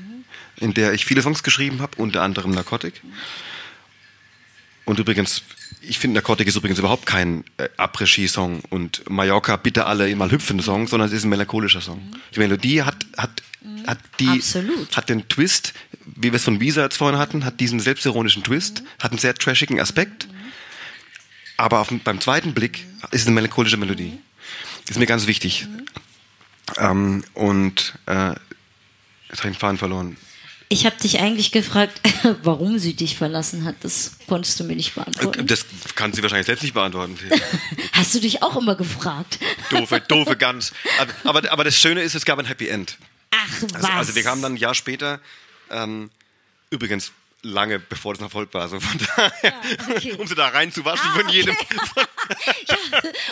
in 0.56 0.74
der 0.74 0.92
ich 0.92 1.04
viele 1.04 1.22
Songs 1.22 1.42
geschrieben 1.42 1.80
habe, 1.80 1.96
unter 1.96 2.22
anderem 2.22 2.50
Narkotik. 2.52 3.00
Und 4.84 4.98
übrigens, 4.98 5.42
ich 5.82 5.98
finde 5.98 6.16
Narkotik 6.16 6.48
ist 6.48 6.56
übrigens 6.56 6.78
überhaupt 6.78 7.06
kein 7.06 7.44
äh, 7.56 7.68
Après-Ski-Song 7.76 8.60
und 8.70 9.08
Mallorca 9.08 9.56
bitte 9.56 9.86
alle 9.86 10.14
mal 10.16 10.30
hüpfende 10.30 10.62
Song, 10.62 10.88
sondern 10.88 11.08
es 11.08 11.14
ist 11.14 11.24
ein 11.24 11.30
melancholischer 11.30 11.80
Song. 11.80 12.02
Die 12.34 12.40
Melodie 12.40 12.82
hat, 12.82 13.06
hat, 13.16 13.42
hat 13.86 13.98
die, 14.18 14.28
Absolut. 14.28 14.96
hat 14.96 15.08
den 15.08 15.28
Twist, 15.28 15.74
wie 16.04 16.32
wir 16.32 16.34
es 16.34 16.44
von 16.44 16.60
Visa 16.60 16.82
jetzt 16.82 16.96
vorhin 16.96 17.18
hatten, 17.18 17.44
hat 17.44 17.60
diesen 17.60 17.80
selbstironischen 17.80 18.42
Twist, 18.42 18.82
hat 19.00 19.12
einen 19.12 19.18
sehr 19.18 19.34
trashigen 19.34 19.80
Aspekt. 19.80 20.28
Aber 21.56 21.80
auf, 21.80 21.92
beim 22.04 22.20
zweiten 22.20 22.52
Blick 22.52 22.86
ist 23.10 23.22
es 23.22 23.26
eine 23.26 23.34
melancholische 23.34 23.76
Melodie. 23.76 24.18
Das 24.82 24.92
ist 24.92 24.98
mir 24.98 25.06
ganz 25.06 25.26
wichtig. 25.26 25.66
Ähm, 26.78 27.24
und 27.34 27.94
äh, 28.06 28.30
jetzt 28.30 28.38
habe 28.38 28.38
ich 29.30 29.40
den 29.40 29.54
Faden 29.54 29.78
verloren. 29.78 30.16
ich 30.68 30.86
habe 30.86 30.96
dich 30.96 31.20
eigentlich 31.20 31.52
gefragt, 31.52 32.00
warum 32.42 32.78
sie 32.78 32.94
dich 32.94 33.16
verlassen 33.16 33.64
hat. 33.64 33.76
Das 33.82 34.12
konntest 34.26 34.58
du 34.60 34.64
mir 34.64 34.76
nicht 34.76 34.94
beantworten. 34.94 35.46
Das 35.46 35.66
kann 35.94 36.12
sie 36.12 36.22
wahrscheinlich 36.22 36.46
selbst 36.46 36.62
nicht 36.62 36.74
beantworten. 36.74 37.18
Hast 37.92 38.14
du 38.14 38.20
dich 38.20 38.42
auch 38.42 38.56
immer 38.56 38.74
gefragt? 38.76 39.38
doofe, 39.70 40.00
doofe 40.00 40.36
Gans. 40.36 40.72
Aber, 41.24 41.50
aber, 41.50 41.64
das 41.64 41.76
Schöne 41.76 42.02
ist, 42.02 42.14
es 42.14 42.24
gab 42.24 42.38
ein 42.38 42.46
Happy 42.46 42.68
End. 42.68 42.98
Ach 43.30 43.62
was. 43.62 43.74
Also, 43.74 43.88
also 43.88 44.14
wir 44.14 44.22
kamen 44.22 44.42
dann 44.42 44.54
ein 44.54 44.58
Jahr 44.58 44.74
später, 44.74 45.20
ähm, 45.70 46.10
übrigens 46.70 47.12
lange 47.42 47.78
bevor 47.78 48.12
das 48.14 48.20
ein 48.20 48.24
Erfolg 48.24 48.52
war, 48.52 48.68
so 48.68 48.78
von 48.80 48.98
daher, 49.16 49.52
okay. 49.90 50.12
um 50.12 50.26
sie 50.26 50.34
da 50.34 50.48
reinzuwaschen 50.48 51.08
Ah, 51.10 51.18
von 51.18 51.28
jedem. 51.30 51.54
okay. 51.54 51.76
ja, 52.68 52.76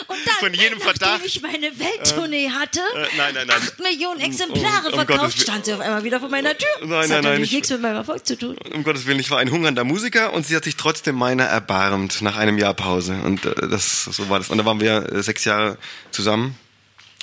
und 0.07 0.17
dann, 0.25 0.35
von 0.39 0.53
jedem 0.53 0.79
nachdem 0.79 0.81
Verdacht. 0.81 1.21
ich 1.25 1.41
meine 1.41 1.77
Welttournee 1.79 2.49
hatte, 2.49 2.79
äh, 2.79 3.07
nein, 3.17 3.33
nein, 3.35 3.47
nein. 3.47 3.57
acht 3.57 3.79
Millionen 3.79 4.19
Exemplare 4.19 4.87
Um- 4.87 4.93
um 4.93 5.05
verkauft, 5.05 5.19
Gottes 5.21 5.41
stand 5.43 5.65
sie 5.65 5.73
auf 5.73 5.79
einmal 5.79 6.03
wieder 6.03 6.19
vor 6.19 6.29
meiner 6.29 6.57
Tür. 6.57 6.67
Nein, 6.81 6.89
das 6.89 6.89
nein, 6.89 7.01
hat 7.01 7.09
nein, 7.09 7.21
natürlich 7.23 7.49
ich- 7.49 7.53
nichts 7.53 7.69
mit 7.69 7.81
meinem 7.81 7.95
Erfolg 7.97 8.25
zu 8.25 8.37
tun. 8.37 8.57
Um 8.73 8.83
Gottes 8.83 9.05
Willen, 9.05 9.19
ich 9.19 9.29
war 9.29 9.37
ein 9.39 9.51
hungernder 9.51 9.83
Musiker 9.83 10.33
und 10.33 10.45
sie 10.47 10.55
hat 10.55 10.63
sich 10.63 10.75
trotzdem 10.75 11.15
meiner 11.15 11.43
erbarmt 11.45 12.21
nach 12.21 12.35
einem 12.37 12.57
Jahr 12.57 12.73
Pause. 12.73 13.13
Und 13.23 13.45
äh, 13.45 13.67
das, 13.69 14.05
so 14.05 14.27
war 14.29 14.39
das. 14.39 14.49
Und 14.49 14.57
da 14.57 14.65
waren 14.65 14.79
wir 14.81 15.11
äh, 15.11 15.21
sechs 15.23 15.45
Jahre 15.45 15.77
zusammen. 16.11 16.57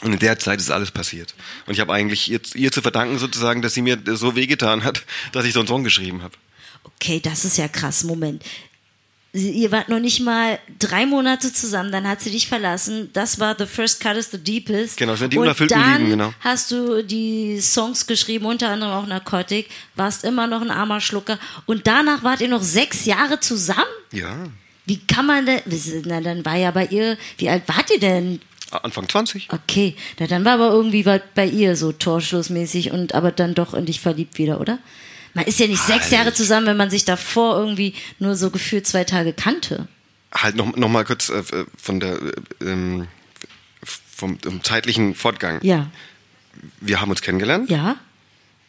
Und 0.03 0.13
in 0.13 0.19
der 0.19 0.39
Zeit 0.39 0.61
ist 0.61 0.71
alles 0.71 0.91
passiert. 0.91 1.35
Und 1.67 1.73
ich 1.73 1.81
habe 1.81 1.91
eigentlich 1.93 2.31
ihr, 2.31 2.41
ihr 2.55 2.71
zu 2.71 2.83
verdanken 2.83 3.19
sozusagen, 3.19 3.63
dass 3.63 3.73
sie 3.73 3.81
mir 3.81 3.99
so 4.05 4.37
wehgetan 4.37 4.85
hat, 4.85 5.03
dass 5.33 5.47
ich 5.47 5.55
so 5.55 5.61
einen 5.61 5.69
Song 5.69 5.85
geschrieben 5.85 6.23
habe. 6.23 6.35
Okay, 6.95 7.21
das 7.21 7.45
ist 7.45 7.59
ja 7.59 7.69
krass. 7.69 8.05
Moment. 8.05 8.43
Sie, 9.33 9.51
ihr 9.51 9.71
wart 9.71 9.91
noch 9.91 9.99
nicht 10.01 10.21
mal 10.21 10.59
drei 10.79 11.05
Monate 11.05 11.53
zusammen, 11.53 11.93
dann 11.93 12.09
hat 12.09 12.23
sie 12.23 12.31
dich 12.31 12.49
verlassen. 12.49 13.11
Das 13.13 13.39
war 13.39 13.55
The 13.59 13.67
First 13.67 14.01
Cut 14.01 14.17
is 14.17 14.31
the 14.31 14.39
Deepest. 14.39 14.97
Genau, 14.97 15.13
das 15.13 15.21
sind 15.21 15.33
die 15.33 15.37
Und 15.37 15.45
unerfüllten 15.45 15.79
dann 15.79 15.99
Lieben, 15.99 16.11
genau. 16.11 16.33
hast 16.41 16.71
du 16.71 17.05
die 17.05 17.61
Songs 17.61 18.07
geschrieben, 18.07 18.47
unter 18.47 18.71
anderem 18.71 18.95
auch 18.95 19.07
Narcotic, 19.07 19.69
warst 19.95 20.25
immer 20.25 20.47
noch 20.47 20.63
ein 20.63 20.71
armer 20.71 21.03
Schlucker. 21.03 21.39
Und 21.67 21.87
danach 21.87 22.23
wart 22.23 22.41
ihr 22.41 22.49
noch 22.49 22.63
sechs 22.63 23.05
Jahre 23.05 23.39
zusammen? 23.39 23.85
Ja. 24.11 24.47
Wie 24.87 24.99
kann 24.99 25.27
man 25.27 25.45
denn, 25.45 25.61
na, 26.05 26.21
dann 26.21 26.45
war 26.45 26.57
ja 26.57 26.71
bei 26.71 26.87
ihr, 26.87 27.19
wie 27.37 27.51
alt 27.51 27.65
wart 27.67 27.91
ihr 27.91 28.01
denn? 28.01 28.41
Anfang 28.71 29.09
20. 29.09 29.49
Okay, 29.53 29.97
na, 30.19 30.27
dann 30.27 30.45
war 30.45 30.55
aber 30.55 30.71
irgendwie 30.71 31.05
was 31.05 31.21
bei 31.35 31.47
ihr 31.47 31.77
so 31.77 31.93
torschlussmäßig 31.93 32.91
und 32.91 33.15
aber 33.15 33.33
dann 33.33 33.55
doch 33.55 33.75
in 33.75 33.85
dich 33.85 34.01
verliebt 34.01 34.39
wieder, 34.39 34.61
oder? 34.61 34.79
Man 35.37 35.45
ist 35.45 35.61
ja 35.61 35.67
nicht 35.67 35.83
sechs 35.83 36.11
Jahre 36.11 36.33
zusammen, 36.33 36.67
wenn 36.67 36.79
man 36.79 36.89
sich 36.89 37.05
davor 37.05 37.59
irgendwie 37.59 37.93
nur 38.19 38.37
so 38.37 38.51
gefühlt 38.51 38.87
zwei 38.87 39.05
Tage 39.05 39.35
kannte. 39.35 39.87
Halt 40.33 40.57
noch, 40.57 40.75
noch 40.77 40.89
mal 40.89 41.05
kurz 41.05 41.29
äh, 41.29 41.43
von 41.77 42.01
der 42.01 42.15
äh, 42.15 42.33
ähm, 42.65 43.07
vom, 43.85 44.39
vom 44.41 44.65
zeitlichen 44.65 45.15
Fortgang. 45.15 45.59
Ja. 45.63 45.91
Wir 46.81 47.03
haben 47.03 47.11
uns 47.11 47.21
kennengelernt. 47.21 47.69
Ja? 47.69 47.97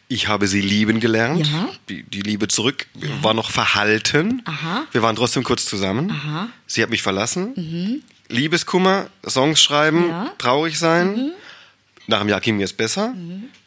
Ich 0.08 0.28
habe 0.28 0.46
sie 0.46 0.60
lieben 0.60 1.00
gelernt. 1.00 1.46
Ja. 1.46 1.70
Die, 1.88 2.02
die 2.02 2.20
Liebe 2.20 2.48
zurück 2.48 2.86
war 3.22 3.32
noch 3.32 3.50
verhalten. 3.50 4.42
Aha. 4.44 4.84
Wir 4.92 5.00
waren 5.00 5.16
trotzdem 5.16 5.44
kurz 5.44 5.64
zusammen. 5.64 6.10
Aha. 6.10 6.42
Mhm. 6.44 6.52
Sie 6.66 6.82
hat 6.82 6.90
mich 6.90 7.00
verlassen. 7.02 8.02
Liebeskummer, 8.28 9.06
Songs 9.26 9.62
schreiben, 9.62 10.08
Ja. 10.10 10.24
Mhm. 10.24 10.28
traurig 10.36 10.78
sein. 10.78 11.32
Nach 12.06 12.20
einem 12.20 12.28
Jahr 12.28 12.40
ging 12.42 12.58
mir 12.58 12.64
es 12.64 12.74
besser. 12.74 13.14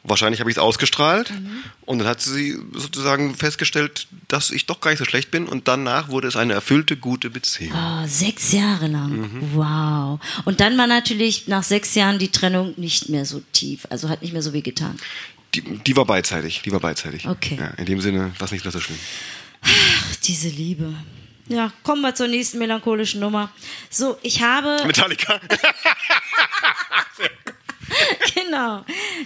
Wahrscheinlich 0.04 0.40
habe 0.40 0.50
ich 0.50 0.58
es 0.58 0.62
ausgestrahlt. 0.62 1.30
Mhm. 1.30 1.64
Und 1.86 2.00
dann 2.00 2.08
hat 2.08 2.22
sie 2.22 2.58
sozusagen 2.74 3.36
festgestellt, 3.36 4.08
dass 4.28 4.50
ich 4.50 4.66
doch 4.66 4.82
gar 4.82 4.90
nicht 4.90 5.00
so 5.00 5.06
schlecht 5.06 5.30
bin. 5.30 5.48
Und 5.48 5.68
danach 5.68 6.10
wurde 6.10 6.28
es 6.28 6.36
eine 6.36 6.54
erfüllte, 6.54 6.98
gute 6.98 7.30
Beziehung. 7.30 7.74
Oh, 7.76 8.08
sechs 8.08 8.52
Jahre 8.52 8.88
lang. 8.88 9.12
Mhm. 9.12 9.50
Wow. 9.54 10.20
Und 10.46 10.60
dann 10.60 10.78
war 10.78 10.88
natürlich 10.88 11.48
nach 11.48 11.64
sechs 11.64 11.94
Jahren 11.94 12.18
die 12.18 12.30
Trennung 12.30 12.74
nicht 12.78 13.10
mehr 13.10 13.26
so 13.26 13.44
tief, 13.54 13.86
also 13.90 14.10
hat 14.10 14.24
nicht 14.24 14.34
mehr 14.34 14.42
so 14.42 14.54
weh 14.54 14.62
getan. 14.62 14.98
Die, 15.54 15.62
die 15.62 15.96
war 15.96 16.06
beidseitig. 16.06 16.62
Die 16.64 16.72
war 16.72 16.80
beidseitig. 16.80 17.28
Okay. 17.28 17.58
Ja, 17.60 17.68
in 17.78 17.86
dem 17.86 18.02
Sinne 18.02 18.32
war 18.40 18.46
es 18.46 18.52
nicht 18.52 18.64
mehr 18.66 18.72
so 18.72 18.80
schlimm. 18.80 18.98
Ach, 19.62 20.16
diese 20.24 20.48
Liebe. 20.48 20.94
Ja, 21.48 21.72
kommen 21.84 22.02
wir 22.02 22.16
zur 22.16 22.28
nächsten 22.28 22.60
melancholischen 22.60 23.20
Nummer. 23.20 23.52
So, 23.90 24.18
ich 24.24 24.42
habe. 24.42 24.78
Metallica. 24.88 25.40
genau. 28.36 28.84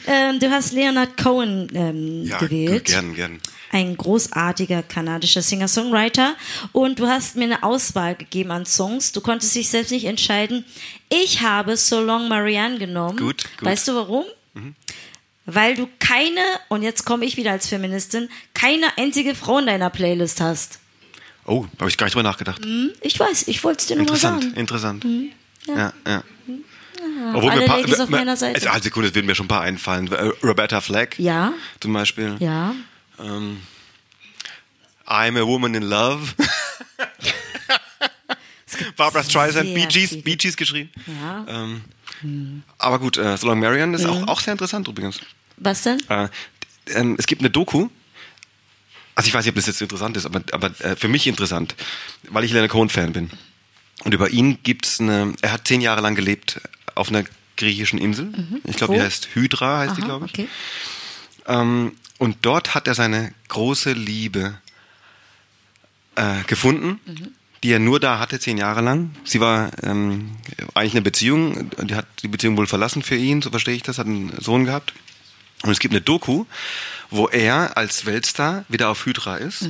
Ähm, 0.08 0.40
du 0.40 0.50
hast 0.50 0.74
Leonard 0.74 1.18
Cohen 1.22 1.68
ähm, 1.74 2.24
ja, 2.26 2.38
gewählt. 2.38 2.86
gern, 2.86 3.14
gern. 3.16 3.40
Ein 3.72 3.98
großartiger 3.98 4.84
kanadischer 4.84 5.42
Singer-Songwriter. 5.42 6.36
Und 6.72 7.00
du 7.00 7.08
hast 7.08 7.36
mir 7.36 7.44
eine 7.46 7.64
Auswahl 7.64 8.16
gegeben 8.16 8.52
an 8.52 8.66
Songs. 8.66 9.12
Du 9.12 9.22
konntest 9.22 9.54
dich 9.56 9.70
selbst 9.70 9.92
nicht 9.92 10.06
entscheiden. 10.06 10.64
Ich 11.10 11.42
habe 11.42 11.76
So 11.76 12.00
Long 12.00 12.28
Marianne 12.30 12.78
genommen. 12.78 13.18
Gut, 13.18 13.44
gut. 13.58 13.68
Weißt 13.68 13.88
du 13.88 13.96
warum? 13.96 14.24
Weil 15.46 15.76
du 15.76 15.88
keine, 16.00 16.42
und 16.70 16.82
jetzt 16.82 17.06
komme 17.06 17.26
ich 17.26 17.38
wieder 17.38 17.52
als 17.52 17.68
Feministin, 17.68 18.30
keine 18.54 18.98
einzige 18.98 19.36
Frau 19.36 19.60
in 19.60 19.66
deiner 19.68 19.90
Playlist 19.90 20.42
hast. 20.42 20.80
Oh, 21.46 21.66
habe 21.80 21.90
ich 21.90 21.98
gar 21.98 22.06
nicht 22.08 22.16
drüber 22.16 22.24
nachgedacht. 22.24 22.66
Ich 23.02 23.20
weiß, 23.20 23.48
ich 23.48 23.64
wollte 23.64 23.80
es 23.82 23.86
dir 23.88 23.96
nur 23.98 24.06
mal 24.06 24.14
Interessant, 24.14 24.44
sagen. 24.44 24.56
interessant. 24.56 25.06
Ja, 25.68 25.94
ja. 26.08 26.24
Alle 27.18 27.60
mir 27.62 27.66
paar- 27.68 27.80
Ladies 27.82 28.00
auf 28.00 28.10
meiner 28.10 28.38
Seite. 28.38 28.56
Also, 28.56 28.70
eine 28.70 28.84
Sekunde, 28.84 29.10
es 29.10 29.16
würden 29.16 29.26
mir 29.26 29.36
schon 29.36 29.46
ein 29.46 29.50
paar 29.50 29.62
einfallen. 29.62 30.12
Äh, 30.12 30.32
Roberta 30.44 30.82
Flack 30.82 31.18
Ja, 31.20 31.54
zum 31.80 31.94
Beispiel. 31.94 32.36
ja. 32.40 32.76
Ähm, 33.20 33.62
I'm 35.08 35.40
a 35.42 35.46
Woman 35.46 35.76
in 35.76 35.84
Love. 35.84 36.34
Barbara 38.98 39.24
Streisand, 39.24 39.74
Bee 39.74 39.86
Gees. 39.86 40.22
Bee 40.24 40.36
Gees 40.36 40.58
geschrieben. 40.58 40.90
Ja. 41.22 41.46
Ähm, 41.48 42.64
Aber 42.78 43.00
gut, 43.00 43.18
äh, 43.18 43.38
So 43.38 43.48
Long 43.48 43.60
Marian 43.60 43.94
ist 43.94 44.06
auch, 44.06 44.28
auch 44.28 44.40
sehr 44.42 44.54
interessant 44.54 44.88
übrigens. 44.88 45.20
Was 45.58 45.84
denn? 45.84 46.00
Äh, 46.10 46.28
ähm, 46.88 47.16
es 47.18 47.28
gibt 47.28 47.42
eine 47.42 47.50
Doku. 47.50 47.90
Also 49.16 49.28
ich 49.30 49.34
weiß 49.34 49.46
nicht, 49.46 49.52
ob 49.52 49.56
das 49.56 49.68
jetzt 49.68 49.82
interessant 49.82 50.18
ist, 50.18 50.26
aber, 50.26 50.42
aber 50.52 50.72
äh, 50.82 50.96
für 50.98 51.08
mich 51.08 51.26
interessant, 51.28 51.76
weil 52.30 52.44
ich 52.44 52.52
Leonard 52.52 52.72
Cohen-Fan 52.72 53.14
bin. 53.14 53.30
Und 54.04 54.14
über 54.14 54.30
ihn 54.30 54.60
gibt's 54.64 55.00
eine, 55.00 55.34
er 55.42 55.54
hat 55.54 55.66
zehn 55.68 55.80
Jahre 55.80 56.02
lang 56.02 56.16
gelebt 56.16 56.60
auf 56.96 57.10
einer 57.10 57.24
griechischen 57.58 58.00
Insel. 58.00 58.34
Ich 58.66 58.76
glaube, 58.78 58.94
die 58.94 59.00
Mhm. 59.00 59.04
Heißt 59.06 59.30
Hydra, 59.34 59.80
heißt 59.80 59.98
die, 59.98 60.02
Aha, 60.02 60.08
glaube 60.08 60.26
ich. 60.26 60.34
okay. 60.34 60.48
Ähm, 61.48 61.94
und 62.18 62.38
dort 62.42 62.76
hat 62.76 62.88
er 62.88 62.96
seine 62.96 63.34
große 63.50 63.94
Liebe 63.94 64.56
äh, 66.16 66.44
gefunden, 66.48 67.00
die 67.64 67.72
er 67.72 67.80
nur 67.80 68.00
da 68.00 68.20
hatte, 68.20 68.40
zehn 68.40 68.58
Jahre 68.58 68.82
lang. 68.82 69.12
Sie 69.24 69.40
war 69.40 69.72
ähm, 69.84 70.32
eigentlich 70.74 70.94
eine 70.94 71.02
Beziehung, 71.02 71.70
die 71.82 71.96
hat 71.96 72.06
die 72.22 72.28
Beziehung 72.28 72.58
wohl 72.58 72.68
verlassen 72.68 73.02
für 73.04 73.16
ihn, 73.16 73.42
so 73.42 73.50
verstehe 73.50 73.76
ich 73.76 73.84
das, 73.84 73.98
hat 73.98 74.08
einen 74.08 74.34
Sohn 74.42 74.66
gehabt. 74.66 74.94
Und 75.64 75.72
es 75.72 75.80
gibt 75.80 75.94
eine 75.94 76.02
Doku, 76.02 76.46
wo 77.10 77.28
er 77.28 77.78
als 77.78 78.06
Weltstar 78.06 78.66
wieder 78.70 78.90
auf 78.90 79.06
Hydra 79.06 79.38
ist 79.38 79.68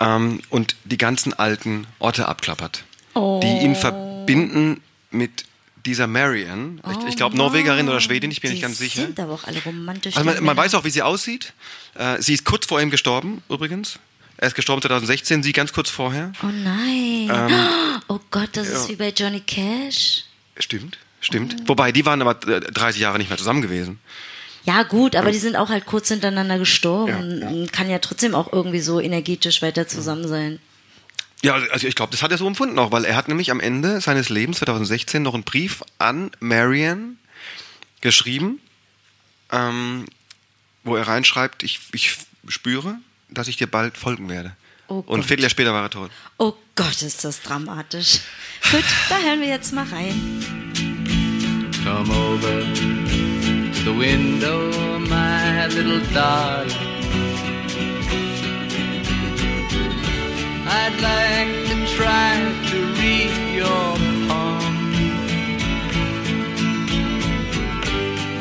ähm, 0.00 0.40
und 0.48 0.76
die 0.84 0.98
ganzen 0.98 1.34
alten 1.34 1.86
Orte 1.98 2.26
abklappert, 2.28 2.84
die 3.14 3.58
ihn 3.64 3.74
verbinden 3.76 4.80
mit 5.10 5.44
dieser 5.84 6.06
Marianne. 6.06 6.80
ich 6.90 7.08
ich 7.08 7.16
glaube 7.16 7.36
Norwegerin 7.36 7.88
oder 7.88 8.00
Schwedin, 8.00 8.30
ich 8.30 8.40
bin 8.40 8.50
Die 8.50 8.54
nicht 8.54 8.62
ganz 8.62 8.78
sicher. 8.78 9.02
sind 9.02 9.18
aber 9.18 9.34
auch 9.34 9.44
alle 9.44 9.62
romantisch. 9.62 10.16
Also 10.16 10.28
man, 10.28 10.42
man 10.42 10.56
weiß 10.56 10.74
auch, 10.74 10.84
wie 10.84 10.90
sie 10.90 11.02
aussieht. 11.02 11.52
Äh, 11.94 12.20
sie 12.20 12.34
ist 12.34 12.44
kurz 12.44 12.66
vor 12.66 12.80
ihm 12.80 12.90
gestorben, 12.90 13.42
übrigens. 13.48 13.98
Er 14.36 14.48
ist 14.48 14.54
gestorben 14.54 14.82
2016, 14.82 15.42
sie 15.42 15.52
ganz 15.52 15.72
kurz 15.72 15.88
vorher. 15.90 16.32
Oh 16.42 16.46
nein. 16.46 17.30
Ähm, 17.32 17.68
oh 18.08 18.18
Gott, 18.30 18.50
das 18.54 18.68
ist 18.68 18.88
wie 18.88 18.96
bei 18.96 19.10
Johnny 19.10 19.40
Cash. 19.40 20.24
Stimmt, 20.58 20.98
stimmt. 21.20 21.68
Wobei, 21.68 21.92
die 21.92 22.04
waren 22.04 22.20
aber 22.22 22.32
äh, 22.48 22.60
30 22.60 23.00
Jahre 23.00 23.18
nicht 23.18 23.28
mehr 23.28 23.38
zusammen 23.38 23.62
gewesen. 23.62 24.00
Ja, 24.64 24.84
gut, 24.84 25.16
aber 25.16 25.32
die 25.32 25.38
sind 25.38 25.56
auch 25.56 25.70
halt 25.70 25.86
kurz 25.86 26.08
hintereinander 26.08 26.58
gestorben. 26.58 27.68
Kann 27.72 27.90
ja 27.90 27.98
trotzdem 27.98 28.34
auch 28.34 28.52
irgendwie 28.52 28.80
so 28.80 29.00
energetisch 29.00 29.60
weiter 29.60 29.88
zusammen 29.88 30.28
sein. 30.28 30.60
Ja, 31.44 31.54
also 31.54 31.88
ich 31.88 31.96
glaube, 31.96 32.12
das 32.12 32.22
hat 32.22 32.30
er 32.30 32.38
so 32.38 32.46
empfunden 32.46 32.78
auch, 32.78 32.92
weil 32.92 33.04
er 33.04 33.16
hat 33.16 33.26
nämlich 33.26 33.50
am 33.50 33.58
Ende 33.58 34.00
seines 34.00 34.28
Lebens 34.28 34.58
2016 34.58 35.22
noch 35.22 35.34
einen 35.34 35.42
Brief 35.42 35.82
an 35.98 36.30
Marianne 36.38 37.16
geschrieben, 38.00 38.60
ähm, 39.50 40.06
wo 40.84 40.94
er 40.94 41.08
reinschreibt, 41.08 41.64
ich, 41.64 41.80
ich 41.92 42.16
spüre, 42.46 42.96
dass 43.28 43.48
ich 43.48 43.56
dir 43.56 43.66
bald 43.66 43.96
folgen 43.96 44.28
werde. 44.28 44.56
Oh 44.86 45.02
Und 45.06 45.24
Vierteljahr 45.24 45.50
später 45.50 45.72
war 45.72 45.82
er 45.82 45.90
tot. 45.90 46.10
Oh 46.38 46.54
Gott, 46.76 47.02
ist 47.02 47.24
das 47.24 47.42
dramatisch. 47.42 48.20
Gut, 48.70 48.84
da 49.08 49.18
hören 49.18 49.40
wir 49.40 49.48
jetzt 49.48 49.72
mal 49.72 49.86
rein. 49.86 50.44
Come 51.82 52.14
over 52.14 52.60
to 53.72 53.84
the 53.84 53.98
window, 53.98 54.98
my 55.00 55.66
little 55.66 56.00
darling. 56.12 57.01
I'd 60.74 60.96
like 61.10 61.52
to 61.68 61.76
try 61.96 62.32
to 62.70 62.76
read 63.00 63.34
your 63.60 63.88
palm. 64.26 64.74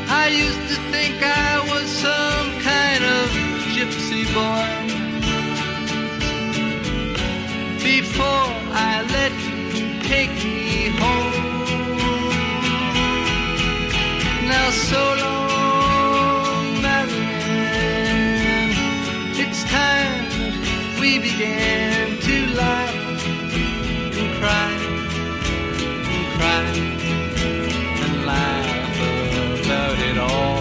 I 0.07 0.27
used 0.45 0.65
to 0.71 0.77
think 0.93 1.15
I 1.21 1.59
was 1.71 1.87
some 2.05 2.49
kind 2.69 3.03
of 3.17 3.25
gypsy 3.75 4.23
boy. 4.37 4.69
Before 7.83 8.47
I 8.89 9.03
let 9.15 9.33
you 9.75 9.87
take 10.13 10.33
me 10.45 10.87
home. 11.01 11.35
Now 14.47 14.69
so 14.89 15.03
long. 15.23 15.41
It's 19.43 19.63
time 19.65 20.29
we 21.01 21.19
began 21.19 21.90
cry 24.41 24.73
and 26.09 26.25
cry 26.37 26.63
and 28.03 28.25
laugh 28.25 28.99
about 29.63 29.97
it 30.09 30.17
all. 30.17 30.59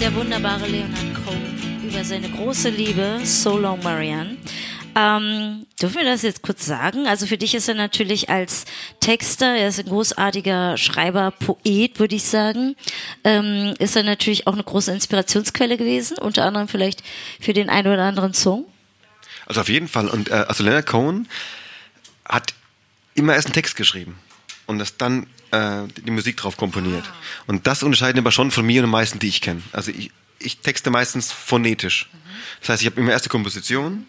Der 0.00 0.14
wunderbare 0.14 0.66
Leonard 0.66 1.14
Cohen 1.24 1.82
über 1.82 2.04
seine 2.04 2.28
große 2.28 2.70
Liebe, 2.70 3.20
So 3.24 3.58
Long 3.58 3.82
Marianne. 3.82 4.36
Ähm, 4.96 5.66
dürfen 5.80 5.98
wir 5.98 6.04
das 6.04 6.22
jetzt 6.22 6.42
kurz 6.42 6.66
sagen? 6.66 7.06
Also 7.06 7.26
für 7.26 7.36
dich 7.36 7.54
ist 7.54 7.68
er 7.68 7.74
natürlich 7.74 8.28
als 8.28 8.64
Texter, 8.98 9.54
er 9.54 9.68
ist 9.68 9.78
ein 9.78 9.86
großartiger 9.86 10.76
Schreiber, 10.76 11.32
Poet, 11.32 11.98
würde 11.98 12.16
ich 12.16 12.24
sagen. 12.24 12.76
Ähm, 13.24 13.74
ist 13.78 13.96
er 13.96 14.02
natürlich 14.02 14.46
auch 14.46 14.54
eine 14.54 14.64
große 14.64 14.92
Inspirationsquelle 14.92 15.76
gewesen, 15.76 16.18
unter 16.18 16.44
anderem 16.44 16.68
vielleicht 16.68 17.02
für 17.40 17.52
den 17.52 17.68
einen 17.68 17.92
oder 17.92 18.04
anderen 18.04 18.34
Song. 18.34 18.64
Also 19.50 19.62
auf 19.62 19.68
jeden 19.68 19.88
Fall. 19.88 20.06
Und 20.06 20.28
äh, 20.28 20.44
also 20.46 20.62
Leonard 20.62 20.86
Cohen 20.86 21.26
hat 22.24 22.54
immer 23.14 23.34
erst 23.34 23.48
einen 23.48 23.54
Text 23.54 23.74
geschrieben 23.74 24.16
und 24.66 24.78
das 24.78 24.96
dann 24.96 25.26
äh, 25.50 25.88
die 26.06 26.12
Musik 26.12 26.36
drauf 26.36 26.56
komponiert. 26.56 27.02
Und 27.48 27.66
das 27.66 27.82
unterscheidet 27.82 28.18
aber 28.18 28.30
schon 28.30 28.52
von 28.52 28.64
mir 28.64 28.80
und 28.80 28.86
den 28.86 28.92
meisten, 28.92 29.18
die 29.18 29.26
ich 29.26 29.40
kenne. 29.40 29.60
Also 29.72 29.90
ich, 29.90 30.12
ich 30.38 30.58
texte 30.58 30.90
meistens 30.90 31.32
phonetisch. 31.32 32.08
Das 32.60 32.68
heißt, 32.68 32.82
ich 32.82 32.86
habe 32.86 33.00
immer 33.00 33.10
erste 33.10 33.28
Komposition 33.28 34.06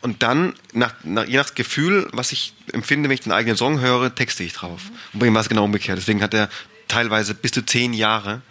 und 0.00 0.24
dann, 0.24 0.54
nach, 0.72 0.92
nach, 1.04 1.24
je 1.24 1.36
nach 1.36 1.54
Gefühl, 1.54 2.08
was 2.10 2.32
ich 2.32 2.52
empfinde, 2.72 3.08
wenn 3.08 3.14
ich 3.14 3.20
den 3.20 3.30
eigenen 3.30 3.56
Song 3.56 3.78
höre, 3.78 4.12
texte 4.12 4.42
ich 4.42 4.54
drauf. 4.54 4.90
Und 5.12 5.20
bei 5.20 5.28
ihm 5.28 5.34
war 5.34 5.42
es 5.42 5.48
genau 5.48 5.62
umgekehrt. 5.62 5.98
Deswegen 5.98 6.20
hat 6.20 6.34
er 6.34 6.50
teilweise 6.88 7.36
bis 7.36 7.52
zu 7.52 7.64
zehn 7.64 7.92
Jahre 7.92 8.42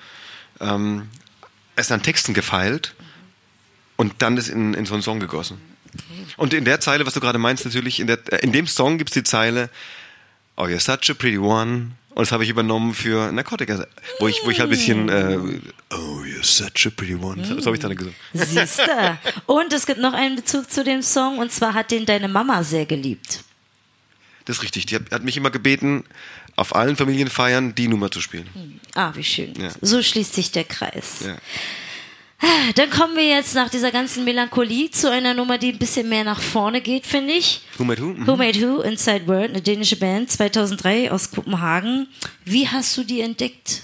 ähm, 0.62 1.10
erst 1.76 1.92
an 1.92 2.02
Texten 2.02 2.34
gefeilt 2.34 2.96
und 3.98 4.22
dann 4.22 4.38
das 4.38 4.48
in, 4.48 4.74
in 4.74 4.86
so 4.86 4.94
einen 4.94 5.04
Song 5.04 5.20
gegossen. 5.20 5.69
Und 6.38 6.54
in 6.54 6.66
der 6.66 6.80
Zeile, 6.80 7.06
was 7.06 7.14
du 7.14 7.20
gerade 7.20 7.40
meinst, 7.40 7.66
natürlich, 7.66 8.00
in, 8.00 8.08
der, 8.08 8.20
äh, 8.32 8.44
in 8.44 8.52
dem 8.52 8.68
Song 8.68 8.98
gibt 8.98 9.10
es 9.10 9.14
die 9.14 9.24
Zeile 9.24 9.70
Oh, 10.56 10.66
you're 10.66 10.80
such 10.80 11.10
a 11.10 11.14
pretty 11.14 11.38
one. 11.38 11.92
Und 12.10 12.26
das 12.26 12.34
habe 12.34 12.44
ich 12.44 12.50
übernommen 12.50 12.94
für 12.94 13.32
Narcotica, 13.32 13.86
wo 14.20 14.28
ich, 14.28 14.42
wo 14.44 14.50
ich 14.50 14.60
halt 14.60 14.70
ein 14.70 14.78
bisschen 14.78 15.08
äh, 15.08 15.38
Oh, 15.90 16.22
you're 16.22 16.44
such 16.44 16.86
a 16.86 16.90
pretty 16.90 17.16
one. 17.16 17.46
So 17.46 17.66
habe 17.66 17.78
ich 17.78 17.82
dann 17.82 17.96
gesagt. 17.96 18.16
Siehste. 18.34 19.18
Und 19.46 19.72
es 19.72 19.86
gibt 19.86 20.02
noch 20.02 20.14
einen 20.14 20.36
Bezug 20.36 20.70
zu 20.70 20.84
dem 20.84 21.02
Song 21.02 21.38
und 21.38 21.52
zwar 21.52 21.74
hat 21.74 21.92
den 21.92 22.06
deine 22.06 22.28
Mama 22.28 22.64
sehr 22.64 22.86
geliebt. 22.86 23.46
Das 24.44 24.58
ist 24.58 24.64
richtig. 24.64 24.88
Die 24.88 24.96
hat, 24.96 25.12
hat 25.12 25.24
mich 25.24 25.38
immer 25.38 25.50
gebeten, 25.50 26.04
auf 26.58 26.76
allen 26.76 26.98
Familienfeiern 26.98 27.74
die 27.74 27.88
Nummer 27.88 28.12
zu 28.12 28.20
spielen. 28.20 28.82
Ah, 28.96 29.12
wie 29.16 29.24
schön. 29.24 29.54
Ja. 29.60 29.70
So 29.80 30.04
schließt 30.04 30.34
sich 30.34 30.52
der 30.52 30.66
Kreis. 30.66 31.22
Ja. 31.26 31.38
Dann 32.76 32.90
kommen 32.90 33.16
wir 33.16 33.28
jetzt 33.28 33.54
nach 33.56 33.70
dieser 33.70 33.92
ganzen 33.92 34.24
Melancholie 34.24 34.90
zu 34.92 35.12
einer 35.12 35.34
Nummer, 35.34 35.58
die 35.58 35.74
ein 35.74 35.78
bisschen 35.78 36.08
mehr 36.08 36.24
nach 36.24 36.40
vorne 36.40 36.80
geht, 36.82 37.06
finde 37.06 37.34
ich. 37.34 37.62
Who 37.78 37.84
made 37.84 38.02
who? 38.02 38.08
Mhm. 38.14 38.28
Who 38.28 38.36
Made 38.38 38.62
Who, 38.62 38.82
Inside 38.82 39.28
World, 39.28 39.52
eine 39.52 39.62
dänische 39.62 39.98
Band, 39.98 40.32
2003 40.32 41.12
aus 41.12 41.32
Kopenhagen. 41.32 42.08
Wie 42.46 42.68
hast 42.68 42.96
du 42.96 43.04
die 43.04 43.22
entdeckt? 43.22 43.82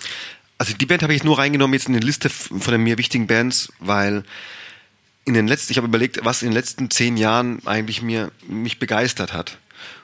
Also 0.58 0.74
die 0.74 0.86
Band 0.86 1.04
habe 1.04 1.14
ich 1.14 1.24
nur 1.24 1.38
reingenommen 1.38 1.74
jetzt 1.74 1.88
in 1.88 1.94
die 1.94 2.00
Liste 2.00 2.30
von 2.30 2.60
den 2.72 2.82
mir 2.82 2.98
wichtigen 2.98 3.28
Bands, 3.28 3.74
weil 3.80 4.24
in 5.26 5.34
den 5.34 5.48
letzten, 5.48 5.74
ich 5.74 5.78
habe 5.78 5.88
überlegt, 5.88 6.24
was 6.24 6.42
in 6.42 6.50
den 6.50 6.56
letzten 6.56 6.90
zehn 6.90 7.18
Jahren 7.18 7.62
eigentlich 7.66 8.02
mir 8.02 8.32
mich 8.48 8.80
begeistert 8.80 9.34
hat. 9.34 9.58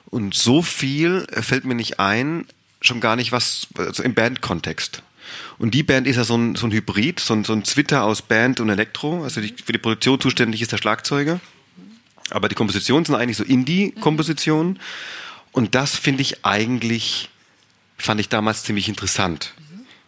Und 0.09 0.33
so 0.33 0.61
viel 0.61 1.25
fällt 1.31 1.63
mir 1.63 1.75
nicht 1.75 1.99
ein, 1.99 2.45
schon 2.81 2.99
gar 2.99 3.15
nicht 3.15 3.31
was 3.31 3.67
also 3.77 4.03
im 4.03 4.13
Bandkontext. 4.13 5.03
Und 5.61 5.75
die 5.75 5.83
Band 5.83 6.07
ist 6.07 6.15
ja 6.15 6.23
so 6.23 6.35
ein, 6.35 6.55
so 6.55 6.65
ein 6.65 6.71
Hybrid, 6.71 7.19
so 7.19 7.35
ein, 7.35 7.43
so 7.43 7.53
ein 7.53 7.63
Zwitter 7.63 8.03
aus 8.03 8.23
Band 8.23 8.59
und 8.59 8.69
Elektro. 8.69 9.23
Also 9.23 9.41
die, 9.41 9.53
für 9.63 9.71
die 9.71 9.77
Produktion 9.77 10.19
zuständig 10.19 10.59
ist 10.63 10.71
der 10.71 10.77
Schlagzeuger. 10.77 11.39
Aber 12.31 12.49
die 12.49 12.55
Kompositionen 12.55 13.05
sind 13.05 13.13
eigentlich 13.13 13.37
so 13.37 13.43
Indie-Kompositionen. 13.43 14.79
Und 15.51 15.75
das 15.75 15.95
finde 15.95 16.23
ich 16.23 16.43
eigentlich, 16.43 17.29
fand 17.95 18.19
ich 18.19 18.27
damals 18.27 18.63
ziemlich 18.63 18.89
interessant. 18.89 19.53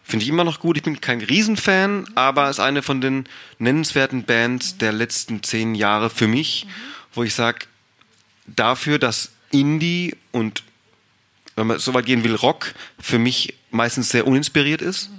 Finde 0.02 0.24
ich 0.24 0.28
immer 0.28 0.42
noch 0.42 0.58
gut. 0.58 0.76
Ich 0.76 0.82
bin 0.82 1.00
kein 1.00 1.20
Riesenfan, 1.20 2.08
aber 2.16 2.50
ist 2.50 2.58
eine 2.58 2.82
von 2.82 3.00
den 3.00 3.28
nennenswerten 3.60 4.24
Bands 4.24 4.78
der 4.78 4.90
letzten 4.90 5.44
zehn 5.44 5.76
Jahre 5.76 6.10
für 6.10 6.26
mich, 6.26 6.66
wo 7.12 7.22
ich 7.22 7.32
sage, 7.32 7.66
dafür, 8.48 8.98
dass 8.98 9.30
Indie 9.52 10.16
und 10.32 10.64
wenn 11.54 11.68
man 11.68 11.78
so 11.78 11.94
weit 11.94 12.06
gehen 12.06 12.24
will, 12.24 12.34
Rock 12.34 12.74
für 12.98 13.20
mich 13.20 13.54
meistens 13.74 14.08
sehr 14.08 14.26
uninspiriert 14.26 14.82
ist. 14.82 15.10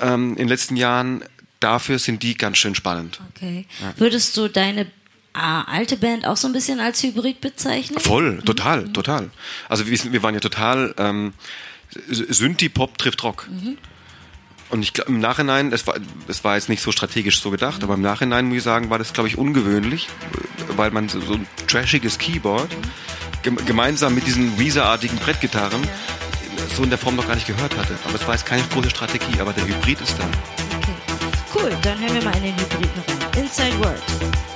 Ähm, 0.00 0.30
in 0.30 0.36
den 0.36 0.48
letzten 0.48 0.76
Jahren, 0.76 1.24
dafür 1.60 1.98
sind 1.98 2.22
die 2.22 2.36
ganz 2.36 2.58
schön 2.58 2.74
spannend. 2.74 3.20
Okay. 3.34 3.66
Würdest 3.96 4.36
du 4.36 4.48
deine 4.48 4.86
ah, 5.34 5.62
alte 5.62 5.96
Band 5.96 6.26
auch 6.26 6.36
so 6.36 6.48
ein 6.48 6.52
bisschen 6.52 6.80
als 6.80 7.02
Hybrid 7.02 7.40
bezeichnen? 7.40 8.00
Voll, 8.00 8.40
total, 8.42 8.88
total. 8.92 9.30
Also 9.68 9.86
wir, 9.86 10.12
wir 10.12 10.22
waren 10.22 10.34
ja 10.34 10.40
total 10.40 10.94
ähm, 10.98 11.34
Synthie-Pop 12.08 12.98
trifft 12.98 13.22
Rock. 13.22 13.48
Und 14.70 14.82
ich 14.82 14.94
glaube, 14.94 15.10
im 15.10 15.20
Nachhinein, 15.20 15.70
das 15.70 15.86
war, 15.86 15.96
das 16.26 16.44
war 16.44 16.54
jetzt 16.54 16.70
nicht 16.70 16.80
so 16.80 16.92
strategisch 16.92 17.40
so 17.42 17.50
gedacht, 17.50 17.82
aber 17.82 17.94
im 17.94 18.00
Nachhinein 18.00 18.46
muss 18.46 18.58
ich 18.58 18.62
sagen, 18.62 18.88
war 18.88 18.98
das, 18.98 19.12
glaube 19.12 19.28
ich, 19.28 19.36
ungewöhnlich, 19.36 20.08
weil 20.76 20.90
man 20.90 21.10
so, 21.10 21.20
so 21.20 21.34
ein 21.34 21.46
trashiges 21.66 22.16
Keyboard 22.16 22.70
gem 23.42 23.56
gemeinsam 23.66 24.14
mit 24.14 24.26
diesen 24.26 24.58
Weezer-artigen 24.58 25.18
Brettgitarren 25.18 25.82
so 26.74 26.82
in 26.84 26.90
der 26.90 26.98
Form 26.98 27.16
noch 27.16 27.26
gar 27.26 27.34
nicht 27.34 27.46
gehört 27.46 27.76
hatte. 27.76 27.98
Aber 28.04 28.14
es 28.14 28.26
war 28.26 28.34
jetzt 28.34 28.46
keine 28.46 28.62
große 28.62 28.90
Strategie, 28.90 29.40
aber 29.40 29.52
der 29.52 29.66
Hybrid 29.66 30.00
ist 30.00 30.18
da. 30.18 30.24
Okay. 30.78 30.94
Cool, 31.54 31.76
dann 31.82 31.98
hören 31.98 32.14
wir 32.14 32.24
mal 32.24 32.36
in 32.36 32.44
den 32.44 32.56
Hybriden 32.56 33.02
rein. 33.08 33.44
Inside 33.44 33.78
World. 33.78 34.51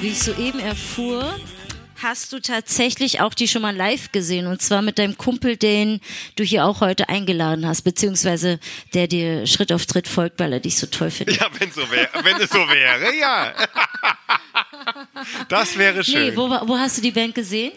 Also, 0.00 0.08
wie 0.08 0.12
ich 0.12 0.22
soeben 0.22 0.60
erfuhr, 0.60 1.38
hast 2.02 2.32
du 2.32 2.40
tatsächlich 2.40 3.20
auch 3.20 3.34
die 3.34 3.46
schon 3.46 3.60
mal 3.60 3.76
live 3.76 4.12
gesehen 4.12 4.46
und 4.46 4.62
zwar 4.62 4.80
mit 4.80 4.98
deinem 4.98 5.18
Kumpel, 5.18 5.58
den 5.58 6.00
du 6.36 6.44
hier 6.44 6.64
auch 6.64 6.80
heute 6.80 7.10
eingeladen 7.10 7.66
hast, 7.66 7.82
beziehungsweise 7.82 8.60
der 8.94 9.08
dir 9.08 9.46
Schritt 9.46 9.72
auf 9.72 9.84
Tritt 9.84 10.08
folgt, 10.08 10.38
weil 10.38 10.54
er 10.54 10.60
dich 10.60 10.78
so 10.78 10.86
toll 10.86 11.10
findet. 11.10 11.38
Ja, 11.38 11.48
wenn 11.58 11.70
so 11.70 11.82
wäre, 11.90 12.08
wenn 12.22 12.36
es 12.36 12.48
so 12.48 12.60
wäre, 12.60 13.14
ja. 13.14 13.52
Das 15.48 15.76
wäre 15.76 16.02
schön. 16.02 16.30
Nee, 16.30 16.36
wo, 16.36 16.48
wo 16.48 16.78
hast 16.78 16.96
du 16.96 17.02
die 17.02 17.10
Band 17.10 17.34
gesehen? 17.34 17.72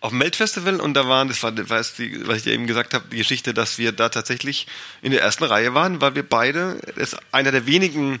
auf 0.00 0.10
dem 0.10 0.18
Melt-Festival 0.18 0.78
und 0.80 0.94
da 0.94 1.08
waren, 1.08 1.28
das 1.28 1.42
war, 1.42 1.52
es 1.56 1.94
die, 1.94 2.26
was 2.28 2.38
ich 2.38 2.42
dir 2.42 2.52
eben 2.52 2.66
gesagt 2.66 2.92
habe, 2.92 3.06
die 3.10 3.16
Geschichte, 3.16 3.54
dass 3.54 3.78
wir 3.78 3.92
da 3.92 4.08
tatsächlich 4.08 4.66
in 5.00 5.10
der 5.10 5.22
ersten 5.22 5.44
Reihe 5.44 5.74
waren, 5.74 6.00
weil 6.00 6.14
wir 6.14 6.22
beide, 6.22 6.80
das 6.96 7.12
ist 7.12 7.18
einer 7.32 7.50
der 7.50 7.66
wenigen 7.66 8.20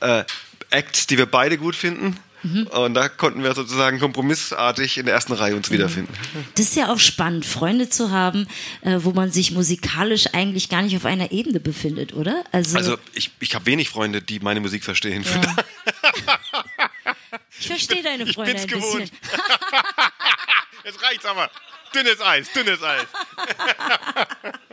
äh, 0.00 0.24
Acts, 0.70 1.06
die 1.06 1.18
wir 1.18 1.26
beide 1.26 1.58
gut 1.58 1.76
finden. 1.76 2.16
Und 2.42 2.94
da 2.94 3.08
konnten 3.08 3.42
wir 3.42 3.54
sozusagen 3.54 3.98
kompromissartig 3.98 4.96
in 4.98 5.06
der 5.06 5.14
ersten 5.14 5.32
Reihe 5.34 5.54
uns 5.56 5.70
wiederfinden. 5.70 6.12
Das 6.54 6.66
ist 6.66 6.76
ja 6.76 6.92
auch 6.92 6.98
spannend, 6.98 7.44
Freunde 7.44 7.88
zu 7.90 8.10
haben, 8.10 8.46
äh, 8.80 8.96
wo 9.00 9.10
man 9.12 9.30
sich 9.30 9.50
musikalisch 9.52 10.26
eigentlich 10.32 10.68
gar 10.68 10.82
nicht 10.82 10.96
auf 10.96 11.04
einer 11.04 11.32
Ebene 11.32 11.60
befindet, 11.60 12.14
oder? 12.14 12.44
Also, 12.52 12.76
Also 12.78 12.98
ich, 13.12 13.30
ich 13.40 13.54
habe 13.54 13.66
wenig 13.66 13.88
Freunde, 13.90 14.22
die 14.22 14.40
meine 14.40 14.60
Musik 14.60 14.84
verstehen. 14.84 15.22
ja. 15.24 15.56
ich 17.60 17.66
verstehe 17.66 18.02
deine 18.02 18.24
ich 18.24 18.34
Freunde 18.34 18.52
bin's 18.54 18.64
ein 18.64 18.68
bisschen. 18.70 18.92
gewohnt. 19.00 19.12
Jetzt 20.84 21.02
reicht's 21.02 21.26
aber. 21.26 21.50
Dünnes 21.94 22.20
Eis, 22.20 22.52
dünnes 22.52 22.82
Eis. 22.82 23.06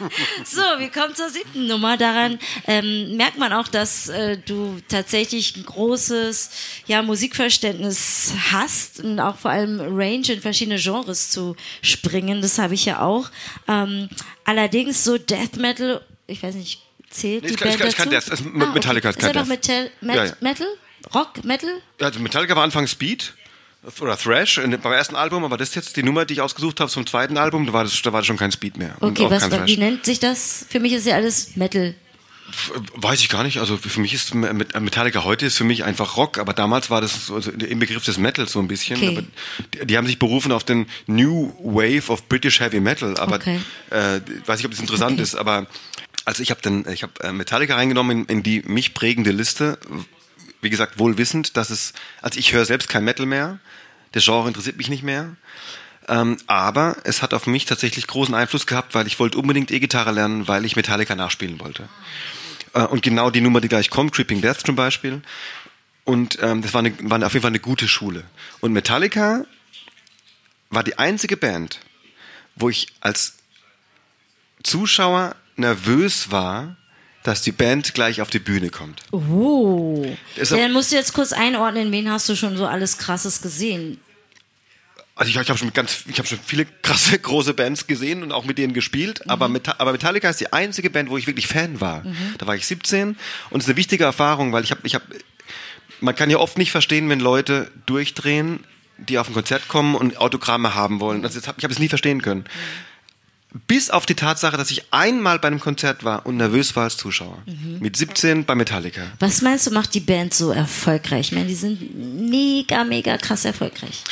So, 0.44 0.60
wir 0.78 0.90
kommen 0.90 1.14
zur 1.14 1.28
siebten 1.30 1.66
Nummer. 1.66 1.96
Daran 1.96 2.38
ähm, 2.66 3.16
merkt 3.16 3.38
man 3.38 3.52
auch, 3.52 3.68
dass 3.68 4.08
äh, 4.08 4.38
du 4.38 4.80
tatsächlich 4.88 5.56
ein 5.56 5.64
großes 5.64 6.50
ja, 6.86 7.02
Musikverständnis 7.02 8.32
hast 8.52 9.00
und 9.00 9.20
auch 9.20 9.36
vor 9.38 9.50
allem 9.50 9.80
Range 9.80 10.26
in 10.28 10.40
verschiedene 10.40 10.78
Genres 10.78 11.30
zu 11.30 11.56
springen. 11.82 12.42
Das 12.42 12.58
habe 12.58 12.74
ich 12.74 12.84
ja 12.84 13.00
auch. 13.00 13.30
Ähm, 13.68 14.08
allerdings 14.44 15.04
so 15.04 15.18
Death 15.18 15.56
Metal, 15.56 16.00
ich 16.26 16.42
weiß 16.42 16.54
nicht, 16.54 16.80
zählt 17.10 17.42
Nee, 17.42 17.48
die 17.48 17.54
ich 17.54 17.60
kann- 17.60 17.68
ich 17.70 17.78
Band 17.78 17.96
kann- 17.96 18.12
ich 18.12 18.14
dazu? 18.24 18.44
kann 18.44 18.50
Death. 18.54 18.64
Es- 18.66 18.74
Metallica 18.74 19.10
ist 19.10 19.16
ist 19.16 19.22
kein 19.22 19.34
ja 19.34 19.40
noch 19.42 19.48
Death. 19.48 19.68
Metal, 19.68 19.90
Met, 20.00 20.16
Ja, 20.16 20.24
ja. 20.26 20.32
Metal? 20.40 20.66
Rock, 21.14 21.44
Metal? 21.44 21.70
Also 22.00 22.20
Metallica 22.20 22.54
war 22.56 22.62
Anfang 22.64 22.86
Speed 22.86 23.32
oder 24.00 24.16
Thrash 24.16 24.60
beim 24.82 24.92
ersten 24.92 25.16
Album, 25.16 25.44
aber 25.44 25.56
das 25.56 25.70
ist 25.70 25.74
jetzt 25.74 25.96
die 25.96 26.02
Nummer, 26.02 26.24
die 26.24 26.34
ich 26.34 26.40
ausgesucht 26.40 26.80
habe 26.80 26.90
zum 26.90 27.06
zweiten 27.06 27.38
Album, 27.38 27.66
da 27.66 27.72
war 27.72 27.84
das, 27.84 28.00
da 28.02 28.12
war 28.12 28.20
das 28.20 28.26
schon 28.26 28.36
kein 28.36 28.52
Speed 28.52 28.76
mehr. 28.76 28.96
Okay, 29.00 29.26
was, 29.30 29.50
wie 29.66 29.76
nennt 29.76 30.04
sich 30.04 30.18
das? 30.18 30.66
Für 30.68 30.80
mich 30.80 30.92
ist 30.92 31.06
ja 31.06 31.14
alles 31.16 31.56
Metal. 31.56 31.94
Weiß 32.96 33.20
ich 33.20 33.28
gar 33.28 33.44
nicht. 33.44 33.58
Also 33.58 33.76
für 33.76 34.00
mich 34.00 34.12
ist 34.12 34.34
Metallica 34.34 35.22
heute 35.24 35.46
ist 35.46 35.56
für 35.56 35.64
mich 35.64 35.84
einfach 35.84 36.16
Rock, 36.16 36.38
aber 36.38 36.52
damals 36.52 36.90
war 36.90 37.00
das 37.00 37.26
so 37.26 37.36
also 37.36 37.50
im 37.52 37.78
Begriff 37.78 38.04
des 38.04 38.18
Metals 38.18 38.52
so 38.52 38.58
ein 38.58 38.66
bisschen. 38.68 38.96
Okay. 38.96 39.24
Die, 39.74 39.86
die 39.86 39.96
haben 39.96 40.06
sich 40.06 40.18
berufen 40.18 40.50
auf 40.50 40.64
den 40.64 40.86
New 41.06 41.52
Wave 41.62 42.10
of 42.10 42.28
British 42.28 42.58
Heavy 42.60 42.80
Metal, 42.80 43.16
aber 43.18 43.36
Okay. 43.36 43.60
äh, 43.90 44.20
weiß 44.46 44.58
ich, 44.60 44.64
ob 44.66 44.72
das 44.72 44.80
interessant 44.80 45.12
Okay. 45.12 45.22
ist. 45.22 45.36
Aber 45.36 45.66
also 46.24 46.42
ich 46.42 46.50
habe 46.50 46.60
dann, 46.60 46.86
ich 46.92 47.04
habe 47.04 47.12
äh, 47.22 47.32
Metallica 47.32 47.76
reingenommen 47.76 48.22
in, 48.22 48.38
in 48.38 48.42
die 48.42 48.62
mich 48.66 48.94
prägende 48.94 49.30
Liste. 49.30 49.78
Wie 50.60 50.70
gesagt, 50.70 50.98
wohl 50.98 51.18
wissend, 51.18 51.56
dass 51.56 51.70
es, 51.70 51.92
also 52.22 52.38
ich 52.38 52.52
höre 52.52 52.64
selbst 52.64 52.88
kein 52.88 53.04
Metal 53.04 53.26
mehr. 53.26 53.58
Der 54.14 54.22
Genre 54.22 54.48
interessiert 54.48 54.76
mich 54.76 54.88
nicht 54.88 55.02
mehr. 55.02 55.36
Ähm, 56.08 56.36
aber 56.46 56.96
es 57.04 57.22
hat 57.22 57.34
auf 57.34 57.46
mich 57.46 57.66
tatsächlich 57.66 58.06
großen 58.06 58.34
Einfluss 58.34 58.66
gehabt, 58.66 58.94
weil 58.94 59.06
ich 59.06 59.18
wollte 59.18 59.38
unbedingt 59.38 59.70
E-Gitarre 59.70 60.10
lernen, 60.10 60.48
weil 60.48 60.64
ich 60.64 60.76
Metallica 60.76 61.14
nachspielen 61.14 61.60
wollte. 61.60 61.88
Äh, 62.74 62.82
und 62.82 63.02
genau 63.02 63.30
die 63.30 63.40
Nummer, 63.40 63.60
die 63.60 63.68
gleich 63.68 63.90
kommt, 63.90 64.12
Creeping 64.12 64.40
Death 64.40 64.60
zum 64.66 64.76
Beispiel. 64.76 65.22
Und 66.04 66.38
ähm, 66.42 66.62
das 66.62 66.74
war, 66.74 66.80
eine, 66.80 66.94
war 67.02 67.24
auf 67.24 67.32
jeden 67.32 67.42
Fall 67.42 67.50
eine 67.50 67.60
gute 67.60 67.86
Schule. 67.86 68.24
Und 68.60 68.72
Metallica 68.72 69.44
war 70.70 70.82
die 70.82 70.98
einzige 70.98 71.36
Band, 71.36 71.80
wo 72.56 72.68
ich 72.68 72.88
als 73.00 73.34
Zuschauer 74.62 75.36
nervös 75.56 76.30
war, 76.30 76.76
dass 77.22 77.42
die 77.42 77.52
Band 77.52 77.94
gleich 77.94 78.20
auf 78.22 78.30
die 78.30 78.38
Bühne 78.38 78.70
kommt. 78.70 79.02
Oh. 79.12 80.06
Auch- 80.40 80.48
Dann 80.48 80.72
musst 80.72 80.90
du 80.92 80.96
jetzt 80.96 81.12
kurz 81.12 81.32
einordnen, 81.32 81.92
wen 81.92 82.10
hast 82.10 82.28
du 82.28 82.34
schon 82.36 82.56
so 82.56 82.66
alles 82.66 82.98
krasses 82.98 83.42
gesehen? 83.42 83.98
Also 85.16 85.28
ich, 85.28 85.36
ich 85.36 85.48
habe 85.50 85.58
schon 85.58 85.72
ganz, 85.74 86.04
ich 86.08 86.16
habe 86.18 86.26
schon 86.26 86.38
viele 86.44 86.64
krasse 86.64 87.18
große 87.22 87.52
Bands 87.52 87.86
gesehen 87.86 88.22
und 88.22 88.32
auch 88.32 88.44
mit 88.46 88.56
denen 88.56 88.72
gespielt, 88.72 89.28
aber, 89.28 89.48
Meta 89.48 89.74
aber 89.76 89.92
Metallica 89.92 90.30
ist 90.30 90.40
die 90.40 90.52
einzige 90.52 90.88
Band, 90.88 91.10
wo 91.10 91.18
ich 91.18 91.26
wirklich 91.26 91.46
Fan 91.46 91.80
war. 91.80 92.04
Da 92.38 92.46
war 92.46 92.54
ich 92.56 92.66
17 92.66 93.08
und 93.50 93.60
es 93.60 93.64
ist 93.64 93.68
eine 93.68 93.76
wichtige 93.76 94.04
Erfahrung, 94.04 94.52
weil 94.54 94.64
ich 94.64 94.70
habe, 94.70 94.80
ich 94.84 94.94
habe, 94.94 95.04
man 96.00 96.14
kann 96.16 96.30
ja 96.30 96.38
oft 96.38 96.56
nicht 96.56 96.70
verstehen, 96.70 97.10
wenn 97.10 97.20
Leute 97.20 97.70
durchdrehen, 97.84 98.64
die 98.96 99.18
auf 99.18 99.28
ein 99.28 99.34
Konzert 99.34 99.68
kommen 99.68 99.94
und 99.94 100.16
Autogramme 100.16 100.74
haben 100.74 101.00
wollen. 101.00 101.22
Also 101.26 101.38
hab, 101.46 101.58
ich 101.58 101.64
habe 101.64 101.72
es 101.74 101.78
nie 101.78 101.88
verstehen 101.88 102.22
können. 102.22 102.44
Bis 103.66 103.90
auf 103.90 104.06
die 104.06 104.14
Tatsache, 104.14 104.56
dass 104.56 104.70
ich 104.70 104.92
einmal 104.92 105.38
bei 105.40 105.48
einem 105.48 105.58
Konzert 105.58 106.04
war 106.04 106.24
und 106.24 106.36
nervös 106.36 106.76
war 106.76 106.84
als 106.84 106.96
Zuschauer. 106.96 107.42
Mit 107.80 107.96
17 107.96 108.44
bei 108.44 108.54
Metallica. 108.54 109.02
Was 109.18 109.42
meinst 109.42 109.66
du, 109.66 109.72
macht 109.72 109.94
die 109.94 110.00
Band 110.00 110.34
so 110.34 110.52
erfolgreich? 110.52 111.28
Ich 111.28 111.32
meine, 111.32 111.46
die 111.46 111.54
sind 111.54 112.30
mega, 112.30 112.84
mega 112.84 113.16
krass 113.18 113.44
erfolgreich. 113.44 114.04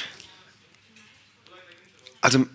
also 2.20 2.46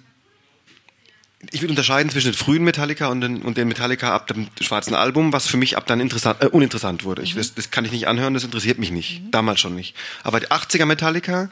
ich 1.51 1.61
würde 1.61 1.71
unterscheiden 1.71 2.09
zwischen 2.09 2.31
den 2.31 2.35
frühen 2.35 2.63
Metallica 2.63 3.07
und 3.07 3.21
den, 3.21 3.41
und 3.41 3.57
den 3.57 3.67
Metallica 3.67 4.13
ab 4.13 4.27
dem 4.27 4.47
schwarzen 4.61 4.95
Album, 4.95 5.33
was 5.33 5.47
für 5.47 5.57
mich 5.57 5.75
ab 5.77 5.85
dann 5.87 5.99
interessant, 5.99 6.41
äh, 6.41 6.47
uninteressant 6.47 7.03
wurde. 7.03 7.21
Ich, 7.21 7.35
das, 7.35 7.53
das 7.53 7.69
kann 7.69 7.85
ich 7.85 7.91
nicht 7.91 8.07
anhören, 8.07 8.33
das 8.33 8.43
interessiert 8.43 8.79
mich 8.79 8.91
nicht. 8.91 9.21
Damals 9.31 9.59
schon 9.59 9.75
nicht. 9.75 9.95
Aber 10.23 10.39
die 10.39 10.47
80er 10.47 10.85
Metallica 10.85 11.49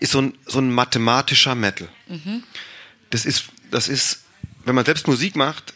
ist 0.00 0.12
so 0.12 0.20
ein, 0.20 0.34
so 0.46 0.58
ein 0.58 0.70
mathematischer 0.70 1.54
Metal. 1.54 1.88
Das 3.10 3.24
ist, 3.24 3.44
das 3.70 3.88
ist, 3.88 4.24
wenn 4.68 4.74
man 4.74 4.84
selbst 4.84 5.08
Musik 5.08 5.34
macht, 5.34 5.74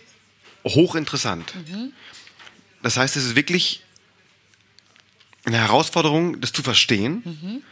hochinteressant. 0.64 1.52
Das 2.82 2.96
heißt, 2.96 3.16
es 3.16 3.24
ist 3.24 3.36
wirklich 3.36 3.82
eine 5.44 5.56
Herausforderung, 5.56 6.40
das 6.40 6.52
zu 6.52 6.62
verstehen. 6.62 7.62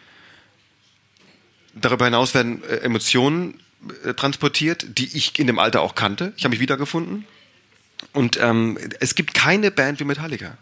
Darüber 1.74 2.06
hinaus 2.06 2.34
werden 2.34 2.64
äh, 2.64 2.76
Emotionen 2.78 3.60
äh, 4.04 4.14
transportiert, 4.14 4.98
die 4.98 5.16
ich 5.16 5.38
in 5.38 5.46
dem 5.46 5.58
Alter 5.58 5.82
auch 5.82 5.94
kannte. 5.94 6.32
Ich 6.36 6.44
habe 6.44 6.50
mich 6.50 6.60
wiedergefunden. 6.60 7.26
Und 8.12 8.38
ähm, 8.40 8.76
es 8.98 9.14
gibt 9.14 9.34
keine 9.34 9.70
Band 9.70 10.00
wie 10.00 10.04
Metallica. 10.04 10.56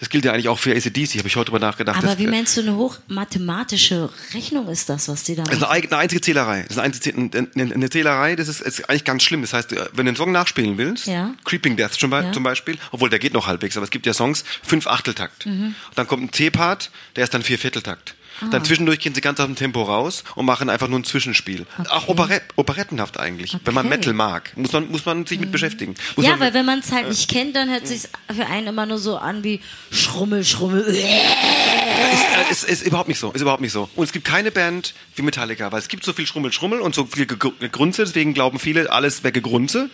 Das 0.00 0.10
gilt 0.10 0.24
ja 0.26 0.32
eigentlich 0.32 0.48
auch 0.48 0.58
für 0.58 0.74
ACDC, 0.76 1.18
habe 1.18 1.28
ich 1.28 1.36
heute 1.36 1.46
drüber 1.50 1.58
nachgedacht. 1.58 1.96
Aber 2.02 2.18
wie 2.18 2.24
äh, 2.24 2.30
meinst 2.30 2.56
du, 2.56 2.60
eine 2.60 2.76
hochmathematische 2.76 4.10
Rechnung 4.34 4.68
ist 4.68 4.88
das, 4.88 5.08
was 5.08 5.22
die 5.24 5.34
da 5.34 5.44
das 5.44 5.54
ist 5.54 5.60
machen? 5.60 5.72
eine, 5.72 5.96
einzige 5.96 6.20
Zählerei. 6.20 6.64
Das 6.68 6.76
ist 6.76 6.78
eine, 6.78 7.30
eine, 7.54 7.74
eine 7.74 7.90
Zählerei, 7.90 8.36
das 8.36 8.48
ist, 8.48 8.60
ist 8.60 8.88
eigentlich 8.90 9.04
ganz 9.04 9.22
schlimm. 9.22 9.40
Das 9.42 9.52
heißt, 9.52 9.72
äh, 9.72 9.86
wenn 9.94 10.04
du 10.06 10.10
einen 10.10 10.16
Song 10.16 10.32
nachspielen 10.32 10.76
willst, 10.78 11.06
Ja. 11.06 11.34
Creeping 11.44 11.76
Death 11.76 11.92
zum, 11.94 12.10
Be 12.10 12.22
Ja. 12.22 12.32
zum 12.32 12.42
Beispiel, 12.42 12.76
obwohl 12.90 13.08
der 13.08 13.18
geht 13.18 13.32
noch 13.32 13.46
halbwegs, 13.46 13.76
aber 13.76 13.84
es 13.84 13.90
gibt 13.90 14.04
ja 14.06 14.12
Songs, 14.12 14.44
fünf 14.62 14.86
Achteltakt. 14.86 15.46
Mhm. 15.46 15.74
Und 15.88 15.96
dann 15.96 16.06
kommt 16.06 16.22
ein 16.22 16.32
C-Part, 16.32 16.90
der 17.16 17.24
ist 17.24 17.32
dann 17.32 17.42
vier 17.42 17.58
Vierteltakt. 17.58 18.14
Ah. 18.40 18.46
Dann 18.50 18.64
zwischendurch 18.64 18.98
gehen 19.00 19.14
sie 19.14 19.20
ganz 19.20 19.38
aus 19.40 19.46
dem 19.46 19.56
Tempo 19.56 19.82
raus 19.82 20.24
und 20.34 20.46
machen 20.46 20.68
einfach 20.70 20.88
nur 20.88 20.98
ein 20.98 21.04
Zwischenspiel. 21.04 21.66
Auch 21.90 22.08
Operett, 22.08 22.42
operettenhaft 22.56 23.18
eigentlich. 23.18 23.56
Wenn 23.64 23.74
man 23.74 23.86
Okay. 23.86 23.96
Metal 23.96 24.12
mag, 24.14 24.56
muss 24.56 24.72
man, 24.72 24.90
muss 24.90 25.04
man 25.06 25.26
sich 25.26 25.38
mit 25.40 25.52
beschäftigen. 25.52 25.94
Muss 26.16 26.24
Ja, 26.24 26.32
man, 26.32 26.40
weil 26.40 26.54
wenn 26.54 26.66
man 26.66 26.78
es 26.80 26.90
halt 26.92 27.08
nicht 27.08 27.30
kennt, 27.30 27.54
dann 27.56 27.68
hört 27.70 27.86
sich 27.86 28.02
für 28.34 28.46
einen 28.46 28.68
immer 28.68 28.86
nur 28.86 28.98
so 28.98 29.16
an 29.16 29.44
wie 29.44 29.60
Schrummel, 29.90 30.44
Schrummel. 30.44 30.80
ist, 30.82 30.98
äh, 30.98 32.50
ist, 32.50 32.64
ist 32.64 32.86
überhaupt 32.86 33.08
nicht 33.08 33.18
so. 33.18 33.30
Ist 33.32 33.40
überhaupt 33.42 33.60
nicht 33.60 33.72
so. 33.72 33.88
Und 33.96 34.04
es 34.04 34.12
gibt 34.12 34.24
keine 34.26 34.50
Band 34.50 34.94
wie 35.16 35.22
Metallica, 35.22 35.70
weil 35.72 35.78
es 35.80 35.88
gibt 35.88 36.04
so 36.04 36.12
viel 36.12 36.26
Schrummel, 36.26 36.52
Schrummel 36.52 36.80
und 36.80 36.94
so 36.94 37.06
viel 37.06 37.24
Gegr- 37.26 37.52
Gegrunze, 37.60 38.04
deswegen 38.04 38.32
glauben 38.34 38.58
viele, 38.58 38.90
alles 38.90 39.22
wäre 39.22 39.32
Gegrunze. 39.32 39.90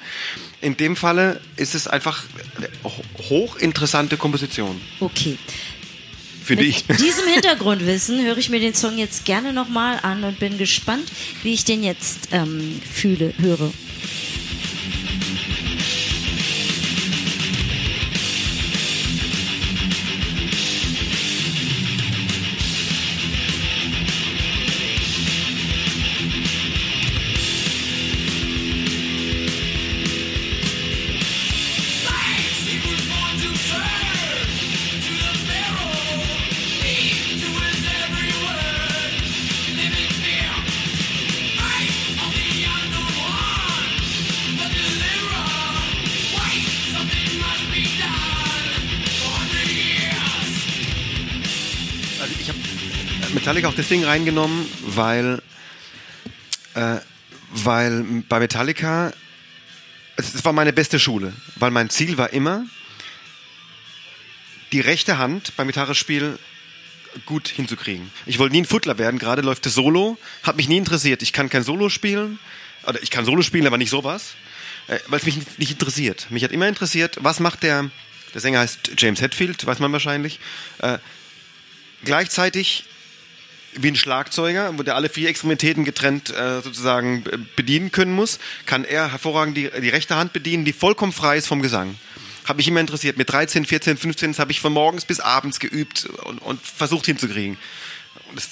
In 0.60 0.76
dem 0.76 0.96
Falle 0.96 1.40
ist 1.56 1.74
es 1.74 1.86
einfach 1.88 2.22
hochinteressante 3.28 4.16
Komposition, 4.16 4.80
Okay. 5.00 5.38
Finde 6.46 6.64
ich. 6.64 6.88
Mit 6.88 7.00
diesem 7.00 7.26
Hintergrundwissen 7.32 8.24
höre 8.24 8.38
ich 8.38 8.48
mir 8.48 8.60
den 8.60 8.74
Song 8.74 8.96
jetzt 8.96 9.24
gerne 9.24 9.52
nochmal 9.52 9.98
an 10.02 10.24
und 10.24 10.38
bin 10.38 10.56
gespannt, 10.58 11.10
wie 11.42 11.52
ich 11.52 11.64
den 11.64 11.82
jetzt 11.82 12.28
ähm, 12.32 12.80
fühle, 12.90 13.34
höre. 13.38 13.70
Metallica 53.46 53.68
auch 53.68 53.74
deswegen 53.74 54.04
reingenommen, 54.04 54.68
weil, 54.82 55.40
äh, 56.74 56.96
weil 57.52 58.02
bei 58.28 58.40
Metallica, 58.40 59.12
es, 60.16 60.44
war 60.44 60.52
meine 60.52 60.72
beste 60.72 60.98
Schule, 60.98 61.32
weil 61.54 61.70
mein 61.70 61.88
Ziel 61.88 62.18
war 62.18 62.32
immer, 62.32 62.66
die 64.72 64.80
rechte 64.80 65.18
Hand 65.18 65.54
beim 65.56 65.68
Gitarrespiel 65.68 66.40
gut 67.24 67.46
hinzukriegen. 67.46 68.10
Ich 68.26 68.40
wollte 68.40 68.52
nie 68.56 68.62
ein 68.62 68.64
Futtler 68.64 68.98
werden, 68.98 69.20
gerade 69.20 69.42
läuft 69.42 69.64
das 69.64 69.74
Solo, 69.74 70.18
hat 70.42 70.56
mich 70.56 70.68
nie 70.68 70.78
interessiert. 70.78 71.22
Ich 71.22 71.32
kann 71.32 71.48
kein 71.48 71.62
Solo 71.62 71.88
spielen, 71.88 72.40
oder 72.84 73.00
ich 73.00 73.12
kann 73.12 73.24
Solo 73.24 73.42
spielen, 73.42 73.68
aber 73.68 73.78
nicht 73.78 73.90
sowas, 73.90 74.34
äh, 74.88 74.98
weil 75.06 75.20
es 75.20 75.24
mich 75.24 75.36
nicht, 75.36 75.58
nicht 75.60 75.70
interessiert. 75.70 76.26
Mich 76.30 76.42
hat 76.42 76.50
immer 76.50 76.66
interessiert, 76.66 77.18
was 77.20 77.38
macht 77.38 77.62
der, 77.62 77.92
der 78.34 78.40
Sänger 78.40 78.58
heißt 78.58 78.90
James 78.98 79.20
Hetfield, 79.20 79.64
weiß 79.64 79.78
man 79.78 79.92
wahrscheinlich, 79.92 80.40
äh, 80.78 80.98
gleichzeitig 82.04 82.86
wie 83.78 83.88
ein 83.88 83.96
Schlagzeuger, 83.96 84.76
wo 84.76 84.82
der 84.82 84.96
alle 84.96 85.08
vier 85.08 85.28
Extremitäten 85.28 85.84
getrennt 85.84 86.30
äh, 86.30 86.60
sozusagen 86.62 87.24
äh, 87.26 87.38
bedienen 87.56 87.92
können 87.92 88.12
muss, 88.12 88.38
kann 88.64 88.84
er 88.84 89.12
hervorragend 89.12 89.56
die, 89.56 89.70
die 89.80 89.88
rechte 89.88 90.16
Hand 90.16 90.32
bedienen, 90.32 90.64
die 90.64 90.72
vollkommen 90.72 91.12
frei 91.12 91.36
ist 91.36 91.46
vom 91.46 91.62
Gesang. 91.62 91.96
Hat 92.44 92.56
mich 92.56 92.68
immer 92.68 92.80
interessiert. 92.80 93.16
Mit 93.16 93.30
13, 93.30 93.64
14, 93.64 93.96
15 93.96 94.30
das 94.32 94.38
habe 94.38 94.52
ich 94.52 94.60
von 94.60 94.72
morgens 94.72 95.04
bis 95.04 95.20
abends 95.20 95.58
geübt 95.58 96.06
und, 96.24 96.38
und 96.38 96.60
versucht 96.62 97.06
hinzukriegen. 97.06 97.58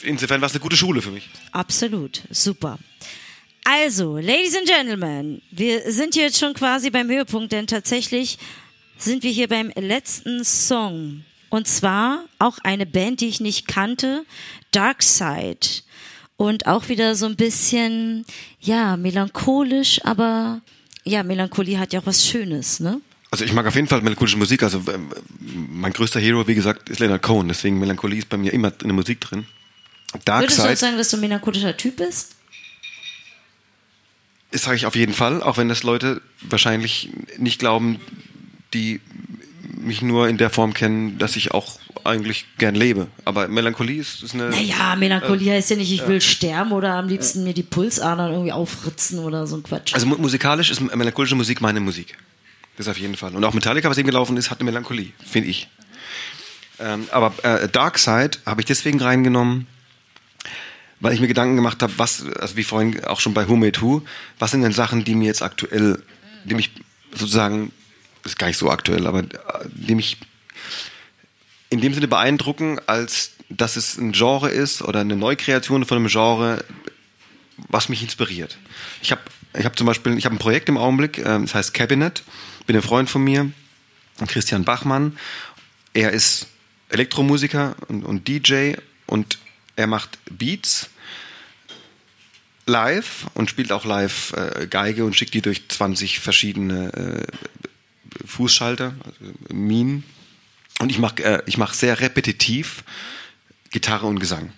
Insofern 0.02 0.40
war 0.40 0.46
es 0.46 0.52
eine 0.52 0.60
gute 0.60 0.76
Schule 0.76 1.00
für 1.02 1.10
mich. 1.10 1.28
Absolut, 1.52 2.22
super. 2.30 2.78
Also, 3.64 4.18
Ladies 4.18 4.56
and 4.56 4.66
Gentlemen, 4.66 5.42
wir 5.50 5.90
sind 5.90 6.16
jetzt 6.16 6.38
schon 6.38 6.54
quasi 6.54 6.90
beim 6.90 7.08
Höhepunkt, 7.08 7.52
denn 7.52 7.66
tatsächlich 7.66 8.38
sind 8.98 9.22
wir 9.22 9.30
hier 9.30 9.48
beim 9.48 9.70
letzten 9.74 10.44
Song. 10.44 11.24
Und 11.48 11.68
zwar 11.68 12.24
auch 12.38 12.58
eine 12.64 12.84
Band, 12.84 13.20
die 13.20 13.28
ich 13.28 13.40
nicht 13.40 13.68
kannte, 13.68 14.26
Dark 14.74 15.02
Side. 15.02 15.82
Und 16.36 16.66
auch 16.66 16.88
wieder 16.88 17.14
so 17.14 17.26
ein 17.26 17.36
bisschen, 17.36 18.24
ja, 18.60 18.96
melancholisch, 18.96 20.04
aber 20.04 20.60
ja, 21.04 21.22
Melancholie 21.22 21.78
hat 21.78 21.92
ja 21.92 22.00
auch 22.00 22.06
was 22.06 22.26
Schönes, 22.26 22.80
ne? 22.80 23.00
Also 23.30 23.44
ich 23.44 23.52
mag 23.52 23.66
auf 23.66 23.74
jeden 23.74 23.88
Fall 23.88 24.00
melancholische 24.00 24.36
Musik. 24.36 24.62
Also 24.62 24.82
ähm, 24.92 25.10
mein 25.40 25.92
größter 25.92 26.20
Hero, 26.20 26.46
wie 26.46 26.54
gesagt, 26.54 26.88
ist 26.88 27.00
Leonard 27.00 27.22
Cohen. 27.22 27.48
Deswegen 27.48 27.78
Melancholie 27.78 28.18
ist 28.18 28.28
bei 28.28 28.36
mir 28.36 28.52
immer 28.52 28.68
in 28.68 28.88
der 28.88 28.92
Musik 28.92 29.20
drin. 29.20 29.46
Dark 30.24 30.42
Würdest 30.42 30.58
du 30.58 30.62
auch 30.62 30.66
Side 30.66 30.76
sagen, 30.76 30.96
dass 30.96 31.08
du 31.08 31.16
ein 31.16 31.20
melancholischer 31.20 31.76
Typ 31.76 31.96
bist? 31.96 32.36
Das 34.52 34.62
sage 34.62 34.76
ich 34.76 34.86
auf 34.86 34.94
jeden 34.94 35.14
Fall, 35.14 35.42
auch 35.42 35.56
wenn 35.56 35.68
das 35.68 35.82
Leute 35.82 36.22
wahrscheinlich 36.42 37.10
nicht 37.36 37.58
glauben, 37.58 37.98
die 38.72 39.00
mich 39.76 40.00
nur 40.00 40.28
in 40.28 40.38
der 40.38 40.50
Form 40.50 40.72
kennen, 40.72 41.18
dass 41.18 41.34
ich 41.34 41.50
auch 41.50 41.80
eigentlich 42.04 42.46
gern 42.58 42.74
lebe. 42.74 43.08
Aber 43.24 43.48
Melancholie 43.48 44.00
ist, 44.00 44.22
ist 44.22 44.34
eine. 44.34 44.50
Naja, 44.50 44.94
Melancholie 44.96 45.52
heißt 45.52 45.70
ja 45.70 45.76
nicht, 45.76 45.92
ich 45.92 46.06
will 46.06 46.20
sterben 46.20 46.72
oder 46.72 46.94
am 46.94 47.08
liebsten 47.08 47.44
mir 47.44 47.54
die 47.54 47.62
Pulsadern 47.62 48.30
irgendwie 48.32 48.52
aufritzen 48.52 49.18
oder 49.18 49.46
so 49.46 49.56
ein 49.56 49.62
Quatsch. 49.62 49.94
Also 49.94 50.06
mu- 50.06 50.18
musikalisch 50.18 50.70
ist 50.70 50.80
melancholische 50.80 51.34
Musik 51.34 51.60
meine 51.60 51.80
Musik. 51.80 52.16
Das 52.76 52.88
auf 52.88 52.98
jeden 52.98 53.16
Fall. 53.16 53.34
Und 53.34 53.44
auch 53.44 53.54
Metallica, 53.54 53.88
was 53.88 53.98
eben 53.98 54.06
gelaufen 54.08 54.36
ist, 54.36 54.50
hat 54.50 54.60
eine 54.60 54.70
Melancholie, 54.70 55.12
finde 55.24 55.48
ich. 55.48 55.68
Ähm, 56.80 57.06
aber 57.12 57.32
äh, 57.44 57.68
Dark 57.68 57.98
Side 57.98 58.32
habe 58.44 58.60
ich 58.60 58.66
deswegen 58.66 59.00
reingenommen, 59.00 59.68
weil 61.00 61.12
ich 61.14 61.20
mir 61.20 61.28
Gedanken 61.28 61.54
gemacht 61.54 61.82
habe, 61.82 61.92
was, 61.98 62.24
also 62.40 62.56
wie 62.56 62.64
vorhin 62.64 63.04
auch 63.04 63.20
schon 63.20 63.32
bei 63.32 63.48
Who 63.48 63.56
Made 63.56 63.80
Who, 63.80 64.02
was 64.40 64.50
sind 64.50 64.62
denn 64.62 64.72
Sachen, 64.72 65.04
die 65.04 65.14
mir 65.14 65.26
jetzt 65.26 65.42
aktuell, 65.42 66.02
die 66.44 66.54
mich 66.54 66.70
sozusagen, 67.12 67.70
ist 68.24 68.38
gar 68.38 68.48
nicht 68.48 68.56
so 68.58 68.70
aktuell, 68.70 69.06
aber 69.06 69.20
äh, 69.20 69.24
die 69.72 69.94
mich 69.94 70.16
in 71.74 71.80
dem 71.80 71.92
Sinne 71.92 72.06
beeindrucken, 72.06 72.78
als 72.86 73.32
dass 73.48 73.74
es 73.74 73.98
ein 73.98 74.12
Genre 74.12 74.48
ist 74.48 74.80
oder 74.80 75.00
eine 75.00 75.16
Neukreation 75.16 75.84
von 75.84 75.98
einem 75.98 76.06
Genre, 76.06 76.64
was 77.68 77.88
mich 77.88 78.00
inspiriert. 78.00 78.56
Ich 79.02 79.10
habe 79.10 79.22
ich 79.58 79.64
hab 79.64 79.76
zum 79.76 79.86
Beispiel, 79.86 80.16
ich 80.16 80.24
habe 80.24 80.36
ein 80.36 80.38
Projekt 80.38 80.68
im 80.68 80.78
Augenblick, 80.78 81.18
ähm, 81.18 81.42
das 81.42 81.54
heißt 81.54 81.74
Cabinet, 81.74 82.22
bin 82.66 82.76
ein 82.76 82.82
Freund 82.82 83.10
von 83.10 83.22
mir, 83.24 83.50
Christian 84.28 84.64
Bachmann. 84.64 85.18
Er 85.94 86.12
ist 86.12 86.46
Elektromusiker 86.90 87.74
und, 87.88 88.04
und 88.04 88.28
DJ 88.28 88.74
und 89.06 89.38
er 89.74 89.88
macht 89.88 90.18
Beats 90.30 90.90
live 92.66 93.26
und 93.34 93.50
spielt 93.50 93.72
auch 93.72 93.84
live 93.84 94.32
äh, 94.32 94.68
Geige 94.68 95.04
und 95.04 95.16
schickt 95.16 95.34
die 95.34 95.42
durch 95.42 95.68
20 95.68 96.20
verschiedene 96.20 96.92
äh, 96.92 98.26
Fußschalter, 98.26 98.94
also 99.04 99.32
Minen. 99.52 100.04
Und 100.84 100.90
ich 100.90 100.98
mache 100.98 101.24
äh, 101.24 101.42
ich 101.46 101.56
mach 101.56 101.72
sehr 101.72 101.98
repetitiv 101.98 102.84
Gitarre 103.70 104.06
und 104.06 104.20
Gesang. 104.20 104.52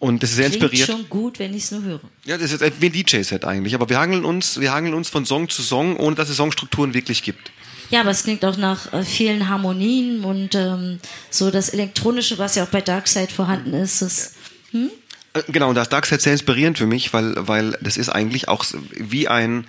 Und 0.00 0.24
das 0.24 0.30
ist 0.30 0.36
sehr 0.36 0.48
Klingt 0.48 0.64
inspiriert. 0.64 0.88
schon 0.88 1.08
gut, 1.08 1.38
wenn 1.38 1.54
ich 1.54 1.62
es 1.62 1.70
nur 1.70 1.82
höre. 1.84 2.00
Ja, 2.24 2.36
das 2.36 2.50
ist 2.50 2.60
wie 2.80 2.86
ein 2.86 2.92
DJ-Set 2.92 3.44
eigentlich. 3.44 3.76
Aber 3.76 3.88
wir 3.88 4.00
hangeln 4.00 4.24
uns, 4.24 4.58
wir 4.58 4.72
hangeln 4.72 4.94
uns 4.94 5.08
von 5.08 5.24
Song 5.24 5.48
zu 5.48 5.62
Song, 5.62 5.96
ohne 5.96 6.16
dass 6.16 6.28
es 6.28 6.38
Songstrukturen 6.38 6.92
wirklich 6.92 7.22
gibt. 7.22 7.52
Ja, 7.90 8.00
aber 8.00 8.10
es 8.10 8.24
klingt 8.24 8.44
auch 8.44 8.56
nach 8.56 8.92
äh, 8.92 9.04
vielen 9.04 9.48
Harmonien 9.48 10.24
und 10.24 10.56
ähm, 10.56 10.98
so 11.30 11.52
das 11.52 11.68
Elektronische, 11.68 12.36
was 12.38 12.56
ja 12.56 12.64
auch 12.64 12.68
bei 12.68 12.80
Darkseid 12.80 13.30
vorhanden 13.30 13.74
ist. 13.74 14.02
Das, 14.02 14.34
Äh, 14.72 15.42
Genau, 15.46 15.68
und 15.68 15.76
das 15.76 15.88
Darkseid 15.88 16.20
sehr 16.20 16.32
inspirierend 16.32 16.78
für 16.78 16.86
mich, 16.86 17.12
weil, 17.12 17.34
weil 17.36 17.78
das 17.80 17.96
ist 17.96 18.08
eigentlich 18.08 18.48
auch 18.48 18.64
wie 18.90 19.28
ein 19.28 19.68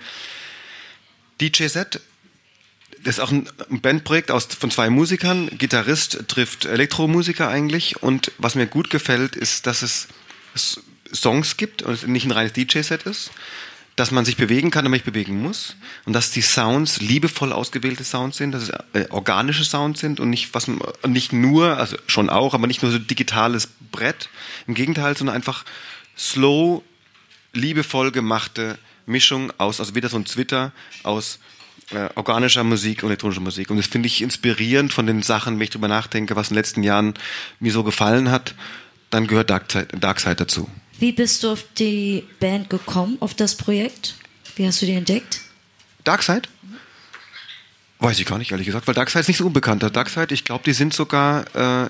DJ-Set. 1.40 2.00
Das 3.04 3.18
ist 3.18 3.20
auch 3.20 3.30
ein 3.30 3.46
Bandprojekt 3.68 4.30
aus, 4.30 4.46
von 4.46 4.70
zwei 4.70 4.88
Musikern. 4.88 5.50
Gitarrist 5.58 6.24
trifft 6.26 6.64
Elektromusiker 6.64 7.48
eigentlich. 7.48 8.02
Und 8.02 8.32
was 8.38 8.54
mir 8.54 8.66
gut 8.66 8.88
gefällt, 8.88 9.36
ist, 9.36 9.66
dass 9.66 9.82
es 9.82 10.08
Songs 11.12 11.58
gibt 11.58 11.82
und 11.82 12.08
nicht 12.08 12.24
ein 12.24 12.32
reines 12.32 12.54
DJ-Set 12.54 13.02
ist. 13.02 13.30
Dass 13.94 14.10
man 14.10 14.24
sich 14.24 14.36
bewegen 14.36 14.70
kann, 14.70 14.86
aber 14.86 14.94
nicht 14.94 15.04
bewegen 15.04 15.40
muss. 15.40 15.76
Und 16.06 16.14
dass 16.14 16.30
die 16.30 16.40
Sounds 16.40 17.00
liebevoll 17.00 17.52
ausgewählte 17.52 18.04
Sounds 18.04 18.38
sind, 18.38 18.52
dass 18.52 18.64
es 18.64 18.70
äh, 18.94 19.06
organische 19.10 19.64
Sounds 19.64 20.00
sind 20.00 20.18
und 20.18 20.30
nicht, 20.30 20.54
was, 20.54 20.68
nicht 21.06 21.32
nur, 21.32 21.76
also 21.76 21.96
schon 22.06 22.30
auch, 22.30 22.54
aber 22.54 22.66
nicht 22.66 22.82
nur 22.82 22.90
so 22.90 22.98
digitales 22.98 23.68
Brett. 23.92 24.30
Im 24.66 24.72
Gegenteil, 24.72 25.14
sondern 25.14 25.36
einfach 25.36 25.64
slow, 26.16 26.82
liebevoll 27.52 28.10
gemachte 28.12 28.78
Mischung 29.06 29.52
aus, 29.58 29.78
also 29.78 29.94
wieder 29.94 30.08
so 30.08 30.16
ein 30.16 30.24
Twitter 30.24 30.72
aus 31.02 31.38
äh, 31.90 32.08
organischer 32.14 32.64
Musik 32.64 33.02
und 33.02 33.10
elektronischer 33.10 33.40
Musik. 33.40 33.70
Und 33.70 33.76
das 33.76 33.86
finde 33.86 34.06
ich 34.06 34.22
inspirierend 34.22 34.92
von 34.92 35.06
den 35.06 35.22
Sachen, 35.22 35.54
wenn 35.56 35.62
ich 35.64 35.70
drüber 35.70 35.88
nachdenke, 35.88 36.34
was 36.36 36.48
in 36.48 36.54
den 36.54 36.58
letzten 36.60 36.82
Jahren 36.82 37.14
mir 37.60 37.72
so 37.72 37.82
gefallen 37.84 38.30
hat, 38.30 38.54
dann 39.10 39.26
gehört 39.26 39.50
Darkside, 39.50 39.86
Darkside 39.98 40.36
dazu. 40.36 40.68
wie 40.98 41.12
bist 41.12 41.42
du 41.42 41.50
auf 41.52 41.64
die 41.78 42.24
Band 42.40 42.70
gekommen, 42.70 43.16
auf 43.20 43.34
das 43.34 43.54
Projekt? 43.56 44.14
Wie 44.56 44.66
hast 44.66 44.80
du 44.82 44.86
die 44.86 44.92
entdeckt? 44.92 45.40
Darkside? 46.04 46.42
Weiß 47.98 48.18
ich 48.18 48.26
gar 48.26 48.38
nicht, 48.38 48.50
ehrlich 48.50 48.66
gesagt, 48.66 48.86
weil 48.86 48.94
Darkside 48.94 49.20
ist 49.20 49.28
nicht 49.28 49.38
so 49.38 49.46
unbekannt. 49.46 49.82
Darkside, 49.82 50.34
ich 50.34 50.44
glaube, 50.44 50.64
die 50.64 50.72
sind 50.72 50.92
sogar, 50.94 51.44
äh, 51.54 51.88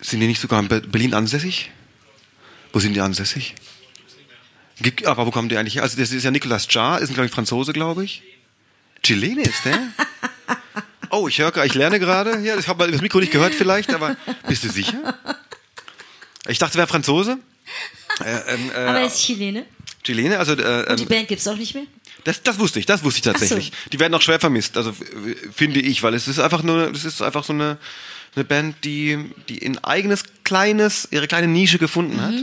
sind 0.00 0.20
die 0.20 0.26
nicht 0.26 0.40
sogar 0.40 0.60
in 0.60 0.68
Be- 0.68 0.80
Berlin 0.80 1.14
ansässig? 1.14 1.70
Wo 2.72 2.80
sind 2.80 2.94
die 2.94 3.00
ansässig? 3.00 3.54
Gibt- 4.80 5.06
Aber 5.06 5.26
wo 5.26 5.30
kommen 5.30 5.48
die 5.48 5.56
eigentlich 5.56 5.76
her? 5.76 5.82
Also 5.84 5.96
das 5.98 6.10
ist 6.10 6.24
ja 6.24 6.30
Nicolas 6.30 6.66
Jarre, 6.70 7.00
ist 7.00 7.10
ein, 7.10 7.14
glaube 7.14 7.26
ich, 7.26 7.32
Franzose, 7.32 7.72
glaube 7.72 8.04
ich. 8.04 8.22
Chilene 9.04 9.42
ist 9.42 9.64
der? 9.64 9.78
Oh, 11.10 11.28
ich 11.28 11.38
höre, 11.38 11.64
ich 11.64 11.74
lerne 11.74 12.00
gerade. 12.00 12.40
Ja, 12.40 12.58
ich 12.58 12.66
habe 12.66 12.90
das 12.90 13.00
Mikro 13.00 13.20
nicht 13.20 13.30
gehört 13.30 13.54
vielleicht, 13.54 13.94
aber 13.94 14.16
bist 14.48 14.64
du 14.64 14.68
sicher? 14.68 15.16
Ich 16.48 16.58
dachte, 16.58 16.76
wäre 16.76 16.88
Franzose. 16.88 17.38
Äh, 18.24 18.54
ähm, 18.54 18.70
äh, 18.74 18.78
Aber 18.78 19.00
er 19.00 19.06
ist 19.06 19.20
Chilene 19.20 19.66
Chilene, 20.02 20.38
also 20.38 20.52
äh, 20.52 20.90
und 20.90 20.98
die 20.98 21.04
ähm, 21.04 21.08
Band 21.08 21.28
gibt 21.28 21.40
es 21.40 21.48
auch 21.48 21.56
nicht 21.56 21.74
mehr? 21.74 21.84
das, 22.24 22.42
das 22.42 22.58
wusste 22.58 22.78
ich, 22.78 22.86
das 22.86 23.04
wusste 23.04 23.18
ich 23.18 23.22
tatsächlich. 23.22 23.72
Die 23.92 23.98
werden 24.00 24.14
auch 24.14 24.22
schwer 24.22 24.40
vermisst, 24.40 24.76
also 24.76 24.94
finde 25.52 25.80
ich, 25.80 26.02
weil 26.02 26.14
es 26.14 26.28
ist 26.28 26.38
einfach 26.38 26.62
nur, 26.62 26.90
es 26.90 27.04
ist 27.04 27.22
einfach 27.22 27.44
so 27.44 27.52
eine, 27.52 27.78
eine 28.34 28.44
Band, 28.44 28.84
die, 28.84 29.30
die 29.48 29.64
ein 29.64 29.82
eigenes 29.84 30.24
kleines, 30.42 31.08
ihre 31.10 31.26
kleine 31.26 31.46
Nische 31.46 31.78
gefunden 31.78 32.20
hat 32.20 32.34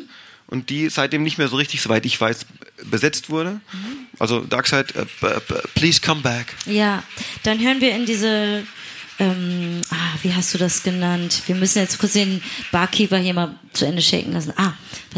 und 0.52 0.70
die 0.70 0.90
seitdem 0.90 1.24
nicht 1.24 1.40
mehr 1.40 1.48
so 1.48 1.56
richtig, 1.56 1.82
soweit 1.82 2.06
ich 2.06 2.22
weiß, 2.22 2.46
besetzt 2.86 3.30
wurde. 3.32 3.60
Also 4.20 4.42
Darkseid, 4.42 4.94
b- 4.94 5.56
please 5.74 6.00
come 6.00 6.22
back. 6.22 6.54
Ja, 6.68 7.04
dann 7.44 7.60
hören 7.60 7.82
wir 7.82 7.96
in 7.96 8.06
diese, 8.06 8.64
ähm, 9.20 9.82
ah, 9.90 9.96
wie 10.22 10.34
hast 10.34 10.54
du 10.54 10.58
das 10.60 10.84
genannt? 10.84 11.42
Wir 11.48 11.56
müssen 11.56 11.80
jetzt 11.80 11.98
kurz 12.00 12.14
den 12.14 12.42
Barkeeper 12.72 13.18
hier 13.18 13.34
mal 13.34 13.56
zu 13.74 13.86
Ende 13.86 14.02
shaken 14.02 14.34
lassen. 14.34 14.54
Ah, 14.58 14.74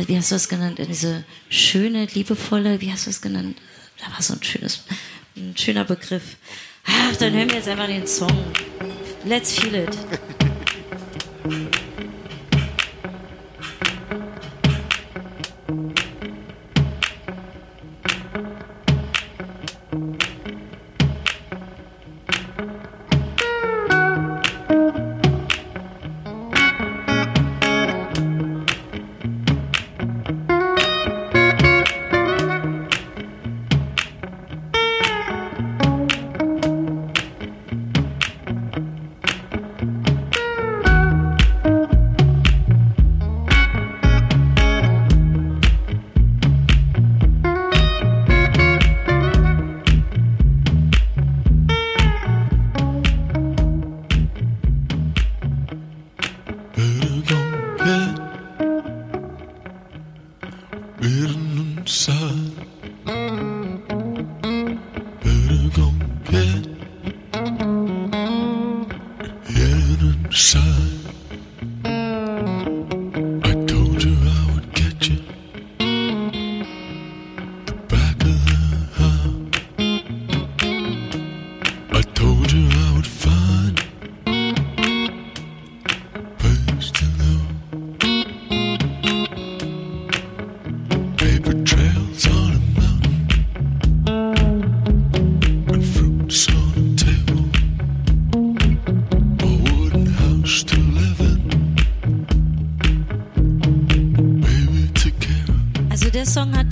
wie 0.08 0.16
hast 0.18 0.32
du 0.32 0.36
das 0.36 0.48
genannt? 0.48 0.80
In 0.80 0.88
diese 0.88 1.24
schöne, 1.50 2.06
liebevolle, 2.14 2.80
wie 2.82 2.92
hast 2.92 3.06
du 3.06 3.10
das 3.10 3.22
genannt? 3.22 3.58
Da 4.00 4.12
war 4.14 4.22
so 4.22 4.34
ein 4.34 4.44
schönes, 4.44 4.84
ein 5.36 5.56
schöner 5.58 5.84
Begriff. 5.86 6.24
Ach, 6.86 7.16
dann 7.18 7.34
hören 7.34 7.50
wir 7.50 7.58
jetzt 7.58 7.68
einfach 7.70 7.88
den 7.88 8.06
Song. 8.06 8.46
Let's 9.26 9.54
feel 9.54 9.74
it. 9.76 9.98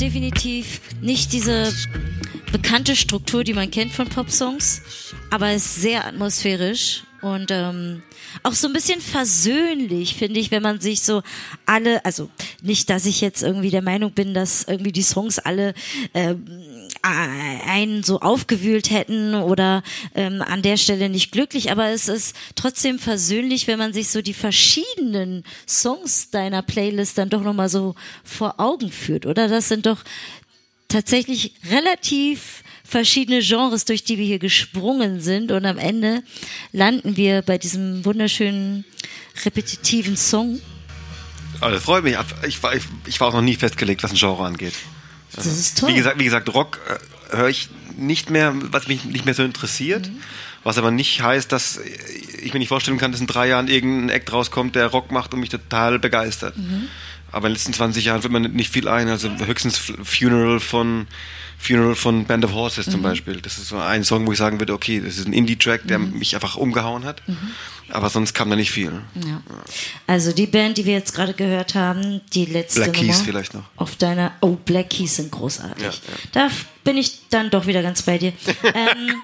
definitiv 0.01 0.81
nicht 1.01 1.31
diese 1.31 1.71
bekannte 2.51 2.95
Struktur, 2.95 3.43
die 3.43 3.53
man 3.53 3.69
kennt 3.69 3.93
von 3.93 4.09
Popsongs, 4.09 4.81
aber 5.29 5.53
ist 5.53 5.75
sehr 5.75 6.05
atmosphärisch 6.05 7.03
und 7.21 7.51
ähm, 7.51 8.01
auch 8.43 8.53
so 8.53 8.67
ein 8.67 8.73
bisschen 8.73 8.99
versöhnlich, 8.99 10.15
finde 10.15 10.39
ich, 10.39 10.49
wenn 10.49 10.63
man 10.63 10.81
sich 10.81 11.01
so 11.01 11.21
alle, 11.65 12.03
also 12.03 12.29
nicht, 12.63 12.89
dass 12.89 13.05
ich 13.05 13.21
jetzt 13.21 13.43
irgendwie 13.43 13.69
der 13.69 13.83
Meinung 13.83 14.11
bin, 14.11 14.33
dass 14.33 14.63
irgendwie 14.63 14.91
die 14.91 15.03
Songs 15.03 15.37
alle 15.37 15.75
ähm, 16.13 16.45
einen 17.01 18.03
so 18.03 18.19
aufgewühlt 18.19 18.91
hätten 18.91 19.35
oder 19.35 19.83
ähm, 20.15 20.41
an 20.41 20.61
der 20.61 20.77
Stelle 20.77 21.09
nicht 21.09 21.31
glücklich, 21.31 21.71
aber 21.71 21.89
es 21.89 22.07
ist 22.07 22.35
trotzdem 22.55 22.99
versöhnlich, 22.99 23.67
wenn 23.67 23.79
man 23.79 23.93
sich 23.93 24.09
so 24.09 24.21
die 24.21 24.33
verschiedenen 24.33 25.43
Songs 25.67 26.29
deiner 26.29 26.61
Playlist 26.61 27.17
dann 27.17 27.29
doch 27.29 27.41
nochmal 27.41 27.69
so 27.69 27.95
vor 28.23 28.59
Augen 28.59 28.91
führt, 28.91 29.25
oder? 29.25 29.47
Das 29.47 29.67
sind 29.67 29.85
doch 29.85 30.03
tatsächlich 30.87 31.53
relativ 31.69 32.63
verschiedene 32.83 33.39
Genres, 33.39 33.85
durch 33.85 34.03
die 34.03 34.17
wir 34.17 34.25
hier 34.25 34.39
gesprungen 34.39 35.21
sind 35.21 35.51
und 35.51 35.65
am 35.65 35.77
Ende 35.77 36.23
landen 36.73 37.15
wir 37.15 37.41
bei 37.41 37.57
diesem 37.57 38.03
wunderschönen 38.03 38.85
repetitiven 39.45 40.17
Song. 40.17 40.59
Das 41.61 41.83
freut 41.83 42.03
mich. 42.03 42.17
Ich 42.47 42.61
war, 42.61 42.75
ich, 42.75 42.83
ich 43.05 43.19
war 43.19 43.29
auch 43.29 43.33
noch 43.33 43.41
nie 43.41 43.55
festgelegt, 43.55 44.03
was 44.03 44.11
ein 44.11 44.17
Genre 44.17 44.43
angeht. 44.43 44.73
Das 45.35 45.45
ist 45.45 45.79
toll. 45.79 45.89
Wie 45.89 45.95
gesagt, 45.95 46.19
wie 46.19 46.25
gesagt 46.25 46.53
Rock 46.53 46.79
äh, 46.87 47.35
höre 47.37 47.49
ich 47.49 47.69
nicht 47.97 48.29
mehr, 48.29 48.53
was 48.55 48.87
mich 48.87 49.05
nicht 49.05 49.25
mehr 49.25 49.33
so 49.33 49.43
interessiert. 49.43 50.07
Mhm. 50.07 50.21
Was 50.63 50.77
aber 50.77 50.91
nicht 50.91 51.23
heißt, 51.23 51.51
dass 51.51 51.79
ich 51.79 52.53
mir 52.53 52.59
nicht 52.59 52.69
vorstellen 52.69 52.99
kann, 52.99 53.11
dass 53.11 53.19
in 53.19 53.25
drei 53.25 53.47
Jahren 53.47 53.67
irgendein 53.67 54.09
Act 54.09 54.31
rauskommt, 54.31 54.75
der 54.75 54.87
Rock 54.87 55.11
macht 55.11 55.33
und 55.33 55.39
mich 55.39 55.49
total 55.49 55.97
begeistert. 55.97 56.55
Mhm. 56.55 56.87
Aber 57.31 57.47
in 57.47 57.51
den 57.51 57.57
letzten 57.57 57.73
20 57.73 58.05
Jahren 58.05 58.23
wird 58.23 58.33
man 58.33 58.43
nicht 58.43 58.71
viel 58.73 58.87
ein. 58.87 59.07
Also 59.09 59.29
höchstens 59.45 59.77
Funeral 60.03 60.59
von 60.59 61.07
Funeral 61.57 61.93
von 61.95 62.25
Band 62.25 62.43
of 62.43 62.53
Horses 62.53 62.87
Mhm. 62.87 62.91
zum 62.91 63.01
Beispiel. 63.03 63.39
Das 63.41 63.57
ist 63.59 63.67
so 63.67 63.77
ein 63.77 64.03
Song, 64.03 64.25
wo 64.25 64.31
ich 64.31 64.37
sagen 64.39 64.59
würde, 64.59 64.73
okay, 64.73 64.99
das 64.99 65.17
ist 65.17 65.27
ein 65.27 65.33
Indie-Track, 65.33 65.81
der 65.87 65.99
Mhm. 65.99 66.17
mich 66.17 66.33
einfach 66.33 66.55
umgehauen 66.55 67.03
hat. 67.05 67.21
Aber 67.89 68.09
sonst 68.09 68.33
kam 68.33 68.49
da 68.49 68.55
nicht 68.55 68.71
viel. 68.71 68.91
Ja. 69.15 69.41
Also 70.07 70.31
die 70.31 70.47
Band, 70.47 70.77
die 70.77 70.85
wir 70.85 70.93
jetzt 70.93 71.13
gerade 71.13 71.33
gehört 71.33 71.75
haben, 71.75 72.21
die 72.33 72.45
letzte 72.45 72.81
Black 72.81 72.95
Nummer 72.95 73.07
Keys 73.09 73.21
vielleicht 73.21 73.53
noch. 73.53 73.63
auf 73.75 73.95
deiner. 73.97 74.31
Oh, 74.41 74.55
Black 74.65 74.89
Keys 74.89 75.17
sind 75.17 75.29
großartig. 75.31 75.83
Ja, 75.83 75.89
ja. 75.89 75.97
Da 76.31 76.49
bin 76.83 76.97
ich 76.97 77.27
dann 77.29 77.49
doch 77.51 77.67
wieder 77.67 77.83
ganz 77.83 78.01
bei 78.01 78.17
dir. 78.17 78.33
ähm, 78.73 79.21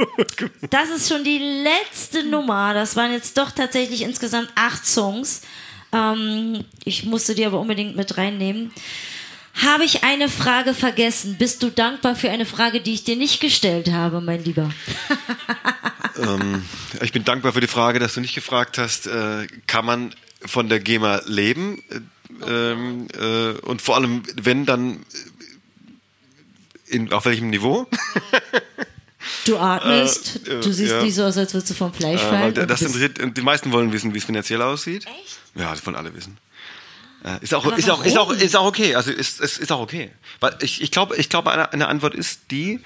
das 0.69 0.89
ist 0.89 1.09
schon 1.09 1.23
die 1.23 1.39
letzte 1.39 2.23
Nummer. 2.23 2.73
Das 2.75 2.95
waren 2.95 3.11
jetzt 3.13 3.37
doch 3.37 3.51
tatsächlich 3.51 4.01
insgesamt 4.03 4.49
acht 4.55 4.85
Songs. 4.85 5.41
Ähm, 5.97 6.63
ich 6.83 7.03
musste 7.03 7.35
die 7.35 7.45
aber 7.45 7.59
unbedingt 7.59 7.95
mit 7.95 8.17
reinnehmen. 8.17 8.71
Habe 9.55 9.85
ich 9.85 10.03
eine 10.03 10.29
Frage 10.29 10.73
vergessen? 10.75 11.37
Bist 11.39 11.63
du 11.63 11.71
dankbar 11.71 12.15
für 12.15 12.29
eine 12.29 12.45
Frage, 12.45 12.79
die 12.79 12.93
ich 12.93 13.03
dir 13.03 13.15
nicht 13.15 13.39
gestellt 13.39 13.91
habe, 13.91 14.21
mein 14.21 14.43
Lieber? 14.43 14.69
Ähm, 16.19 16.63
ich 17.01 17.11
bin 17.11 17.23
dankbar 17.23 17.53
für 17.53 17.61
die 17.61 17.67
Frage, 17.67 17.99
dass 17.99 18.15
du 18.15 18.21
nicht 18.21 18.33
gefragt 18.33 18.79
hast, 18.79 19.05
äh, 19.05 19.45
kann 19.67 19.85
man 19.85 20.15
von 20.43 20.67
der 20.67 20.79
GEMA 20.79 21.21
leben? 21.27 21.83
Äh, 21.89 21.99
ähm, 22.71 23.07
äh, 23.13 23.51
und 23.59 23.83
vor 23.83 23.95
allem, 23.95 24.23
wenn, 24.41 24.65
dann 24.65 25.05
äh, 26.87 26.95
in, 26.95 27.13
auf 27.13 27.25
welchem 27.25 27.51
Niveau? 27.51 27.87
Du 29.47 29.57
atmest, 29.57 30.41
Äh, 30.47 30.51
äh, 30.55 30.61
du 30.61 30.71
siehst 30.71 30.91
ja. 30.91 31.03
nicht 31.03 31.15
so 31.15 31.23
aus, 31.23 31.37
als 31.37 31.53
würdest 31.53 31.69
du 31.71 31.73
vom 31.75 31.93
Fleisch 31.93 32.21
Äh, 32.21 32.29
fallen. 32.29 32.67
das 32.67 32.81
interessiert, 32.81 33.19
die 33.37 33.41
meisten 33.41 33.71
wollen 33.71 33.91
wissen, 33.91 34.13
wie 34.13 34.17
es 34.17 34.25
finanziell 34.25 34.61
aussieht. 34.61 35.05
Echt? 35.05 35.39
Ja, 35.55 35.71
das 35.71 35.85
wollen 35.85 35.95
alle 35.95 36.13
wissen. 36.15 36.37
Äh, 37.23 37.37
Ist 37.41 37.53
auch, 37.53 37.65
Aber 37.65 37.77
ist, 37.77 37.89
auch, 37.89 38.03
ist, 38.05 38.17
auch, 38.17 38.31
ist 38.31 38.55
auch 38.55 38.65
okay. 38.65 38.95
Also 38.95 39.11
ist, 39.11 39.39
ist, 39.41 39.57
ist 39.57 39.71
auch 39.71 39.79
okay. 39.79 40.11
Weil 40.39 40.55
ich, 40.61 40.81
ich 40.81 40.91
glaube, 40.91 41.15
ich 41.17 41.29
glaube, 41.29 41.51
eine, 41.51 41.71
eine 41.73 41.87
Antwort 41.87 42.13
ist 42.13 42.41
die, 42.51 42.79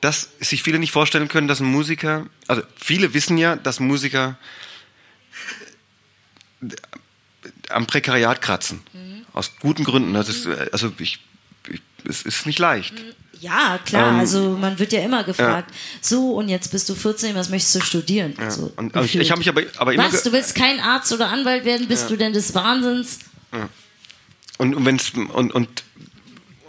dass 0.00 0.30
sich 0.40 0.62
viele 0.64 0.80
nicht 0.80 0.90
vorstellen 0.90 1.28
können, 1.28 1.46
dass 1.46 1.60
ein 1.60 1.66
Musiker, 1.66 2.26
also 2.48 2.62
viele 2.76 3.14
wissen 3.14 3.38
ja, 3.38 3.54
dass 3.54 3.78
Musiker 3.78 4.36
äh, 6.62 6.66
am 7.70 7.86
Prekariat 7.86 8.42
kratzen. 8.42 8.82
Mhm. 8.92 9.24
Aus 9.32 9.52
guten 9.60 9.84
Gründen. 9.84 10.12
Das 10.12 10.28
ist, 10.28 10.46
also 10.72 10.92
ich, 10.98 11.20
ich, 11.68 11.80
es 12.08 12.22
ist 12.22 12.46
nicht 12.46 12.58
leicht. 12.58 12.94
Ja, 13.42 13.80
klar, 13.84 14.12
Ähm, 14.12 14.20
also 14.20 14.50
man 14.50 14.78
wird 14.78 14.92
ja 14.92 15.00
immer 15.00 15.24
gefragt, 15.24 15.74
so 16.00 16.30
und 16.34 16.48
jetzt 16.48 16.70
bist 16.70 16.88
du 16.88 16.94
14, 16.94 17.34
was 17.34 17.48
möchtest 17.48 17.74
du 17.74 17.80
studieren? 17.80 18.34
So, 18.48 18.72
Und, 18.76 18.94
aber 18.94 19.04
ich, 19.04 19.16
ich 19.16 19.30
habe 19.32 19.40
mich 19.40 19.48
aber, 19.48 19.62
aber 19.78 19.92
immer. 19.94 20.04
was, 20.12 20.22
du 20.22 20.30
willst 20.30 20.54
kein 20.54 20.78
Arzt 20.78 21.12
oder 21.12 21.28
Anwalt 21.28 21.64
werden, 21.64 21.88
bist 21.88 22.08
du 22.08 22.16
denn 22.16 22.32
des 22.32 22.54
Wahnsinns? 22.54 23.18
Und, 24.58 24.76
und, 24.76 24.86
wenn's, 24.86 25.10
und, 25.34 25.52
und, 25.52 25.82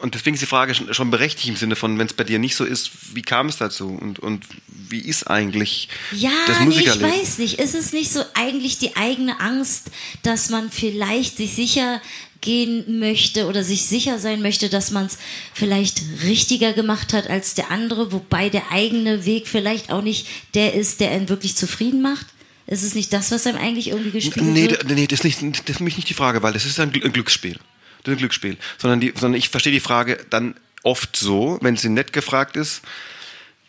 und 0.03 0.13
deswegen 0.15 0.35
ist 0.35 0.41
die 0.41 0.45
Frage 0.47 0.75
schon, 0.75 1.09
berechtigt 1.11 1.47
im 1.47 1.55
Sinne 1.55 1.75
von, 1.75 1.97
wenn 1.97 2.07
es 2.07 2.13
bei 2.13 2.23
dir 2.25 2.37
nicht 2.37 2.55
so 2.55 2.65
ist, 2.65 2.91
wie 3.15 3.21
kam 3.21 3.47
es 3.47 3.57
dazu? 3.57 3.87
Und, 3.87 4.19
und 4.19 4.45
wie 4.67 4.99
ist 4.99 5.23
eigentlich 5.29 5.89
Ja, 6.11 6.29
das 6.45 6.59
nee, 6.59 6.63
ich 6.69 6.75
Musikerleben? 6.75 7.19
weiß 7.19 7.37
nicht. 7.39 7.59
Ist 7.59 7.73
es 7.73 7.93
nicht 7.93 8.11
so 8.11 8.21
eigentlich 8.33 8.77
die 8.77 8.95
eigene 8.95 9.39
Angst, 9.39 9.91
dass 10.21 10.49
man 10.49 10.69
vielleicht 10.69 11.37
sich 11.37 11.53
sicher 11.53 12.01
gehen 12.41 12.99
möchte 12.99 13.47
oder 13.47 13.63
sich 13.63 13.85
sicher 13.85 14.19
sein 14.19 14.41
möchte, 14.41 14.67
dass 14.69 14.91
man 14.91 15.05
es 15.05 15.17
vielleicht 15.53 16.01
richtiger 16.23 16.73
gemacht 16.73 17.13
hat 17.13 17.29
als 17.29 17.53
der 17.53 17.71
andere, 17.71 18.11
wobei 18.11 18.49
der 18.49 18.71
eigene 18.71 19.25
Weg 19.25 19.47
vielleicht 19.47 19.89
auch 19.91 20.01
nicht 20.01 20.27
der 20.53 20.73
ist, 20.73 20.99
der 20.99 21.11
einen 21.11 21.29
wirklich 21.29 21.55
zufrieden 21.55 22.01
macht? 22.01 22.25
Ist 22.67 22.83
es 22.83 22.95
nicht 22.95 23.11
das, 23.13 23.31
was 23.31 23.47
einem 23.47 23.57
eigentlich 23.57 23.87
irgendwie 23.89 24.11
gespiegelt 24.11 24.51
Nee, 24.51 24.69
wird? 24.69 24.89
nee 24.89 25.07
das, 25.07 25.19
ist 25.23 25.41
nicht, 25.41 25.59
das 25.63 25.69
ist 25.69 25.77
für 25.77 25.83
mich 25.83 25.95
nicht 25.95 26.09
die 26.09 26.13
Frage, 26.13 26.43
weil 26.43 26.53
das 26.53 26.65
ist 26.65 26.79
ein 26.79 26.91
Glücksspiel. 26.91 27.57
Das 28.03 28.11
ist 28.11 28.17
ein 28.17 28.19
Glücksspiel. 28.19 28.57
Sondern, 28.77 28.99
die, 28.99 29.13
sondern 29.15 29.37
ich 29.37 29.49
verstehe 29.49 29.73
die 29.73 29.79
Frage 29.79 30.19
dann 30.29 30.55
oft 30.83 31.15
so, 31.15 31.57
wenn 31.61 31.77
sie 31.77 31.89
nett 31.89 32.13
gefragt 32.13 32.57
ist, 32.57 32.81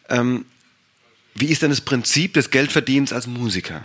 ähm, 0.08 0.44
wie 1.34 1.46
ist 1.46 1.62
denn 1.62 1.70
das 1.70 1.80
Prinzip 1.80 2.34
des 2.34 2.50
Geldverdienens 2.50 3.12
als 3.12 3.26
Musiker? 3.26 3.84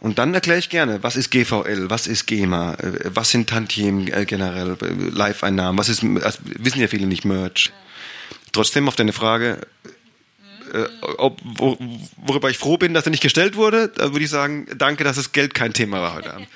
Und 0.00 0.18
dann 0.18 0.32
erkläre 0.32 0.58
ich 0.58 0.68
gerne, 0.68 1.02
was 1.02 1.16
ist 1.16 1.30
GVL, 1.30 1.90
was 1.90 2.06
ist 2.06 2.26
GEMA, 2.26 2.74
äh, 2.74 3.10
was 3.14 3.30
sind 3.30 3.48
Tantiemen 3.48 4.06
äh, 4.08 4.24
generell, 4.26 4.76
äh, 4.80 5.10
Live-Einnahmen, 5.10 5.78
was 5.78 5.88
ist, 5.88 6.04
das 6.22 6.38
wissen 6.44 6.80
ja 6.80 6.86
viele 6.86 7.06
nicht, 7.06 7.24
Merch. 7.24 7.72
Trotzdem 8.52 8.88
auf 8.88 8.96
deine 8.96 9.12
Frage, 9.12 9.60
äh, 10.74 10.88
ob, 11.18 11.40
wo, 11.42 11.76
worüber 12.16 12.50
ich 12.50 12.58
froh 12.58 12.76
bin, 12.76 12.94
dass 12.94 13.06
er 13.06 13.10
nicht 13.10 13.22
gestellt 13.22 13.56
wurde, 13.56 13.88
da 13.88 14.12
würde 14.12 14.24
ich 14.24 14.30
sagen, 14.30 14.66
danke, 14.76 15.04
dass 15.04 15.16
das 15.16 15.32
Geld 15.32 15.54
kein 15.54 15.72
Thema 15.72 16.00
war 16.00 16.14
heute 16.14 16.34
Abend. 16.34 16.48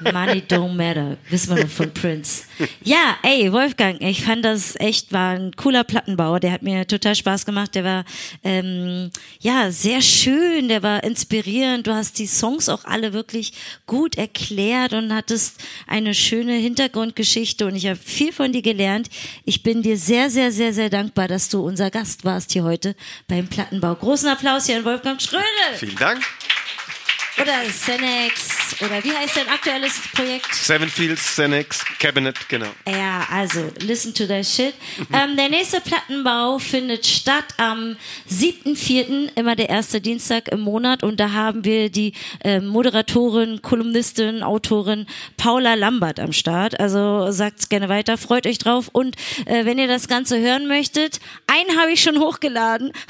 Money 0.12 0.42
don't 0.48 0.74
matter, 0.74 1.16
wissen 1.30 1.56
wir 1.56 1.64
noch 1.64 1.70
von 1.70 1.92
Prince. 1.92 2.44
Ja, 2.82 3.16
ey, 3.22 3.52
Wolfgang, 3.52 4.00
ich 4.00 4.22
fand 4.24 4.44
das 4.44 4.76
echt, 4.76 5.12
war 5.12 5.34
ein 5.34 5.52
cooler 5.56 5.84
Plattenbau, 5.84 6.38
der 6.38 6.52
hat 6.52 6.62
mir 6.62 6.86
total 6.86 7.14
Spaß 7.14 7.46
gemacht, 7.46 7.74
der 7.74 7.84
war, 7.84 8.04
ähm, 8.44 9.10
ja, 9.40 9.70
sehr 9.70 10.02
schön, 10.02 10.68
der 10.68 10.82
war 10.82 11.04
inspirierend, 11.04 11.86
du 11.86 11.94
hast 11.94 12.18
die 12.18 12.26
Songs 12.26 12.68
auch 12.68 12.84
alle 12.84 13.12
wirklich 13.12 13.52
gut 13.86 14.16
erklärt 14.16 14.92
und 14.92 15.14
hattest 15.14 15.60
eine 15.86 16.14
schöne 16.14 16.54
Hintergrundgeschichte 16.54 17.66
und 17.66 17.76
ich 17.76 17.86
habe 17.86 17.96
viel 17.96 18.32
von 18.32 18.52
dir 18.52 18.62
gelernt. 18.62 19.08
Ich 19.44 19.62
bin 19.62 19.82
dir 19.82 19.96
sehr, 19.96 20.30
sehr, 20.30 20.52
sehr, 20.52 20.72
sehr 20.72 20.90
dankbar, 20.90 21.28
dass 21.28 21.48
du 21.48 21.60
unser 21.60 21.90
Gast 21.90 22.24
warst 22.24 22.52
hier 22.52 22.64
heute 22.64 22.94
beim 23.32 23.48
Plattenbau. 23.48 23.94
Großen 23.94 24.28
Applaus 24.28 24.66
hier 24.66 24.76
an 24.76 24.84
Wolfgang 24.84 25.20
Schrödel. 25.20 25.46
Vielen 25.76 25.96
Dank. 25.96 26.20
Oder 27.40 27.64
Senex. 27.70 28.76
Oder 28.80 29.02
wie 29.02 29.12
heißt 29.12 29.36
dein 29.36 29.48
aktuelles 29.48 30.00
Projekt? 30.14 30.54
Seven 30.54 30.88
Fields, 30.88 31.36
Senex, 31.36 31.84
Cabinet, 31.98 32.36
genau. 32.48 32.66
Ja, 32.86 33.26
also, 33.30 33.70
listen 33.80 34.12
to 34.12 34.26
that 34.26 34.44
shit. 34.44 34.74
ähm, 35.12 35.36
der 35.36 35.48
nächste 35.48 35.80
Plattenbau 35.80 36.58
findet 36.58 37.06
statt 37.06 37.44
am 37.56 37.96
7.4., 38.30 39.30
immer 39.34 39.56
der 39.56 39.70
erste 39.70 40.00
Dienstag 40.00 40.48
im 40.48 40.60
Monat. 40.60 41.02
Und 41.02 41.20
da 41.20 41.32
haben 41.32 41.64
wir 41.64 41.90
die 41.90 42.12
äh, 42.44 42.60
Moderatorin, 42.60 43.62
Kolumnistin, 43.62 44.42
Autorin 44.42 45.06
Paula 45.36 45.74
Lambert 45.74 46.20
am 46.20 46.32
Start. 46.32 46.78
Also 46.80 47.30
sagt's 47.30 47.68
gerne 47.68 47.88
weiter, 47.88 48.18
freut 48.18 48.46
euch 48.46 48.58
drauf. 48.58 48.88
Und 48.92 49.16
äh, 49.46 49.64
wenn 49.64 49.78
ihr 49.78 49.88
das 49.88 50.06
Ganze 50.06 50.38
hören 50.38 50.68
möchtet, 50.68 51.20
einen 51.46 51.78
habe 51.78 51.92
ich 51.92 52.02
schon 52.02 52.18
hochgeladen. 52.18 52.92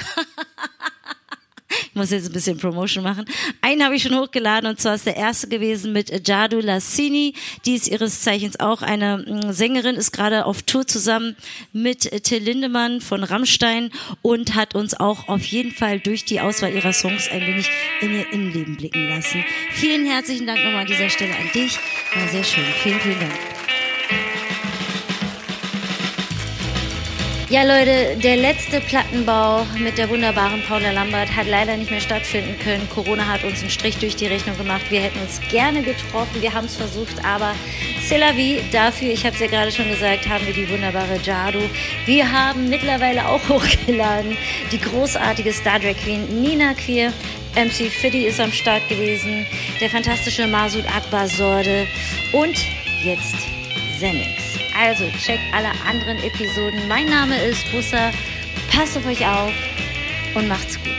Muss 1.94 2.10
jetzt 2.10 2.26
ein 2.26 2.32
bisschen 2.32 2.56
Promotion 2.56 3.04
machen. 3.04 3.26
Einen 3.60 3.84
habe 3.84 3.94
ich 3.96 4.02
schon 4.02 4.18
hochgeladen 4.18 4.68
und 4.68 4.80
zwar 4.80 4.94
ist 4.94 5.06
der 5.06 5.16
erste 5.16 5.48
gewesen 5.48 5.92
mit 5.92 6.26
Jadu 6.26 6.60
Lassini. 6.60 7.34
Die 7.66 7.74
ist 7.74 7.88
ihres 7.88 8.22
Zeichens 8.22 8.58
auch 8.60 8.80
eine 8.80 9.18
mm, 9.18 9.52
Sängerin, 9.52 9.96
ist 9.96 10.12
gerade 10.12 10.46
auf 10.46 10.62
Tour 10.62 10.86
zusammen 10.86 11.36
mit 11.72 12.10
Till 12.24 12.42
Lindemann 12.42 13.00
von 13.00 13.22
Rammstein 13.24 13.90
und 14.22 14.54
hat 14.54 14.74
uns 14.74 14.94
auch 14.94 15.28
auf 15.28 15.44
jeden 15.44 15.72
Fall 15.72 16.00
durch 16.00 16.24
die 16.24 16.40
Auswahl 16.40 16.72
ihrer 16.72 16.94
Songs 16.94 17.28
ein 17.30 17.42
wenig 17.42 17.68
in 18.00 18.14
ihr 18.14 18.32
Innenleben 18.32 18.76
blicken 18.76 19.08
lassen. 19.08 19.44
Vielen 19.72 20.06
herzlichen 20.06 20.46
Dank 20.46 20.64
nochmal 20.64 20.82
an 20.82 20.86
dieser 20.86 21.10
Stelle 21.10 21.34
an 21.36 21.50
dich. 21.54 21.78
War 22.14 22.28
sehr 22.28 22.44
schön. 22.44 22.64
Vielen, 22.82 23.00
vielen 23.00 23.20
Dank. 23.20 23.51
Ja, 27.52 27.64
Leute, 27.64 28.16
der 28.16 28.38
letzte 28.38 28.80
Plattenbau 28.80 29.66
mit 29.78 29.98
der 29.98 30.08
wunderbaren 30.08 30.62
Paula 30.62 30.90
Lambert 30.90 31.36
hat 31.36 31.46
leider 31.46 31.76
nicht 31.76 31.90
mehr 31.90 32.00
stattfinden 32.00 32.58
können. 32.58 32.88
Corona 32.88 33.28
hat 33.28 33.44
uns 33.44 33.60
einen 33.60 33.68
Strich 33.68 33.98
durch 33.98 34.16
die 34.16 34.26
Rechnung 34.26 34.56
gemacht. 34.56 34.84
Wir 34.88 35.02
hätten 35.02 35.20
uns 35.20 35.38
gerne 35.50 35.82
getroffen, 35.82 36.40
wir 36.40 36.54
haben 36.54 36.64
es 36.64 36.76
versucht, 36.76 37.22
aber 37.22 37.54
c'est 38.08 38.16
la. 38.16 38.32
Dafür, 38.72 39.12
ich 39.12 39.26
habe 39.26 39.34
es 39.34 39.40
ja 39.42 39.48
gerade 39.48 39.70
schon 39.70 39.86
gesagt, 39.90 40.26
haben 40.26 40.46
wir 40.46 40.54
die 40.54 40.66
wunderbare 40.70 41.18
Jadu. 41.22 41.58
Wir 42.06 42.32
haben 42.32 42.70
mittlerweile 42.70 43.28
auch 43.28 43.46
hochgeladen 43.50 44.34
die 44.72 44.80
großartige 44.80 45.52
Star 45.52 45.78
Trek 45.78 45.98
Queen 46.02 46.40
Nina 46.40 46.72
Queer. 46.72 47.12
MC 47.54 47.90
Fiddy 47.90 48.24
ist 48.24 48.40
am 48.40 48.50
Start 48.50 48.88
gewesen, 48.88 49.44
der 49.78 49.90
fantastische 49.90 50.46
Masud 50.46 50.86
Akbar 50.86 51.28
Sorde 51.28 51.86
und 52.32 52.56
jetzt 53.04 53.36
Zenix. 54.00 54.51
Also 54.78 55.04
checkt 55.18 55.42
alle 55.52 55.70
anderen 55.86 56.18
Episoden. 56.22 56.86
Mein 56.88 57.06
Name 57.06 57.36
ist 57.44 57.70
Bussa. 57.72 58.10
Passt 58.70 58.96
auf 58.96 59.06
euch 59.06 59.26
auf 59.26 59.52
und 60.34 60.48
macht's 60.48 60.78
gut. 60.82 60.92